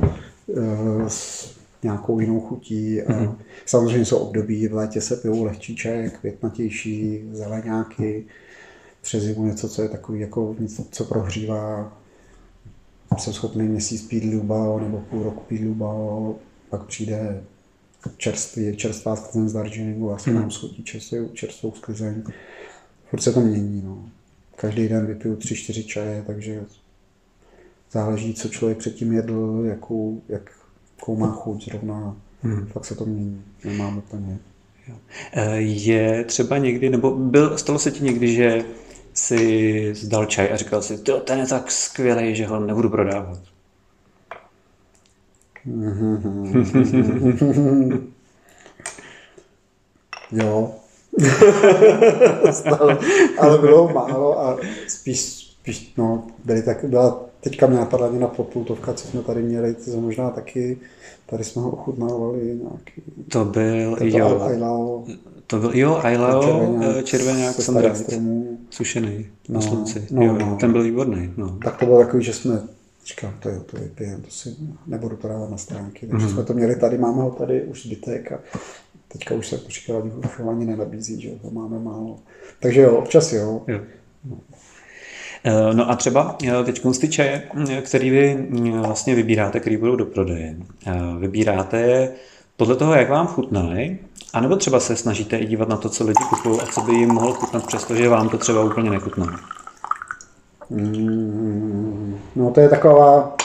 uh, 0.47 1.07
s 1.07 1.49
nějakou 1.83 2.19
jinou 2.19 2.39
chutí. 2.39 3.01
A 3.01 3.11
mm-hmm. 3.11 3.35
Samozřejmě 3.65 4.05
jsou 4.05 4.17
období, 4.17 4.67
v 4.67 4.73
létě 4.73 5.01
se 5.01 5.15
pijou 5.15 5.43
lehčí 5.43 5.75
čaj, 5.75 6.09
květnatější, 6.09 7.23
zeleňáky, 7.31 8.25
přes 9.01 9.23
zimu 9.23 9.45
něco, 9.45 9.69
co 9.69 9.81
je 9.81 9.89
takový 9.89 10.19
jako 10.19 10.55
něco, 10.59 10.83
co 10.91 11.03
prohřívá 11.03 11.97
jsem 13.21 13.33
schopný 13.33 13.67
měsíc 13.67 14.01
pít 14.01 14.33
Lubao 14.33 14.79
nebo 14.79 14.97
půl 14.97 15.23
roku 15.23 15.43
pít 15.47 15.65
Lubao, 15.65 16.35
pak 16.69 16.83
přijde 16.83 17.43
čerstvý, 18.17 18.75
čerstvá 18.75 19.15
sklizeň 19.15 19.49
z 19.49 19.53
Darjeelingu, 19.53 20.09
já 20.09 20.17
si 20.17 20.29
hmm. 20.29 20.39
mám 20.39 20.51
schutí 20.51 20.83
čerstvou, 20.83 21.27
čerstvou 21.33 21.71
sklizeň. 21.71 22.23
Furt 23.09 23.21
se 23.21 23.33
to 23.33 23.39
mění. 23.39 23.81
No. 23.85 24.09
Každý 24.55 24.87
den 24.87 25.05
vypiju 25.05 25.35
tři, 25.35 25.55
čtyři 25.55 25.83
čaje, 25.83 26.23
takže 26.27 26.63
záleží, 27.91 28.33
co 28.33 28.49
člověk 28.49 28.77
předtím 28.77 29.13
jedl, 29.13 29.63
jakou, 29.65 30.21
jak, 30.29 30.51
jakou 30.97 31.15
má 31.15 31.31
chuť 31.31 31.65
zrovna. 31.65 32.17
Hmm. 32.41 32.65
Fakt 32.65 32.85
se 32.85 32.95
to 32.95 33.05
mění. 33.05 33.43
Nemám 33.65 33.97
úplně. 33.97 34.37
Je 35.55 36.23
třeba 36.23 36.57
někdy, 36.57 36.89
nebo 36.89 37.15
byl, 37.15 37.57
stalo 37.57 37.79
se 37.79 37.91
ti 37.91 38.03
někdy, 38.03 38.33
že 38.33 38.63
si 39.15 39.95
zdal 39.95 40.25
čaj 40.25 40.53
a 40.53 40.57
říkal 40.57 40.81
si, 40.81 40.97
ten 40.97 41.39
je 41.39 41.47
tak 41.47 41.71
skvělý, 41.71 42.35
že 42.35 42.47
ho 42.47 42.59
nebudu 42.59 42.89
prodávat. 42.89 43.39
jo. 50.31 50.75
ale 53.39 53.57
bylo 53.57 53.93
málo 53.93 54.39
a 54.39 54.57
spíš, 54.87 55.21
spíš 55.21 55.93
no, 55.97 56.27
byly 56.45 56.63
tak, 56.63 56.85
byla, 56.85 57.19
teďka 57.39 57.67
mě 57.67 57.77
napadla 57.77 58.11
na 58.11 58.27
popultovka, 58.27 58.93
co 58.93 59.07
jsme 59.07 59.21
tady 59.21 59.41
měli, 59.41 59.73
to 59.73 60.01
možná 60.01 60.29
taky, 60.29 60.77
tady 61.25 61.43
jsme 61.43 61.61
ho 61.61 61.69
ochutnávali 61.69 62.41
nějaký. 62.41 63.01
To 63.31 63.45
byl, 63.45 63.97
jo. 64.01 65.05
To 65.47 65.59
byl, 65.59 65.71
jo, 65.73 65.99
Aileo, 66.03 66.77
červený 67.03 67.43
Sandra, 67.53 67.95
sušený 68.69 69.25
na 69.49 69.59
no, 69.59 69.61
slunci. 69.61 70.07
No, 70.11 70.23
jo, 70.25 70.37
no. 70.39 70.57
Ten 70.59 70.71
byl 70.71 70.83
výborný. 70.83 71.33
No. 71.37 71.57
Tak 71.63 71.77
to 71.77 71.85
bylo 71.85 71.99
takový, 71.99 72.23
že 72.23 72.33
jsme 72.33 72.61
Říkám, 73.05 73.33
to 73.39 73.49
jo, 73.49 73.59
to 73.59 73.77
vypijem, 73.77 74.21
to 74.21 74.29
si 74.29 74.55
nebudu 74.87 75.15
to 75.15 75.27
dávat 75.27 75.49
na 75.49 75.57
stránky. 75.57 76.07
Takže 76.07 76.25
mm-hmm. 76.27 76.33
jsme 76.33 76.43
to 76.43 76.53
měli 76.53 76.75
tady, 76.75 76.97
máme 76.97 77.21
ho 77.21 77.31
tady 77.31 77.61
už 77.61 77.85
zbytek 77.85 78.31
a 78.31 78.39
teďka 79.07 79.35
už 79.35 79.47
se 79.47 79.57
to 79.57 79.69
říkala, 79.69 80.03
ani 80.49 80.65
nenabízí, 80.65 81.21
že 81.21 81.29
ho 81.43 81.51
máme 81.51 81.79
málo. 81.79 82.19
Takže 82.59 82.81
jo, 82.81 82.97
občas 82.97 83.33
jo. 83.33 83.61
jo. 83.67 83.79
No. 84.23 84.37
Eh, 85.43 85.73
no 85.73 85.89
a 85.89 85.95
třeba 85.95 86.37
eh, 86.43 86.63
teď 86.63 86.81
ty 87.01 87.07
čaje, 87.09 87.49
který 87.81 88.09
vy 88.09 88.47
vlastně 88.71 89.15
vybíráte, 89.15 89.59
který 89.59 89.77
budou 89.77 89.95
do 89.95 90.05
prodeje, 90.05 90.55
eh, 90.87 90.93
vybíráte 91.19 92.09
podle 92.57 92.75
toho, 92.75 92.93
jak 92.93 93.09
vám 93.09 93.27
chutnají, 93.27 93.99
a 94.33 94.41
nebo 94.41 94.55
třeba 94.55 94.79
se 94.79 94.95
snažíte 94.95 95.37
i 95.37 95.45
dívat 95.45 95.69
na 95.69 95.77
to, 95.77 95.89
co 95.89 96.03
lidi 96.03 96.23
kupují 96.29 96.61
a 96.61 96.65
co 96.65 96.81
by 96.81 96.93
jim 96.93 97.09
mohlo 97.09 97.33
chutnat, 97.33 97.67
přestože 97.67 98.09
vám 98.09 98.29
to 98.29 98.37
třeba 98.37 98.63
úplně 98.63 98.89
nechutná? 98.89 99.39
Mm, 100.69 102.19
no 102.35 102.51
to 102.51 102.59
je 102.59 102.69
taková, 102.69 103.35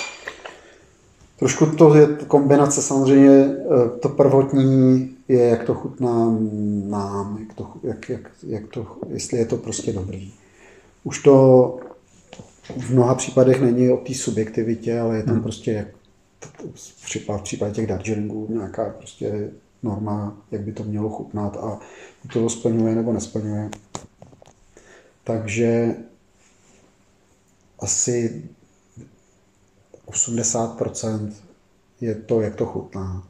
trošku 1.38 1.66
to 1.66 1.94
je 1.94 2.06
kombinace 2.06 2.82
samozřejmě, 2.82 3.30
eh, 3.30 3.98
to 4.00 4.08
prvotní 4.08 5.10
je, 5.28 5.48
jak 5.48 5.64
to 5.64 5.74
chutná 5.74 6.36
nám, 6.88 7.38
jak 7.40 7.54
to, 7.54 7.66
jak, 7.82 8.08
jak, 8.08 8.30
jak 8.46 8.66
to, 8.66 8.86
jestli 9.08 9.38
je 9.38 9.46
to 9.46 9.56
prostě 9.56 9.92
dobrý. 9.92 10.32
Už 11.04 11.22
to 11.22 11.76
v 12.78 12.90
mnoha 12.90 13.14
případech 13.14 13.60
není 13.60 13.90
o 13.90 13.96
té 13.96 14.14
subjektivitě, 14.14 15.00
ale 15.00 15.16
je 15.16 15.22
tam 15.22 15.34
hmm. 15.34 15.42
prostě 15.42 15.72
jak 15.72 15.86
v 16.74 17.42
případě, 17.42 17.74
těch 17.74 17.86
Darjeelingů 17.86 18.46
nějaká 18.50 18.90
prostě 18.90 19.50
norma, 19.82 20.36
jak 20.50 20.62
by 20.62 20.72
to 20.72 20.84
mělo 20.84 21.10
chutnat 21.10 21.56
a 21.56 21.78
to 22.32 22.50
splňuje 22.50 22.94
nebo 22.94 23.12
nesplňuje. 23.12 23.70
Takže 25.24 25.94
asi 27.78 28.44
80% 30.06 31.32
je 32.00 32.14
to, 32.14 32.40
jak 32.40 32.56
to 32.56 32.66
chutná. 32.66 33.26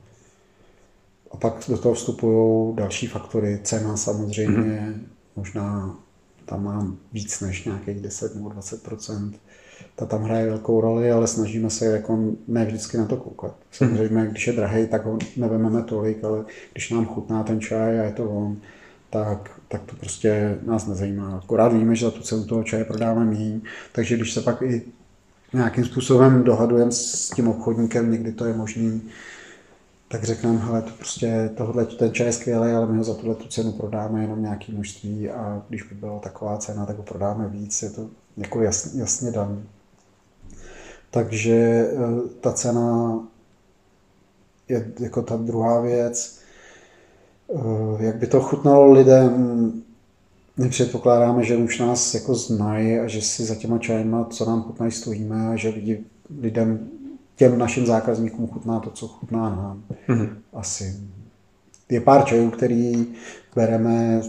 A 1.30 1.36
pak 1.36 1.64
do 1.68 1.78
toho 1.78 1.94
vstupují 1.94 2.76
další 2.76 3.06
faktory. 3.06 3.60
Cena 3.62 3.96
samozřejmě, 3.96 4.56
mm-hmm. 4.56 5.00
možná 5.36 5.98
tam 6.44 6.64
mám 6.64 6.98
víc 7.12 7.40
než 7.40 7.64
nějakých 7.64 8.00
10 8.00 8.34
nebo 8.34 8.48
20 8.48 8.82
ta 9.96 10.06
tam 10.06 10.22
hraje 10.22 10.46
velkou 10.46 10.80
roli, 10.80 11.12
ale 11.12 11.26
snažíme 11.26 11.70
se 11.70 11.86
jako 11.86 12.18
ne 12.48 12.64
vždycky 12.64 12.98
na 12.98 13.06
to 13.06 13.16
koukat. 13.16 13.54
Samozřejmě, 13.72 14.26
když 14.26 14.46
je 14.46 14.52
drahý, 14.52 14.86
tak 14.86 15.06
ho 15.06 15.18
nevememe 15.36 15.82
tolik, 15.82 16.24
ale 16.24 16.44
když 16.72 16.90
nám 16.90 17.06
chutná 17.06 17.42
ten 17.42 17.60
čaj 17.60 18.00
a 18.00 18.04
je 18.04 18.12
to 18.12 18.24
on, 18.24 18.56
tak, 19.10 19.60
tak 19.68 19.82
to 19.82 19.96
prostě 19.96 20.58
nás 20.66 20.86
nezajímá. 20.86 21.40
Akorát 21.44 21.72
víme, 21.72 21.94
že 21.94 22.04
za 22.04 22.10
tu 22.10 22.22
cenu 22.22 22.44
toho 22.44 22.64
čaje 22.64 22.84
prodáváme 22.84 23.24
méně, 23.24 23.60
takže 23.92 24.16
když 24.16 24.32
se 24.32 24.40
pak 24.40 24.62
i 24.62 24.82
nějakým 25.52 25.84
způsobem 25.84 26.44
dohadujeme 26.44 26.92
s 26.92 27.30
tím 27.30 27.48
obchodníkem, 27.48 28.10
někdy 28.10 28.32
to 28.32 28.44
je 28.44 28.54
možný, 28.54 29.02
tak 30.08 30.24
řekneme, 30.24 30.58
hele, 30.58 30.82
to 30.82 30.90
prostě 30.90 31.50
tohle, 31.56 31.86
ten 31.86 32.12
čaj 32.12 32.26
je 32.26 32.32
skvělý, 32.32 32.72
ale 32.72 32.86
my 32.86 32.98
ho 32.98 33.04
za 33.04 33.14
tuhle 33.14 33.34
tu 33.34 33.48
cenu 33.48 33.72
prodáme 33.72 34.22
jenom 34.22 34.42
nějaký 34.42 34.72
množství 34.72 35.30
a 35.30 35.62
když 35.68 35.82
by 35.82 35.94
byla 35.94 36.18
taková 36.18 36.58
cena, 36.58 36.86
tak 36.86 36.96
ho 36.96 37.02
prodáme 37.02 37.48
víc, 37.48 37.82
je 37.82 37.90
to 37.90 38.08
jako 38.36 38.62
jasně, 38.62 39.00
jasně 39.00 39.30
daný. 39.30 39.64
Takže 41.10 41.88
eh, 41.92 42.28
ta 42.40 42.52
cena 42.52 43.18
je 44.68 44.92
jako 45.00 45.22
ta 45.22 45.36
druhá 45.36 45.80
věc. 45.80 46.40
Eh, 47.54 48.04
jak 48.04 48.16
by 48.16 48.26
to 48.26 48.40
chutnalo 48.40 48.92
lidem, 48.92 49.72
my 50.56 50.68
předpokládáme, 50.68 51.44
že 51.44 51.56
už 51.56 51.78
nás 51.78 52.14
jako 52.14 52.34
znají 52.34 52.98
a 52.98 53.08
že 53.08 53.22
si 53.22 53.44
za 53.44 53.54
těma 53.54 53.78
čajema, 53.78 54.24
co 54.24 54.44
nám 54.44 54.62
chutnají, 54.62 54.92
stojíme 54.92 55.48
a 55.48 55.56
že 55.56 55.68
lidi, 55.68 56.04
lidem, 56.40 56.88
těm 57.36 57.58
našim 57.58 57.86
zákazníkům 57.86 58.48
chutná 58.48 58.80
to, 58.80 58.90
co 58.90 59.08
chutná 59.08 59.48
nám. 59.48 59.82
Mm-hmm. 60.08 60.36
Asi. 60.52 60.96
Je 61.88 62.00
pár 62.00 62.24
čajů, 62.24 62.50
který 62.50 63.06
bereme 63.54 64.22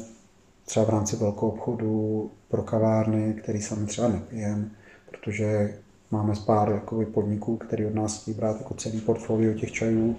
třeba 0.71 0.85
v 0.85 0.89
rámci 0.89 1.15
velkou 1.15 1.49
obchodu 1.49 2.31
pro 2.47 2.63
kavárny, 2.63 3.33
který 3.33 3.61
sami 3.61 3.85
třeba 3.85 4.07
nepijeme, 4.07 4.69
protože 5.09 5.73
Máme 6.11 6.33
pár 6.45 6.69
jakoby, 6.69 7.05
podniků, 7.05 7.57
který 7.57 7.85
od 7.85 7.95
nás 7.95 8.21
chtějí 8.21 8.37
brát 8.37 8.57
jako 8.57 8.73
celý 8.73 9.01
portfolio 9.01 9.53
těch 9.53 9.71
čajů 9.71 10.15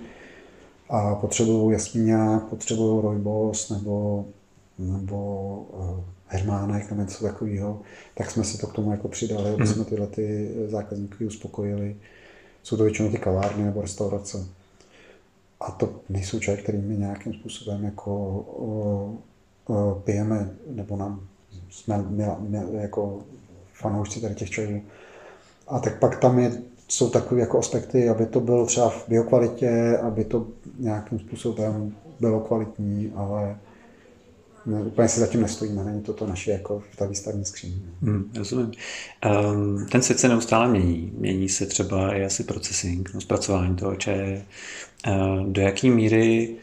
a 0.89 1.15
potřebují 1.15 1.73
jasmíňák, 1.73 2.45
potřebují 2.45 3.03
rojbos 3.03 3.71
nebo, 3.71 4.25
nebo 4.79 5.55
uh, 5.73 6.05
hermánek 6.27 6.91
nebo 6.91 7.03
něco 7.03 7.25
takového, 7.25 7.81
tak 8.15 8.31
jsme 8.31 8.45
si 8.45 8.59
to 8.59 8.67
k 8.67 8.73
tomu 8.73 8.91
jako 8.91 9.09
přidali, 9.09 9.51
aby 9.51 9.63
mhm. 9.63 9.67
jsme 9.67 9.85
tyhle 9.85 10.07
ty 10.07 10.55
zákazníky 10.67 11.25
uspokojili. 11.25 11.97
Jsou 12.63 12.77
to 12.77 12.85
většinou 12.85 13.11
ty 13.11 13.19
kavárny 13.19 13.65
nebo 13.65 13.83
restaurace. 13.83 14.47
A 15.61 15.71
to 15.71 16.01
nejsou 16.09 16.41
čaje, 16.41 16.57
který 16.57 16.79
my 16.79 16.97
nějakým 16.97 17.35
způsobem 17.35 17.85
jako 17.85 18.29
uh, 18.39 19.17
pijeme, 20.05 20.51
nebo 20.71 20.97
nám 20.97 21.21
jsme 21.71 22.05
my, 22.09 22.25
jako 22.73 23.25
fanoušci 23.73 24.21
tady 24.21 24.35
těch 24.35 24.51
čajů 24.51 24.83
a 25.69 25.79
tak 25.79 25.99
pak 25.99 26.21
tam 26.21 26.39
je 26.39 26.53
jsou 26.89 27.11
takové 27.11 27.41
jako 27.41 27.59
aspekty, 27.59 28.09
aby 28.09 28.27
to 28.27 28.41
bylo 28.41 28.67
třeba 28.67 28.89
v 28.91 29.09
biokvalitě, 29.09 29.99
aby 30.03 30.25
to 30.25 30.47
nějakým 30.79 31.19
způsobem 31.19 31.95
bylo 32.21 32.41
kvalitní, 32.41 33.13
ale 33.15 33.57
ne, 34.67 34.83
úplně 34.83 35.09
si 35.09 35.21
zatím 35.21 35.41
nestojíme, 35.41 35.85
není 35.85 36.03
to 36.03 36.13
to 36.13 36.27
naše 36.27 36.51
jako 36.51 36.83
ta 36.99 37.07
výstavní 37.07 37.45
skříň. 37.45 37.73
Hmm, 38.03 38.31
rozumím. 38.37 38.73
Um, 39.53 39.87
ten 39.87 40.03
svět 40.03 40.21
se 40.21 40.29
neustále 40.29 40.69
mění. 40.69 41.13
Mění 41.19 41.49
se 41.49 41.67
třeba 41.67 42.15
i 42.15 42.25
asi 42.25 42.45
procesing, 42.45 43.15
no, 43.15 43.21
zpracování 43.21 43.77
toho 43.77 43.97
čaje. 43.97 44.45
Uh, 45.09 45.47
do 45.47 45.63
jaké 45.63 45.91
míry 45.91 46.57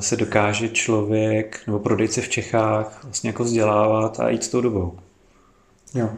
se 0.00 0.16
dokáže 0.16 0.68
člověk 0.68 1.60
nebo 1.66 1.78
prodejce 1.78 2.20
v 2.20 2.28
Čechách 2.28 3.04
vlastně 3.04 3.30
jako 3.30 3.44
vzdělávat 3.44 4.20
a 4.20 4.28
jít 4.28 4.44
s 4.44 4.48
tou 4.48 4.60
dobou? 4.60 4.98
Jo. 5.94 6.10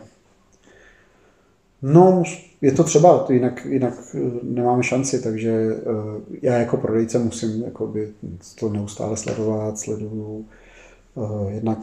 No, 1.83 2.23
je 2.61 2.73
to 2.73 2.85
třeba, 2.85 3.27
jinak, 3.31 3.65
jinak 3.65 3.95
eh, 4.15 4.19
nemáme 4.43 4.83
šanci, 4.83 5.23
takže 5.23 5.51
já 6.43 6.55
jako 6.55 6.77
prodejce 6.77 7.19
musím 7.19 7.63
jakoby, 7.65 8.09
to 8.61 8.69
neustále 8.69 9.17
sledovat, 9.17 9.79
sleduju 9.79 10.47
Eh, 11.17 11.53
jednak 11.55 11.79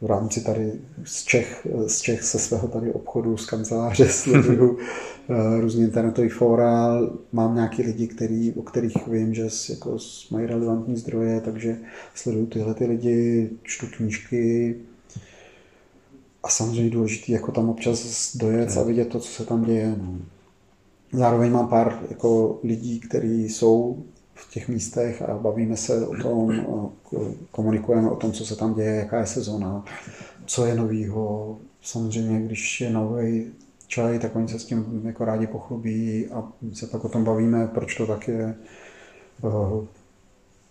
v 0.00 0.06
rámci 0.06 0.40
tady 0.40 0.72
z 1.04 1.24
Čech, 1.24 1.66
z 1.86 2.00
Čech 2.00 2.22
se 2.22 2.38
svého 2.38 2.68
tady 2.68 2.92
obchodu, 2.92 3.36
z 3.36 3.46
kanceláře 3.46 4.08
sleduju 4.08 4.78
eh, 5.28 5.60
různý 5.60 5.82
internetový 5.84 6.28
fóra, 6.28 7.00
mám 7.32 7.54
nějaký 7.54 7.82
lidi, 7.82 8.08
který, 8.08 8.52
o 8.52 8.62
kterých 8.62 9.06
vím, 9.06 9.34
že 9.34 9.48
jako 9.70 9.96
mají 10.30 10.46
relevantní 10.46 10.96
zdroje, 10.96 11.40
takže 11.40 11.76
sleduju 12.14 12.46
tyhle 12.46 12.74
ty 12.74 12.86
lidi, 12.86 13.50
čtu 13.62 13.86
knížky 13.96 14.76
a 16.42 16.48
samozřejmě 16.48 16.90
důležité 16.90 17.32
jako 17.32 17.52
tam 17.52 17.68
občas 17.68 18.36
dojet 18.36 18.76
a 18.76 18.82
vidět 18.82 19.08
to, 19.08 19.20
co 19.20 19.28
se 19.28 19.44
tam 19.44 19.64
děje. 19.64 19.96
No. 19.98 20.18
Zároveň 21.12 21.52
mám 21.52 21.68
pár 21.68 22.02
jako 22.10 22.60
lidí, 22.62 23.00
kteří 23.00 23.48
jsou 23.48 24.04
v 24.34 24.50
těch 24.50 24.68
místech 24.68 25.22
a 25.22 25.38
bavíme 25.38 25.76
se 25.76 26.06
o 26.06 26.16
tom, 26.22 26.64
komunikujeme 27.50 28.10
o 28.10 28.16
tom, 28.16 28.32
co 28.32 28.46
se 28.46 28.56
tam 28.56 28.74
děje, 28.74 28.94
jaká 28.94 29.20
je 29.20 29.26
sezona, 29.26 29.84
co 30.46 30.66
je 30.66 30.74
novýho. 30.74 31.58
Samozřejmě, 31.82 32.46
když 32.46 32.80
je 32.80 32.90
nový 32.90 33.52
čaj, 33.86 34.18
tak 34.18 34.36
oni 34.36 34.48
se 34.48 34.58
s 34.58 34.64
tím 34.64 35.02
jako 35.04 35.24
rádi 35.24 35.46
pochlubí 35.46 36.26
a 36.26 36.52
se 36.72 36.86
pak 36.86 37.04
o 37.04 37.08
tom 37.08 37.24
bavíme, 37.24 37.66
proč 37.66 37.94
to 37.94 38.06
tak 38.06 38.28
je. 38.28 38.54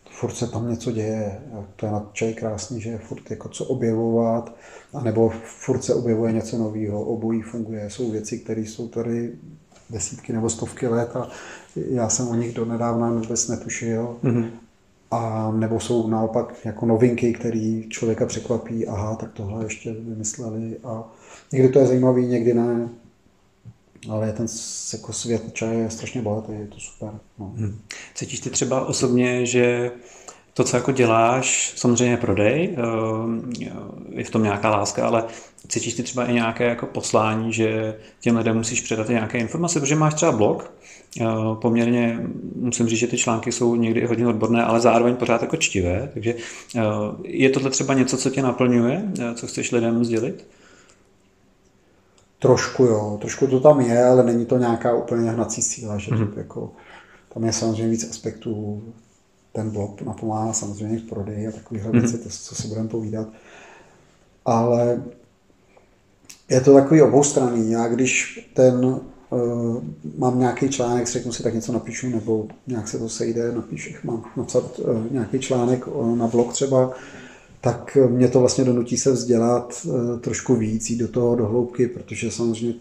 Furt 0.09 0.34
se 0.36 0.47
tam 0.47 0.70
něco 0.70 0.91
děje. 0.91 1.39
To 1.76 1.86
je 1.86 1.91
na 1.91 2.09
čaj 2.14 2.34
krásný, 2.34 2.82
že 2.82 2.89
je 2.89 2.97
furt 2.97 3.32
jako 3.32 3.49
co 3.49 3.66
objevovat, 3.66 4.55
anebo 4.93 5.30
furt 5.43 5.84
se 5.84 5.93
objevuje 5.93 6.32
něco 6.32 6.57
nového, 6.57 7.03
obojí 7.03 7.41
funguje. 7.41 7.89
Jsou 7.89 8.11
věci, 8.11 8.39
které 8.39 8.61
jsou 8.61 8.88
tady 8.88 9.34
desítky 9.90 10.34
nebo 10.34 10.50
stovky 10.50 10.88
let 10.88 11.16
a 11.16 11.28
já 11.76 12.10
jsem 12.10 12.28
o 12.28 12.36
nich 12.36 12.54
do 12.54 12.66
nedávna 12.66 13.12
vůbec 13.12 13.48
netušil. 13.48 14.18
Mm-hmm. 14.24 14.50
A 15.12 15.52
nebo 15.52 15.80
jsou 15.80 16.08
naopak 16.08 16.66
jako 16.66 16.86
novinky, 16.86 17.34
které 17.34 17.82
člověka 17.90 18.26
překvapí, 18.26 18.88
aha, 18.88 19.16
tak 19.16 19.32
tohle 19.34 19.64
ještě 19.64 19.94
vymysleli 19.94 20.78
a 20.84 21.04
někdy 21.52 21.70
to 21.70 21.80
je 21.80 21.88
zajímavý, 21.88 22.26
někdy 22.26 22.54
ne. 22.54 22.90
Ale 24.10 24.34
ten 24.34 24.46
jako 24.94 25.14
svět 25.14 25.54
čaje 25.54 25.80
je 25.80 25.90
strašně 25.90 26.22
bohatý, 26.22 26.52
je 26.52 26.68
to 26.68 26.80
super. 26.80 27.10
No. 27.40 27.54
Hmm. 27.56 27.80
Cítíš 28.16 28.40
ty 28.40 28.50
třeba 28.50 28.86
osobně, 28.86 29.46
že 29.46 29.92
to, 30.54 30.64
co 30.64 30.78
jako 30.78 30.91
děláš, 30.91 31.74
samozřejmě 31.76 32.18
prodej, 32.18 32.78
eh, 32.78 33.70
je 34.10 34.24
v 34.24 34.30
tom 34.30 34.43
nějaká 34.43 34.70
láska, 34.70 35.08
ale 35.08 35.24
cítíš 35.68 35.93
ty 35.93 36.04
třeba 36.04 36.26
i 36.26 36.34
nějaké 36.34 36.64
jako 36.64 36.86
poslání, 36.86 37.54
že 37.54 37.97
těm 38.20 38.38
lidem 38.38 38.58
musíš 38.58 38.82
předat 38.82 39.10
nějaké 39.10 39.38
informace, 39.38 39.80
protože 39.80 39.95
máš 39.95 40.14
třeba 40.14 40.32
blog, 40.32 40.72
eh, 41.22 41.26
poměrně, 41.62 42.20
musím 42.56 42.88
říct, 42.88 42.99
že 42.99 43.08
ty 43.08 43.18
články 43.18 43.51
jsou 43.51 43.76
někdy 43.76 44.06
hodně 44.06 44.28
odborné, 44.28 44.64
ale 44.64 44.82
zároveň 44.82 45.16
pořád 45.16 45.41
jako 45.41 45.58
čtivé, 45.58 46.10
takže 46.14 46.36
eh, 46.76 46.82
je 47.24 47.49
tohle 47.49 47.70
třeba 47.70 47.93
něco, 47.93 48.18
co 48.18 48.30
tě 48.30 48.41
naplňuje, 48.41 49.04
co 49.36 49.47
chceš 49.47 49.72
lidem 49.72 50.06
sdělit? 50.06 50.47
Trošku 52.39 52.84
jo, 52.84 53.18
trošku 53.22 53.47
to 53.47 53.60
tam 53.60 53.82
je, 53.82 54.06
ale 54.06 54.24
není 54.24 54.45
to 54.45 54.58
nějaká 54.58 54.95
úplně 54.95 55.32
hnací 55.32 55.62
síla, 55.62 55.97
že 55.97 56.12
mm-hmm. 56.12 56.38
jako, 56.38 56.72
tam 57.34 57.43
je 57.43 57.54
samozřejmě 57.54 57.88
víc 57.88 58.10
aspektů 58.10 58.84
ten 59.54 59.70
blog 59.70 60.01
napomáhá 60.01 60.54
samozřejmě 60.54 60.99
v 60.99 61.10
prodeji 61.10 61.47
a 61.47 61.51
takovéhle 61.51 61.91
mm-hmm. 61.91 62.01
věci, 62.01 62.18
to, 62.18 62.30
co 62.30 62.56
si 62.56 62.68
budeme 62.68 62.89
povídat. 62.89 63.28
Ale 64.45 65.04
je 66.49 66.62
to 66.62 66.74
takový 66.74 67.01
oboustranný. 67.01 67.72
Já 67.72 67.88
když 67.88 68.39
ten 68.54 68.86
uh, 68.86 69.84
mám 70.18 70.39
nějaký 70.39 70.70
článek, 70.70 71.08
řeknu 71.08 71.32
si, 71.32 71.43
tak 71.43 71.54
něco 71.54 71.74
napíšu, 71.74 72.10
nebo 72.10 72.47
nějak 72.68 72.88
se 72.88 72.99
to 72.99 73.10
sejde, 73.10 73.51
napíšu, 73.51 73.89
mám 74.04 74.24
napsat 74.38 74.80
uh, 74.80 75.12
nějaký 75.12 75.39
článek 75.39 75.88
uh, 75.88 76.18
na 76.18 76.28
blog 76.28 76.54
třeba, 76.54 76.91
tak 77.62 77.97
mě 78.10 78.28
to 78.28 78.39
vlastně 78.39 78.64
donutí 78.64 78.97
se 78.97 79.12
vzdělat 79.12 79.86
uh, 79.86 80.20
trošku 80.20 80.56
víc, 80.56 80.89
jít 80.89 80.97
do 80.97 81.08
toho 81.08 81.36
do 81.36 81.47
hloubky, 81.47 81.88
protože 81.88 82.32
samozřejmě 82.32 82.76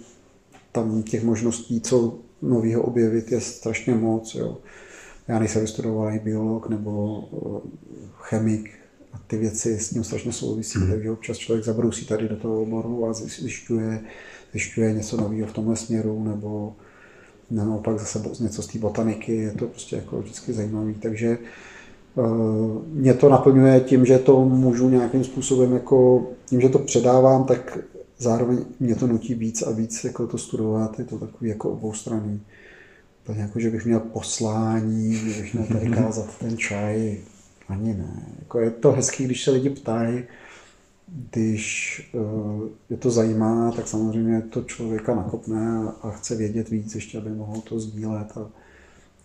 tam 0.73 1.03
těch 1.03 1.25
možností, 1.25 1.81
co 1.81 2.15
nového 2.43 2.83
objevit, 2.83 3.33
je 3.33 3.41
strašně 3.41 3.95
moc. 3.95 4.35
Jo 4.35 4.57
já 5.29 5.39
nejsem 5.39 5.63
vystudovaný 5.63 6.19
biolog 6.19 6.69
nebo 6.69 7.25
eh, 7.33 7.69
chemik 8.19 8.71
a 9.13 9.21
ty 9.27 9.37
věci 9.37 9.79
s 9.79 9.91
ním 9.91 10.05
strašně 10.05 10.33
souvisí, 10.33 10.79
mm. 10.79 10.91
takže 10.91 11.11
občas 11.11 11.37
člověk 11.37 11.65
zabrousí 11.65 12.07
tady 12.07 12.29
do 12.29 12.37
toho 12.37 12.63
oboru 12.63 13.07
a 13.07 13.13
zjišťuje, 13.13 14.01
zjišťuje 14.53 14.93
něco 14.93 15.17
nového 15.17 15.47
v 15.47 15.53
tomhle 15.53 15.77
směru 15.77 16.25
nebo 16.25 16.75
naopak 17.51 17.99
zase 17.99 18.23
něco 18.41 18.63
z 18.63 18.67
té 18.67 18.79
botaniky, 18.79 19.37
je 19.37 19.51
to 19.51 19.67
prostě 19.67 19.97
jako 19.97 20.21
vždycky 20.21 20.53
zajímavý, 20.53 20.95
takže 20.95 21.39
uh, 22.15 22.83
mě 22.87 23.15
to 23.15 23.29
naplňuje 23.29 23.81
tím, 23.81 24.07
že 24.07 24.19
to 24.19 24.45
můžu 24.45 24.89
nějakým 24.89 25.25
způsobem 25.25 25.73
jako, 25.73 26.27
tím, 26.47 26.61
že 26.61 26.69
to 26.69 26.79
předávám, 26.79 27.45
tak 27.45 27.79
zároveň 28.19 28.59
mě 28.81 28.95
to 28.95 29.07
nutí 29.07 29.35
víc 29.35 29.63
a 29.63 29.71
víc 29.71 30.05
jako 30.05 30.27
to 30.27 30.39
studovat, 30.39 30.99
je 30.99 31.05
to 31.05 31.19
takový 31.19 31.51
jako 31.51 31.71
oboustranný 31.71 32.41
úplně 33.23 33.41
jako, 33.41 33.61
že 33.61 33.71
bych 33.71 33.85
měl 33.85 34.01
poslání, 34.01 35.15
že 35.15 35.43
bych 35.43 35.55
měl 35.55 35.67
tady 35.67 35.91
kázat 35.91 36.39
ten 36.39 36.59
čaj, 36.59 37.19
ani 37.69 37.95
ne. 37.95 38.23
Jako 38.39 38.61
je 38.61 38.71
to 38.71 38.93
hezký, 38.93 39.25
když 39.25 39.45
se 39.45 39.51
lidi 39.51 39.71
ptají, 39.71 40.25
když 41.31 42.11
uh, 42.13 42.63
je 42.91 42.97
to 42.97 43.11
zajímá, 43.11 43.73
tak 43.77 43.89
samozřejmě 43.89 44.43
to 44.43 44.63
člověka 44.63 45.15
nakopne 45.15 45.77
a, 45.77 46.09
a 46.09 46.11
chce 46.11 46.37
vědět 46.37 46.69
víc, 46.69 46.95
ještě 46.95 47.19
aby 47.19 47.31
mohl 47.31 47.61
to 47.61 47.81
sdílet 47.81 48.37
a, 48.37 48.41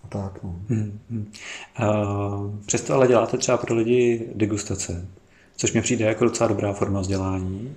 a 0.04 0.08
tak. 0.10 0.44
No. 0.44 0.56
Hmm, 0.70 1.00
hmm. 1.10 1.32
Uh, 1.80 2.56
přesto 2.66 2.94
ale 2.94 3.08
děláte 3.08 3.38
třeba 3.38 3.58
pro 3.58 3.76
lidi 3.76 4.30
degustace, 4.36 5.06
což 5.56 5.74
mi 5.74 5.82
přijde 5.82 6.06
jako 6.06 6.24
docela 6.24 6.48
dobrá 6.48 6.74
forma 6.74 7.02
vzdělání. 7.02 7.76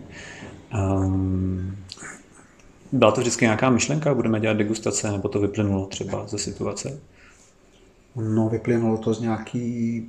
Um, 0.74 1.76
byla 2.92 3.12
to 3.12 3.20
vždycky 3.20 3.44
nějaká 3.44 3.70
myšlenka, 3.70 4.14
budeme 4.14 4.40
dělat 4.40 4.56
degustace, 4.56 5.12
nebo 5.12 5.28
to 5.28 5.40
vyplynulo 5.40 5.86
třeba 5.86 6.26
ze 6.26 6.38
situace? 6.38 7.00
No, 8.16 8.48
vyplynulo 8.48 8.98
to 8.98 9.14
z 9.14 9.20
nějaký... 9.20 10.06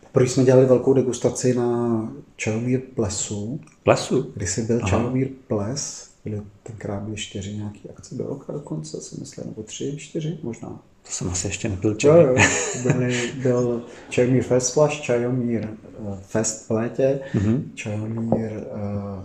Poprvé 0.00 0.28
jsme 0.28 0.44
dělali 0.44 0.66
velkou 0.66 0.94
degustaci 0.94 1.54
na 1.54 2.12
Čajomír 2.36 2.80
Plesu. 2.94 3.60
Plesu? 3.82 4.32
Kdy 4.34 4.46
jsi 4.46 4.62
byl 4.62 4.80
Čajomír 4.80 5.28
Ples, 5.48 6.10
byly, 6.24 6.42
tenkrát 6.62 7.02
byly 7.02 7.16
čtyři 7.16 7.56
nějaké 7.56 7.78
akce 7.96 8.14
do 8.14 8.26
roka 8.26 8.52
dokonce, 8.52 9.00
si 9.00 9.16
myslím, 9.20 9.46
nebo 9.46 9.62
tři, 9.62 9.96
čtyři 9.96 10.38
možná. 10.42 10.68
To 11.02 11.12
jsem 11.12 11.30
asi 11.30 11.46
ještě 11.46 11.68
nebyl 11.68 11.94
čaj. 11.94 12.22
Jo, 12.22 12.26
jo. 12.26 12.36
Byly, 12.82 13.32
byl 13.42 13.82
Čajomír 14.10 14.42
Fest 14.42 14.72
Flash, 14.72 15.00
Čajomír 15.00 15.68
uh, 15.98 16.16
Fest 16.18 16.68
v 16.68 16.70
létě, 16.70 17.20
mm-hmm. 17.34 17.62
Čajomír 17.74 18.50
uh, 18.52 19.24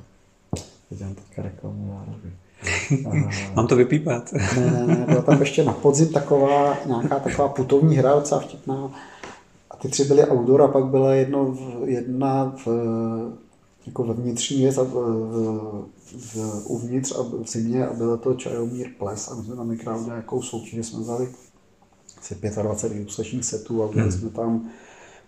dělám 0.96 1.16
teďka 1.16 1.42
reklamu 1.42 1.88
nároby. 1.88 2.34
Mám 3.56 3.68
to 3.68 3.76
vypípat. 3.76 4.34
ne, 4.34 4.72
ne, 4.72 4.88
ne, 4.88 5.06
byla 5.08 5.22
tam 5.22 5.40
ještě 5.40 5.64
na 5.64 5.74
podzim 5.74 6.08
taková, 6.08 6.78
nějaká 6.86 7.20
taková 7.20 7.48
putovní 7.48 7.96
hra, 7.96 8.16
docela 8.16 8.42
vtipná. 8.42 8.92
A 9.72 9.78
ty 9.78 9.88
tři 9.88 10.06
byly 10.06 10.28
outdoor 10.32 10.62
a 10.62 10.68
pak 10.68 10.86
byla 10.86 11.14
jedno, 11.14 11.46
v, 11.46 11.84
jedna 11.86 12.56
v, 12.66 12.68
jako 13.86 14.04
ve 14.04 14.14
vnitřní 14.14 14.58
věc 14.58 14.78
a 14.78 14.84
v, 14.84 14.88
v, 14.88 15.96
v, 16.18 16.66
uvnitř 16.66 17.12
a 17.20 17.22
v 17.22 17.48
zimě 17.48 17.88
a 17.88 17.94
bylo 17.94 18.18
to 18.18 18.34
Čajomír 18.34 18.90
ples 19.00 19.32
a 19.32 19.36
my 19.36 19.44
jsme 19.44 19.56
tam 19.56 19.70
vykrát 19.70 20.00
udělali 20.00 20.22
jakou 20.22 20.42
soutěž, 20.42 20.88
jsme 20.88 21.00
vzali 21.00 21.30
asi 22.22 22.36
25 22.62 22.98
degustačních 22.98 23.46
setů 23.46 23.84
a 23.84 23.86
udělali 23.86 24.12
hmm. 24.12 24.20
jsme 24.20 24.30
tam 24.30 24.70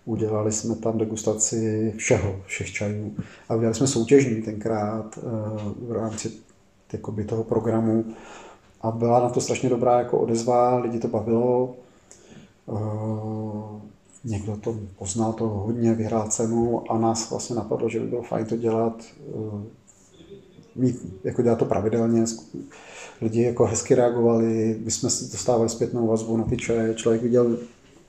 Udělali 0.05 0.51
jsme 0.51 0.75
tam 0.75 0.97
degustaci 0.97 1.93
všeho, 1.97 2.41
všech 2.45 2.71
čajů. 2.71 3.15
A 3.49 3.55
udělali 3.55 3.75
jsme 3.75 3.87
soutěžní 3.87 4.41
tenkrát 4.41 5.17
eh, 5.17 5.21
v 5.87 5.91
rámci 5.91 6.31
jakoby, 6.93 7.25
toho 7.25 7.43
programu. 7.43 8.05
A 8.81 8.91
byla 8.91 9.19
na 9.19 9.29
to 9.29 9.41
strašně 9.41 9.69
dobrá 9.69 9.99
jako 9.99 10.19
odezva, 10.19 10.77
lidi 10.77 10.99
to 10.99 11.07
bavilo. 11.07 11.75
Eh, 12.69 13.81
někdo 14.23 14.57
to 14.57 14.75
poznal 14.97 15.33
to 15.33 15.47
hodně, 15.47 15.93
vyhrál 15.93 16.27
cenu 16.29 16.91
a 16.91 16.97
nás 16.97 17.29
vlastně 17.29 17.55
napadlo, 17.55 17.89
že 17.89 17.99
by 17.99 18.07
bylo 18.07 18.21
fajn 18.21 18.45
to 18.45 18.57
dělat 18.57 19.03
eh, 19.19 19.83
mít, 20.75 20.95
jako 21.23 21.41
dělat 21.41 21.59
to 21.59 21.65
pravidelně, 21.65 22.23
lidi 23.21 23.41
jako 23.41 23.65
hezky 23.65 23.95
reagovali, 23.95 24.79
my 24.83 24.91
jsme 24.91 25.09
dostávali 25.31 25.69
zpětnou 25.69 26.07
vazbu 26.07 26.37
na 26.37 26.43
ty 26.43 26.57
čaje, 26.57 26.93
člověk 26.93 27.21
viděl 27.21 27.57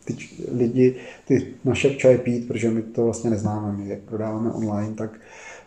ty 0.04 0.16
lidi, 0.52 0.96
ty 1.24 1.54
naše 1.64 1.94
čaje 1.94 2.18
pít, 2.18 2.48
protože 2.48 2.70
my 2.70 2.82
to 2.82 3.04
vlastně 3.04 3.30
neznáme, 3.30 3.72
my 3.72 3.88
je 3.88 3.96
prodáváme 3.96 4.52
online, 4.52 4.94
tak 4.94 5.20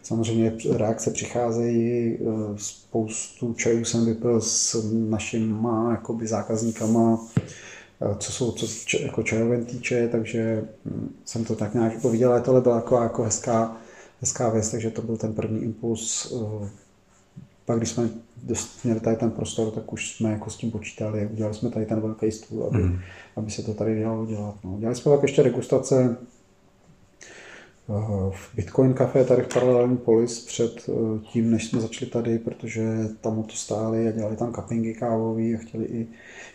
samozřejmě 0.03 0.57
reakce 0.77 1.11
přicházejí, 1.11 2.13
eh, 2.13 2.25
spoustu 2.55 3.53
čajů 3.53 3.85
jsem 3.85 4.05
vypil 4.05 4.41
s 4.41 4.91
našima 4.93 5.91
jakoby 5.91 6.27
zákazníkama, 6.27 7.27
eh, 8.01 8.15
co 8.19 8.31
jsou 8.31 8.51
co 8.51 8.97
jako 8.99 9.23
čajovém 9.23 9.65
týče, 9.65 10.07
takže 10.07 10.63
hm, 10.85 11.15
jsem 11.25 11.45
to 11.45 11.55
tak 11.55 11.73
nějak 11.73 11.93
jako 11.93 12.09
viděl, 12.09 12.31
ale 12.31 12.41
tohle 12.41 12.61
byla 12.61 12.75
jako, 12.75 13.01
jako 13.01 13.23
hezká, 13.23 13.77
hezká 14.21 14.49
věc, 14.49 14.71
takže 14.71 14.91
to 14.91 15.01
byl 15.01 15.17
ten 15.17 15.33
první 15.33 15.63
impuls. 15.63 16.33
Eh, 17.67 17.73
pak 17.73 17.77
když 17.77 17.89
jsme 17.89 18.09
měli 18.83 18.99
tady 18.99 19.15
ten 19.15 19.31
prostor, 19.31 19.71
tak 19.71 19.93
už 19.93 20.15
jsme 20.15 20.31
jako 20.31 20.49
s 20.49 20.57
tím 20.57 20.71
počítali, 20.71 21.27
udělali 21.27 21.55
jsme 21.55 21.69
tady 21.69 21.85
ten 21.85 22.01
velký 22.01 22.31
stůl, 22.31 22.63
aby, 22.63 22.83
mm. 22.83 22.99
aby 23.35 23.51
se 23.51 23.63
to 23.63 23.73
tady 23.73 24.01
dalo 24.01 24.25
dělat. 24.25 24.55
No. 24.63 24.77
Dělali 24.79 24.95
jsme 24.95 25.11
pak 25.11 25.23
ještě 25.23 25.43
degustace 25.43 26.17
v 28.31 28.55
Bitcoin 28.55 28.93
Café 28.93 29.23
tady 29.23 29.43
v 29.43 29.53
paralelní 29.53 29.97
polis 29.97 30.45
před 30.45 30.89
eh, 30.89 31.19
tím, 31.31 31.51
než 31.51 31.67
jsme 31.67 31.81
začali 31.81 32.11
tady, 32.11 32.39
protože 32.39 32.83
tam 33.21 33.43
to 33.43 33.55
stáli 33.55 34.07
a 34.07 34.11
dělali 34.11 34.35
tam 34.35 34.53
cuppingy 34.53 34.93
kávový 34.93 35.55
a 35.55 35.57
chtěli 35.57 35.85
i, 35.85 36.07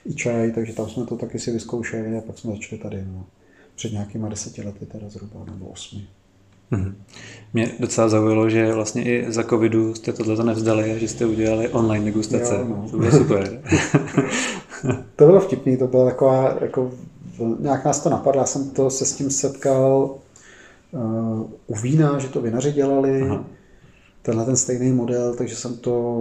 i 0.07 0.15
čaj, 0.15 0.53
takže 0.53 0.73
tam 0.73 0.89
jsme 0.89 1.07
to 1.07 1.17
taky 1.17 1.39
si 1.39 1.51
vyzkoušeli 1.51 2.17
a 2.17 2.21
pak 2.21 2.39
jsme 2.39 2.53
začali 2.53 2.83
tady 2.83 3.05
no. 3.05 3.27
před 3.75 3.93
nějakýma 3.93 4.29
deseti 4.29 4.63
lety 4.63 4.87
teda 4.87 5.09
zhruba, 5.09 5.45
nebo 5.45 5.67
osmi. 5.67 6.07
Mm-hmm. 6.73 6.95
Mě 7.55 7.73
docela 7.79 8.09
zaujalo, 8.09 8.51
že 8.51 8.73
vlastně 8.73 9.05
i 9.05 9.33
za 9.33 9.43
covidu 9.43 9.95
jste 9.95 10.13
tohle 10.13 10.45
nevzdali 10.45 10.93
a 10.93 10.99
že 10.99 11.09
jste 11.09 11.27
udělali 11.27 11.69
online 11.69 12.05
degustace. 12.05 12.55
Jo, 12.55 12.65
no. 12.69 12.89
To 12.91 12.97
bylo 12.97 13.11
super. 13.11 13.63
to 15.17 15.27
bylo 15.27 15.41
vtipný, 15.41 15.77
to 15.77 15.87
bylo 15.87 16.05
taková, 16.05 16.57
jako, 16.61 16.91
nějak 17.59 17.85
nás 17.85 18.01
to 18.01 18.11
napadlo, 18.11 18.41
já 18.41 18.47
jsem 18.47 18.71
to 18.71 18.91
se 18.91 19.05
s 19.05 19.13
tím 19.13 19.31
setkal 19.31 20.15
uh, 20.93 21.51
u 21.67 21.75
vína, 21.83 22.19
že 22.19 22.29
to 22.29 22.41
vinaři 22.41 22.73
dělali, 22.73 23.23
Aha. 23.23 23.45
tenhle 24.23 24.45
ten 24.45 24.57
stejný 24.57 24.93
model, 24.93 25.35
takže 25.35 25.57
jsem 25.57 25.77
to, 25.77 26.19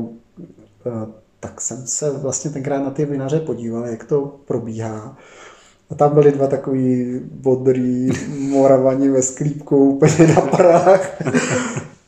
uh, 0.85 1.09
tak 1.39 1.61
jsem 1.61 1.87
se 1.87 2.09
vlastně 2.09 2.51
tenkrát 2.51 2.79
na 2.79 2.89
ty 2.91 3.05
vinaře 3.05 3.39
podíval, 3.39 3.85
jak 3.85 4.03
to 4.03 4.39
probíhá. 4.45 5.17
A 5.91 5.95
tam 5.95 6.13
byly 6.13 6.31
dva 6.31 6.47
takový 6.47 7.19
bodrý 7.31 8.09
moravani 8.49 9.09
ve 9.09 9.21
sklípku 9.21 9.89
úplně 9.89 10.27
na 10.35 10.41
parách. 10.41 11.21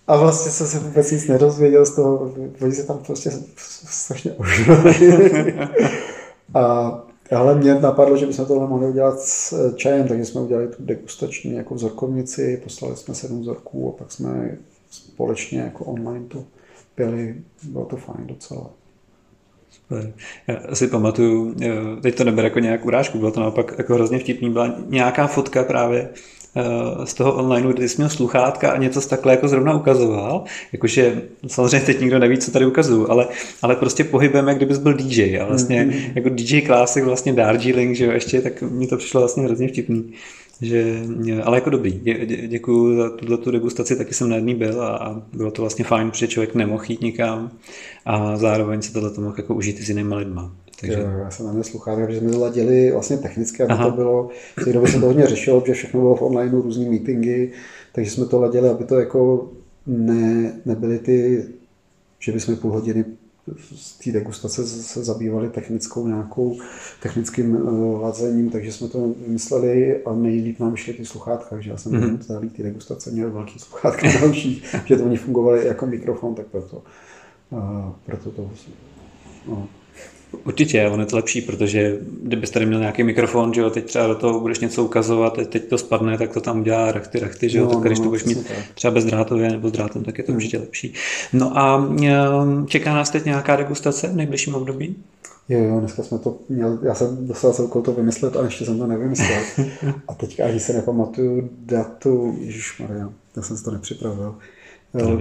A 0.07 0.17
vlastně 0.17 0.51
jsem 0.51 0.67
se 0.67 0.79
vůbec 0.79 1.11
nic 1.11 1.27
nedozvěděl 1.27 1.85
z 1.85 1.95
toho, 1.95 2.33
oni 2.61 2.71
se 2.71 2.83
tam 2.83 2.97
prostě 2.97 3.31
strašně 3.85 4.31
ožili. 4.31 5.53
A 6.53 6.99
ale 7.35 7.55
mě 7.55 7.75
napadlo, 7.75 8.17
že 8.17 8.25
bychom 8.25 8.45
tohle 8.45 8.67
mohli 8.67 8.87
udělat 8.87 9.19
s 9.19 9.73
čajem, 9.75 10.07
takže 10.07 10.25
jsme 10.25 10.41
udělali 10.41 10.67
tu 10.67 10.85
degustační 10.85 11.53
jako 11.53 11.75
vzorkovnici, 11.75 12.61
poslali 12.63 12.95
jsme 12.95 13.15
sedm 13.15 13.41
vzorků 13.41 13.89
a 13.89 13.97
pak 13.97 14.11
jsme 14.11 14.57
společně 14.91 15.59
jako 15.59 15.85
online 15.85 16.25
to 16.27 16.43
pili. 16.95 17.35
Bylo 17.63 17.85
to 17.85 17.97
fajn 17.97 18.27
docela. 18.27 18.69
Super. 19.83 20.13
Já 20.47 20.75
si 20.75 20.87
pamatuju, 20.87 21.55
teď 22.01 22.15
to 22.15 22.23
neber 22.23 22.45
jako 22.45 22.59
nějak 22.59 22.85
urážku, 22.85 23.19
bylo 23.19 23.31
to 23.31 23.39
naopak 23.39 23.75
jako 23.77 23.93
hrozně 23.93 24.19
vtipný, 24.19 24.49
byla 24.49 24.75
nějaká 24.89 25.27
fotka 25.27 25.63
právě 25.63 26.09
Eh, 26.55 27.05
z 27.05 27.13
toho 27.13 27.33
online, 27.33 27.73
kdy 27.73 27.89
jsi 27.89 27.97
měl 27.97 28.09
sluchátka 28.09 28.71
a 28.71 28.77
něco 28.77 29.01
takhle 29.01 29.33
jako 29.33 29.47
zrovna 29.47 29.73
ukazoval. 29.73 30.43
Jakože 30.73 31.21
samozřejmě 31.47 31.85
teď 31.85 31.99
nikdo 31.99 32.19
neví, 32.19 32.37
co 32.37 32.51
tady 32.51 32.65
ukazuju, 32.65 33.11
ale, 33.11 33.27
ale 33.61 33.75
prostě 33.75 34.03
pohybem, 34.03 34.47
jak 34.47 34.57
kdybys 34.57 34.77
byl 34.77 34.93
DJ. 34.93 35.39
A 35.39 35.45
vlastně 35.45 35.85
mm-hmm. 35.85 36.11
jako 36.15 36.29
DJ 36.29 36.61
Classic, 36.61 37.03
vlastně 37.03 37.33
Darjeeling, 37.33 37.95
že 37.95 38.05
jo, 38.05 38.11
ještě, 38.11 38.41
tak 38.41 38.61
mi 38.61 38.87
to 38.87 38.97
přišlo 38.97 39.21
vlastně 39.21 39.43
hrozně 39.43 39.67
vtipný. 39.67 40.13
Že, 40.63 41.03
ale 41.43 41.57
jako 41.57 41.69
dobrý, 41.69 41.91
dě, 41.91 42.25
dě, 42.25 42.47
děkuji 42.47 42.97
za 42.97 43.09
tuto 43.09 43.37
tu 43.37 43.51
degustaci, 43.51 43.95
taky 43.95 44.13
jsem 44.13 44.29
na 44.29 44.35
jedný 44.35 44.55
byl 44.55 44.81
a, 44.81 44.97
a 44.97 45.21
bylo 45.33 45.51
to 45.51 45.61
vlastně 45.61 45.85
fajn, 45.85 46.11
protože 46.11 46.27
člověk 46.27 46.55
nemohl 46.55 46.83
jít 46.87 47.01
nikam 47.01 47.51
a 48.05 48.37
zároveň 48.37 48.81
se 48.81 48.93
tohle 48.93 49.11
mohl 49.17 49.35
jako 49.37 49.55
užít 49.55 49.79
i 49.79 49.83
s 49.83 49.89
jinýma 49.89 50.15
lidma. 50.15 50.55
Takže... 50.79 50.99
Jo, 50.99 51.07
já 51.23 51.31
jsem 51.31 51.45
na 51.45 51.53
mě 51.53 51.63
sluchátka, 51.63 52.05
protože 52.05 52.19
jsme 52.19 52.31
to 52.31 52.39
ladili 52.39 52.91
vlastně 52.91 53.17
technicky, 53.17 53.63
aby 53.63 53.73
Aha. 53.73 53.89
to 53.89 53.95
bylo, 53.95 54.29
v 54.61 54.65
té 54.65 54.73
době 54.73 54.91
se 54.91 54.99
to 54.99 55.05
hodně 55.05 55.27
řešilo, 55.27 55.61
protože 55.61 55.73
všechno 55.73 55.99
bylo 55.99 56.15
v 56.15 56.21
online, 56.21 56.51
různý 56.51 56.89
meetingy, 56.89 57.51
takže 57.91 58.11
jsme 58.11 58.25
to 58.25 58.41
ladili, 58.41 58.69
aby 58.69 58.83
to 58.83 58.99
jako 58.99 59.51
ne, 59.87 60.53
nebyly 60.65 60.99
ty, 60.99 61.45
že 62.19 62.31
bychom 62.31 62.55
půl 62.55 62.71
hodiny 62.71 63.05
z 63.75 63.97
té 63.97 64.11
degustace 64.11 64.67
se 64.67 65.03
zabývali 65.03 65.49
technickou 65.49 66.07
nějakou, 66.07 66.59
technickým 67.01 67.55
uh, 67.55 68.01
ladzením, 68.01 68.49
takže 68.49 68.71
jsme 68.71 68.87
to 68.87 69.13
vymysleli 69.27 70.03
a 70.03 70.13
nejlíp 70.13 70.59
nám 70.59 70.75
šly 70.75 70.93
ty 70.93 71.05
sluchátka, 71.05 71.49
takže 71.49 71.71
já 71.71 71.77
jsem 71.77 71.91
mm-hmm. 71.91 72.17
celý 72.17 72.49
ty 72.49 72.63
degustace 72.63 73.11
měl 73.11 73.31
velký 73.31 73.59
sluchátka 73.59 74.07
další, 74.21 74.63
že 74.85 74.97
to 74.97 75.05
oni 75.05 75.17
fungovaly 75.17 75.67
jako 75.67 75.85
mikrofon, 75.85 76.35
tak 76.35 76.45
proto, 76.47 76.83
uh, 77.49 77.91
proto 78.05 78.31
to 78.31 78.49
no. 79.47 79.67
Určitě, 80.45 80.87
on 80.87 80.99
je 80.99 81.05
to 81.05 81.15
lepší, 81.15 81.41
protože 81.41 81.97
kdybys 82.23 82.49
tady 82.49 82.65
měl 82.65 82.79
nějaký 82.79 83.03
mikrofon, 83.03 83.53
že 83.53 83.61
jo, 83.61 83.69
teď 83.69 83.85
třeba 83.85 84.07
do 84.07 84.15
toho 84.15 84.39
budeš 84.39 84.59
něco 84.59 84.83
ukazovat, 84.83 85.39
teď 85.49 85.69
to 85.69 85.77
spadne, 85.77 86.17
tak 86.17 86.33
to 86.33 86.41
tam 86.41 86.63
dělá 86.63 86.91
rachty, 86.91 87.19
rachty, 87.19 87.49
že 87.49 87.57
jo, 87.57 87.65
no, 87.65 87.71
tak 87.71 87.83
když 87.83 87.99
no, 87.99 88.03
to 88.03 88.09
budeš 88.09 88.25
mít 88.25 88.47
tak. 88.47 88.57
třeba 88.73 88.91
bezdrátově 88.91 89.51
nebo 89.51 89.69
s 89.69 89.71
drátem, 89.71 90.03
tak 90.03 90.17
je 90.17 90.23
to 90.23 90.31
hmm. 90.31 90.37
určitě 90.37 90.57
lepší. 90.57 90.93
No 91.33 91.57
a 91.57 91.87
ehm, 92.03 92.65
čeká 92.67 92.93
nás 92.93 93.09
teď 93.09 93.25
nějaká 93.25 93.55
degustace 93.55 94.07
v 94.07 94.15
nejbližším 94.15 94.55
období? 94.55 94.95
Jo, 95.49 95.59
jo, 95.59 95.79
dneska 95.79 96.03
jsme 96.03 96.19
to 96.19 96.37
měl, 96.49 96.79
já 96.83 96.95
jsem 96.95 97.27
dostal 97.27 97.53
celkou 97.53 97.81
to 97.81 97.93
vymyslet 97.93 98.35
a 98.35 98.43
ještě 98.43 98.65
jsem 98.65 98.79
to 98.79 98.87
nevymyslel. 98.87 99.41
a 100.07 100.13
teďka 100.13 100.45
ani 100.45 100.59
se 100.59 100.73
nepamatuju 100.73 101.49
datu, 101.65 102.37
Maria, 102.79 103.09
já 103.35 103.41
jsem 103.41 103.57
si 103.57 103.63
to 103.63 103.71
nepřipravil. 103.71 104.35
To 104.99 105.19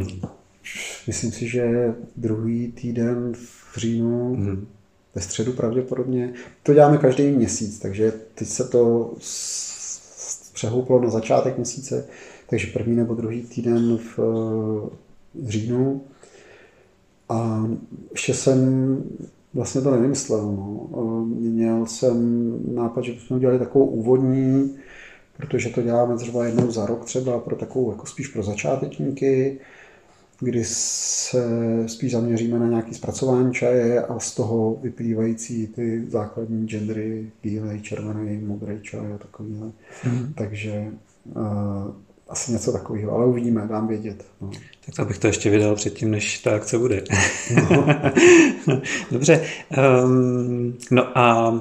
Myslím 1.07 1.33
si, 1.33 1.49
že 1.49 1.95
druhý 2.17 2.73
týden 2.73 3.33
v 3.35 3.79
říjnu 3.79 4.37
mm 4.37 4.67
ve 5.15 5.23
středu 5.23 5.53
pravděpodobně. 5.53 6.33
To 6.63 6.75
děláme 6.75 6.99
každý 6.99 7.31
měsíc, 7.31 7.79
takže 7.79 8.13
teď 8.35 8.49
se 8.49 8.65
to 8.69 9.15
přehouplo 10.53 11.01
na 11.01 11.11
začátek 11.11 11.57
měsíce, 11.57 12.07
takže 12.51 12.67
první 12.67 12.97
nebo 12.97 13.15
druhý 13.15 13.43
týden 13.43 13.99
v, 13.99 14.19
v 15.35 15.49
říjnu. 15.49 16.01
A 17.29 17.67
ještě 18.11 18.35
jsem 18.35 18.97
vlastně 19.55 19.81
to 19.81 19.91
nevymyslel. 19.91 20.43
No. 20.43 21.27
Měl 21.27 21.87
jsem 21.87 22.51
nápad, 22.75 23.05
že 23.05 23.13
bychom 23.13 23.37
udělali 23.37 23.59
takovou 23.59 23.87
úvodní, 23.87 24.77
protože 25.37 25.69
to 25.69 25.83
děláme 25.83 26.17
třeba 26.17 26.45
jednou 26.45 26.71
za 26.71 26.87
rok 26.87 27.05
třeba 27.05 27.39
pro 27.39 27.57
takovou 27.57 27.91
jako 27.91 28.07
spíš 28.07 28.29
pro 28.29 28.43
začátečníky, 28.43 29.59
kdy 30.43 30.65
se 30.65 31.45
spíš 31.87 32.13
zaměříme 32.13 32.59
na 32.59 32.67
nějaké 32.67 32.95
zpracování 32.95 33.55
čaje 33.55 34.03
a 34.03 34.19
z 34.19 34.35
toho 34.35 34.79
vyplývající 34.83 35.67
ty 35.67 36.05
základní 36.09 36.67
gendery, 36.67 37.31
bílej, 37.43 37.81
červený, 37.81 38.39
modrý 38.39 38.81
čaj 38.83 39.13
a 39.15 39.19
takovýhle. 39.19 39.73
Mm. 40.05 40.33
Takže 40.35 40.87
uh, 41.25 41.43
asi 42.29 42.53
něco 42.53 42.73
takového, 42.73 43.13
ale 43.13 43.27
uvidíme, 43.27 43.67
dám 43.69 43.89
vědět. 43.89 44.25
No. 44.41 44.51
Tak 44.87 44.95
to 44.95 45.05
bych 45.05 45.19
to 45.19 45.27
ještě 45.27 45.51
vydal 45.51 45.75
předtím, 45.75 46.11
než 46.11 46.39
ta 46.39 46.57
akce 46.57 46.79
bude. 46.79 47.05
No. 47.71 47.87
Dobře. 49.11 49.45
Um, 50.05 50.79
no 50.91 51.19
a 51.19 51.53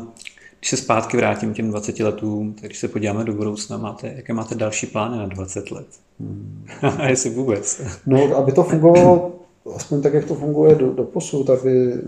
když 0.61 0.69
se 0.69 0.77
zpátky 0.77 1.17
vrátím 1.17 1.53
těm 1.53 1.69
20 1.69 1.99
letům, 1.99 2.53
tak 2.53 2.65
když 2.65 2.79
se 2.79 2.87
podíváme 2.87 3.23
do 3.23 3.33
budoucna, 3.33 3.77
máte, 3.77 4.13
jaké 4.15 4.33
máte 4.33 4.55
další 4.55 4.87
plány 4.87 5.17
na 5.17 5.25
20 5.25 5.71
let? 5.71 5.87
Hmm. 6.19 6.65
Jestli 7.07 7.29
vůbec? 7.29 7.81
No, 8.05 8.35
aby 8.35 8.51
to 8.51 8.63
fungovalo, 8.63 9.31
aspoň 9.75 10.01
tak, 10.01 10.13
jak 10.13 10.25
to 10.25 10.35
funguje 10.35 10.75
do, 10.75 10.93
do 10.93 11.03
posud, 11.03 11.49
aby 11.49 11.93
eh, 11.93 11.99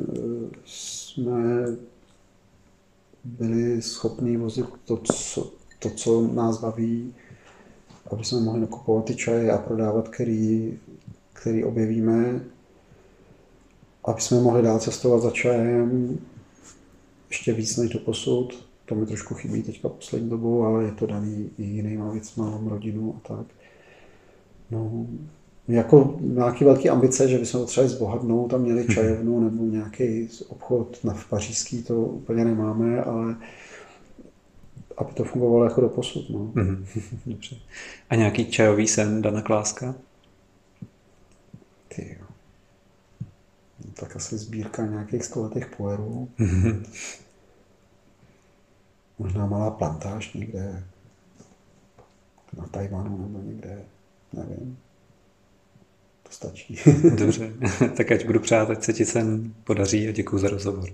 jsme 0.65 1.65
byli 3.23 3.81
schopni 3.81 4.37
vozit 4.37 4.65
to 4.85 4.97
co, 4.97 5.51
to, 5.79 5.89
co 5.89 6.27
nás 6.33 6.61
baví, 6.61 7.13
aby 8.11 8.23
jsme 8.23 8.39
mohli 8.39 8.61
nakupovat 8.61 9.05
ty 9.05 9.15
čaje 9.15 9.51
a 9.51 9.57
prodávat, 9.57 10.09
který, 10.09 10.79
který 11.33 11.63
objevíme, 11.63 12.41
aby 14.05 14.21
jsme 14.21 14.39
mohli 14.41 14.61
dál 14.61 14.79
cestovat 14.79 15.21
za 15.21 15.31
čajem, 15.31 16.19
ještě 17.33 17.53
víc 17.53 17.77
než 17.77 17.89
do 17.89 17.99
posud. 17.99 18.65
To 18.85 18.95
mi 18.95 19.05
trošku 19.05 19.33
chybí 19.33 19.63
teďka 19.63 19.89
poslední 19.89 20.29
dobou, 20.29 20.63
ale 20.63 20.83
je 20.83 20.91
to 20.91 21.05
daný 21.05 21.49
i 21.57 21.63
jinýma 21.63 22.11
věcma, 22.11 22.49
mám 22.49 22.67
rodinu 22.67 23.15
a 23.17 23.27
tak. 23.27 23.45
No, 24.71 25.07
jako 25.67 26.17
nějaké 26.21 26.65
velké 26.65 26.89
ambice, 26.89 27.29
že 27.29 27.37
bychom 27.37 27.65
třeba 27.65 27.87
zbohatnout 27.87 28.53
a 28.53 28.57
měli 28.57 28.87
čajovnu 28.87 29.39
nebo 29.39 29.63
nějaký 29.63 30.29
obchod 30.47 31.03
na 31.03 31.13
v 31.13 31.29
pařížský, 31.29 31.83
to 31.83 31.95
úplně 31.95 32.45
nemáme, 32.45 33.03
ale 33.03 33.35
aby 34.97 35.13
to 35.13 35.23
fungovalo 35.23 35.63
jako 35.63 35.81
do 35.81 35.89
posud. 35.89 36.29
No. 36.29 36.39
Mm-hmm. 36.39 36.85
Dobře. 37.25 37.55
A 38.09 38.15
nějaký 38.15 38.45
čajový 38.45 38.87
sen 38.87 39.21
Dana 39.21 39.41
Kláska? 39.41 39.95
Ty 41.95 42.17
tak 43.93 44.15
asi 44.15 44.37
sbírka 44.37 44.85
nějakých 44.85 45.23
stoletých 45.23 45.65
poerů. 45.77 46.29
Možná 49.19 49.45
malá 49.45 49.71
plantáž 49.71 50.33
někde 50.33 50.83
na 52.57 52.67
Tajvanu 52.67 53.17
nebo 53.17 53.39
někde, 53.39 53.81
nevím. 54.33 54.77
To 56.23 56.31
stačí. 56.31 56.79
Dobře, 57.15 57.53
tak 57.97 58.11
ať 58.11 58.25
budu 58.25 58.39
přát, 58.39 58.69
ať 58.69 58.83
se 58.83 58.93
ti 58.93 59.05
sen 59.05 59.53
podaří 59.63 60.07
a 60.07 60.11
děkuji 60.11 60.37
za 60.37 60.49
rozhovor. 60.49 60.89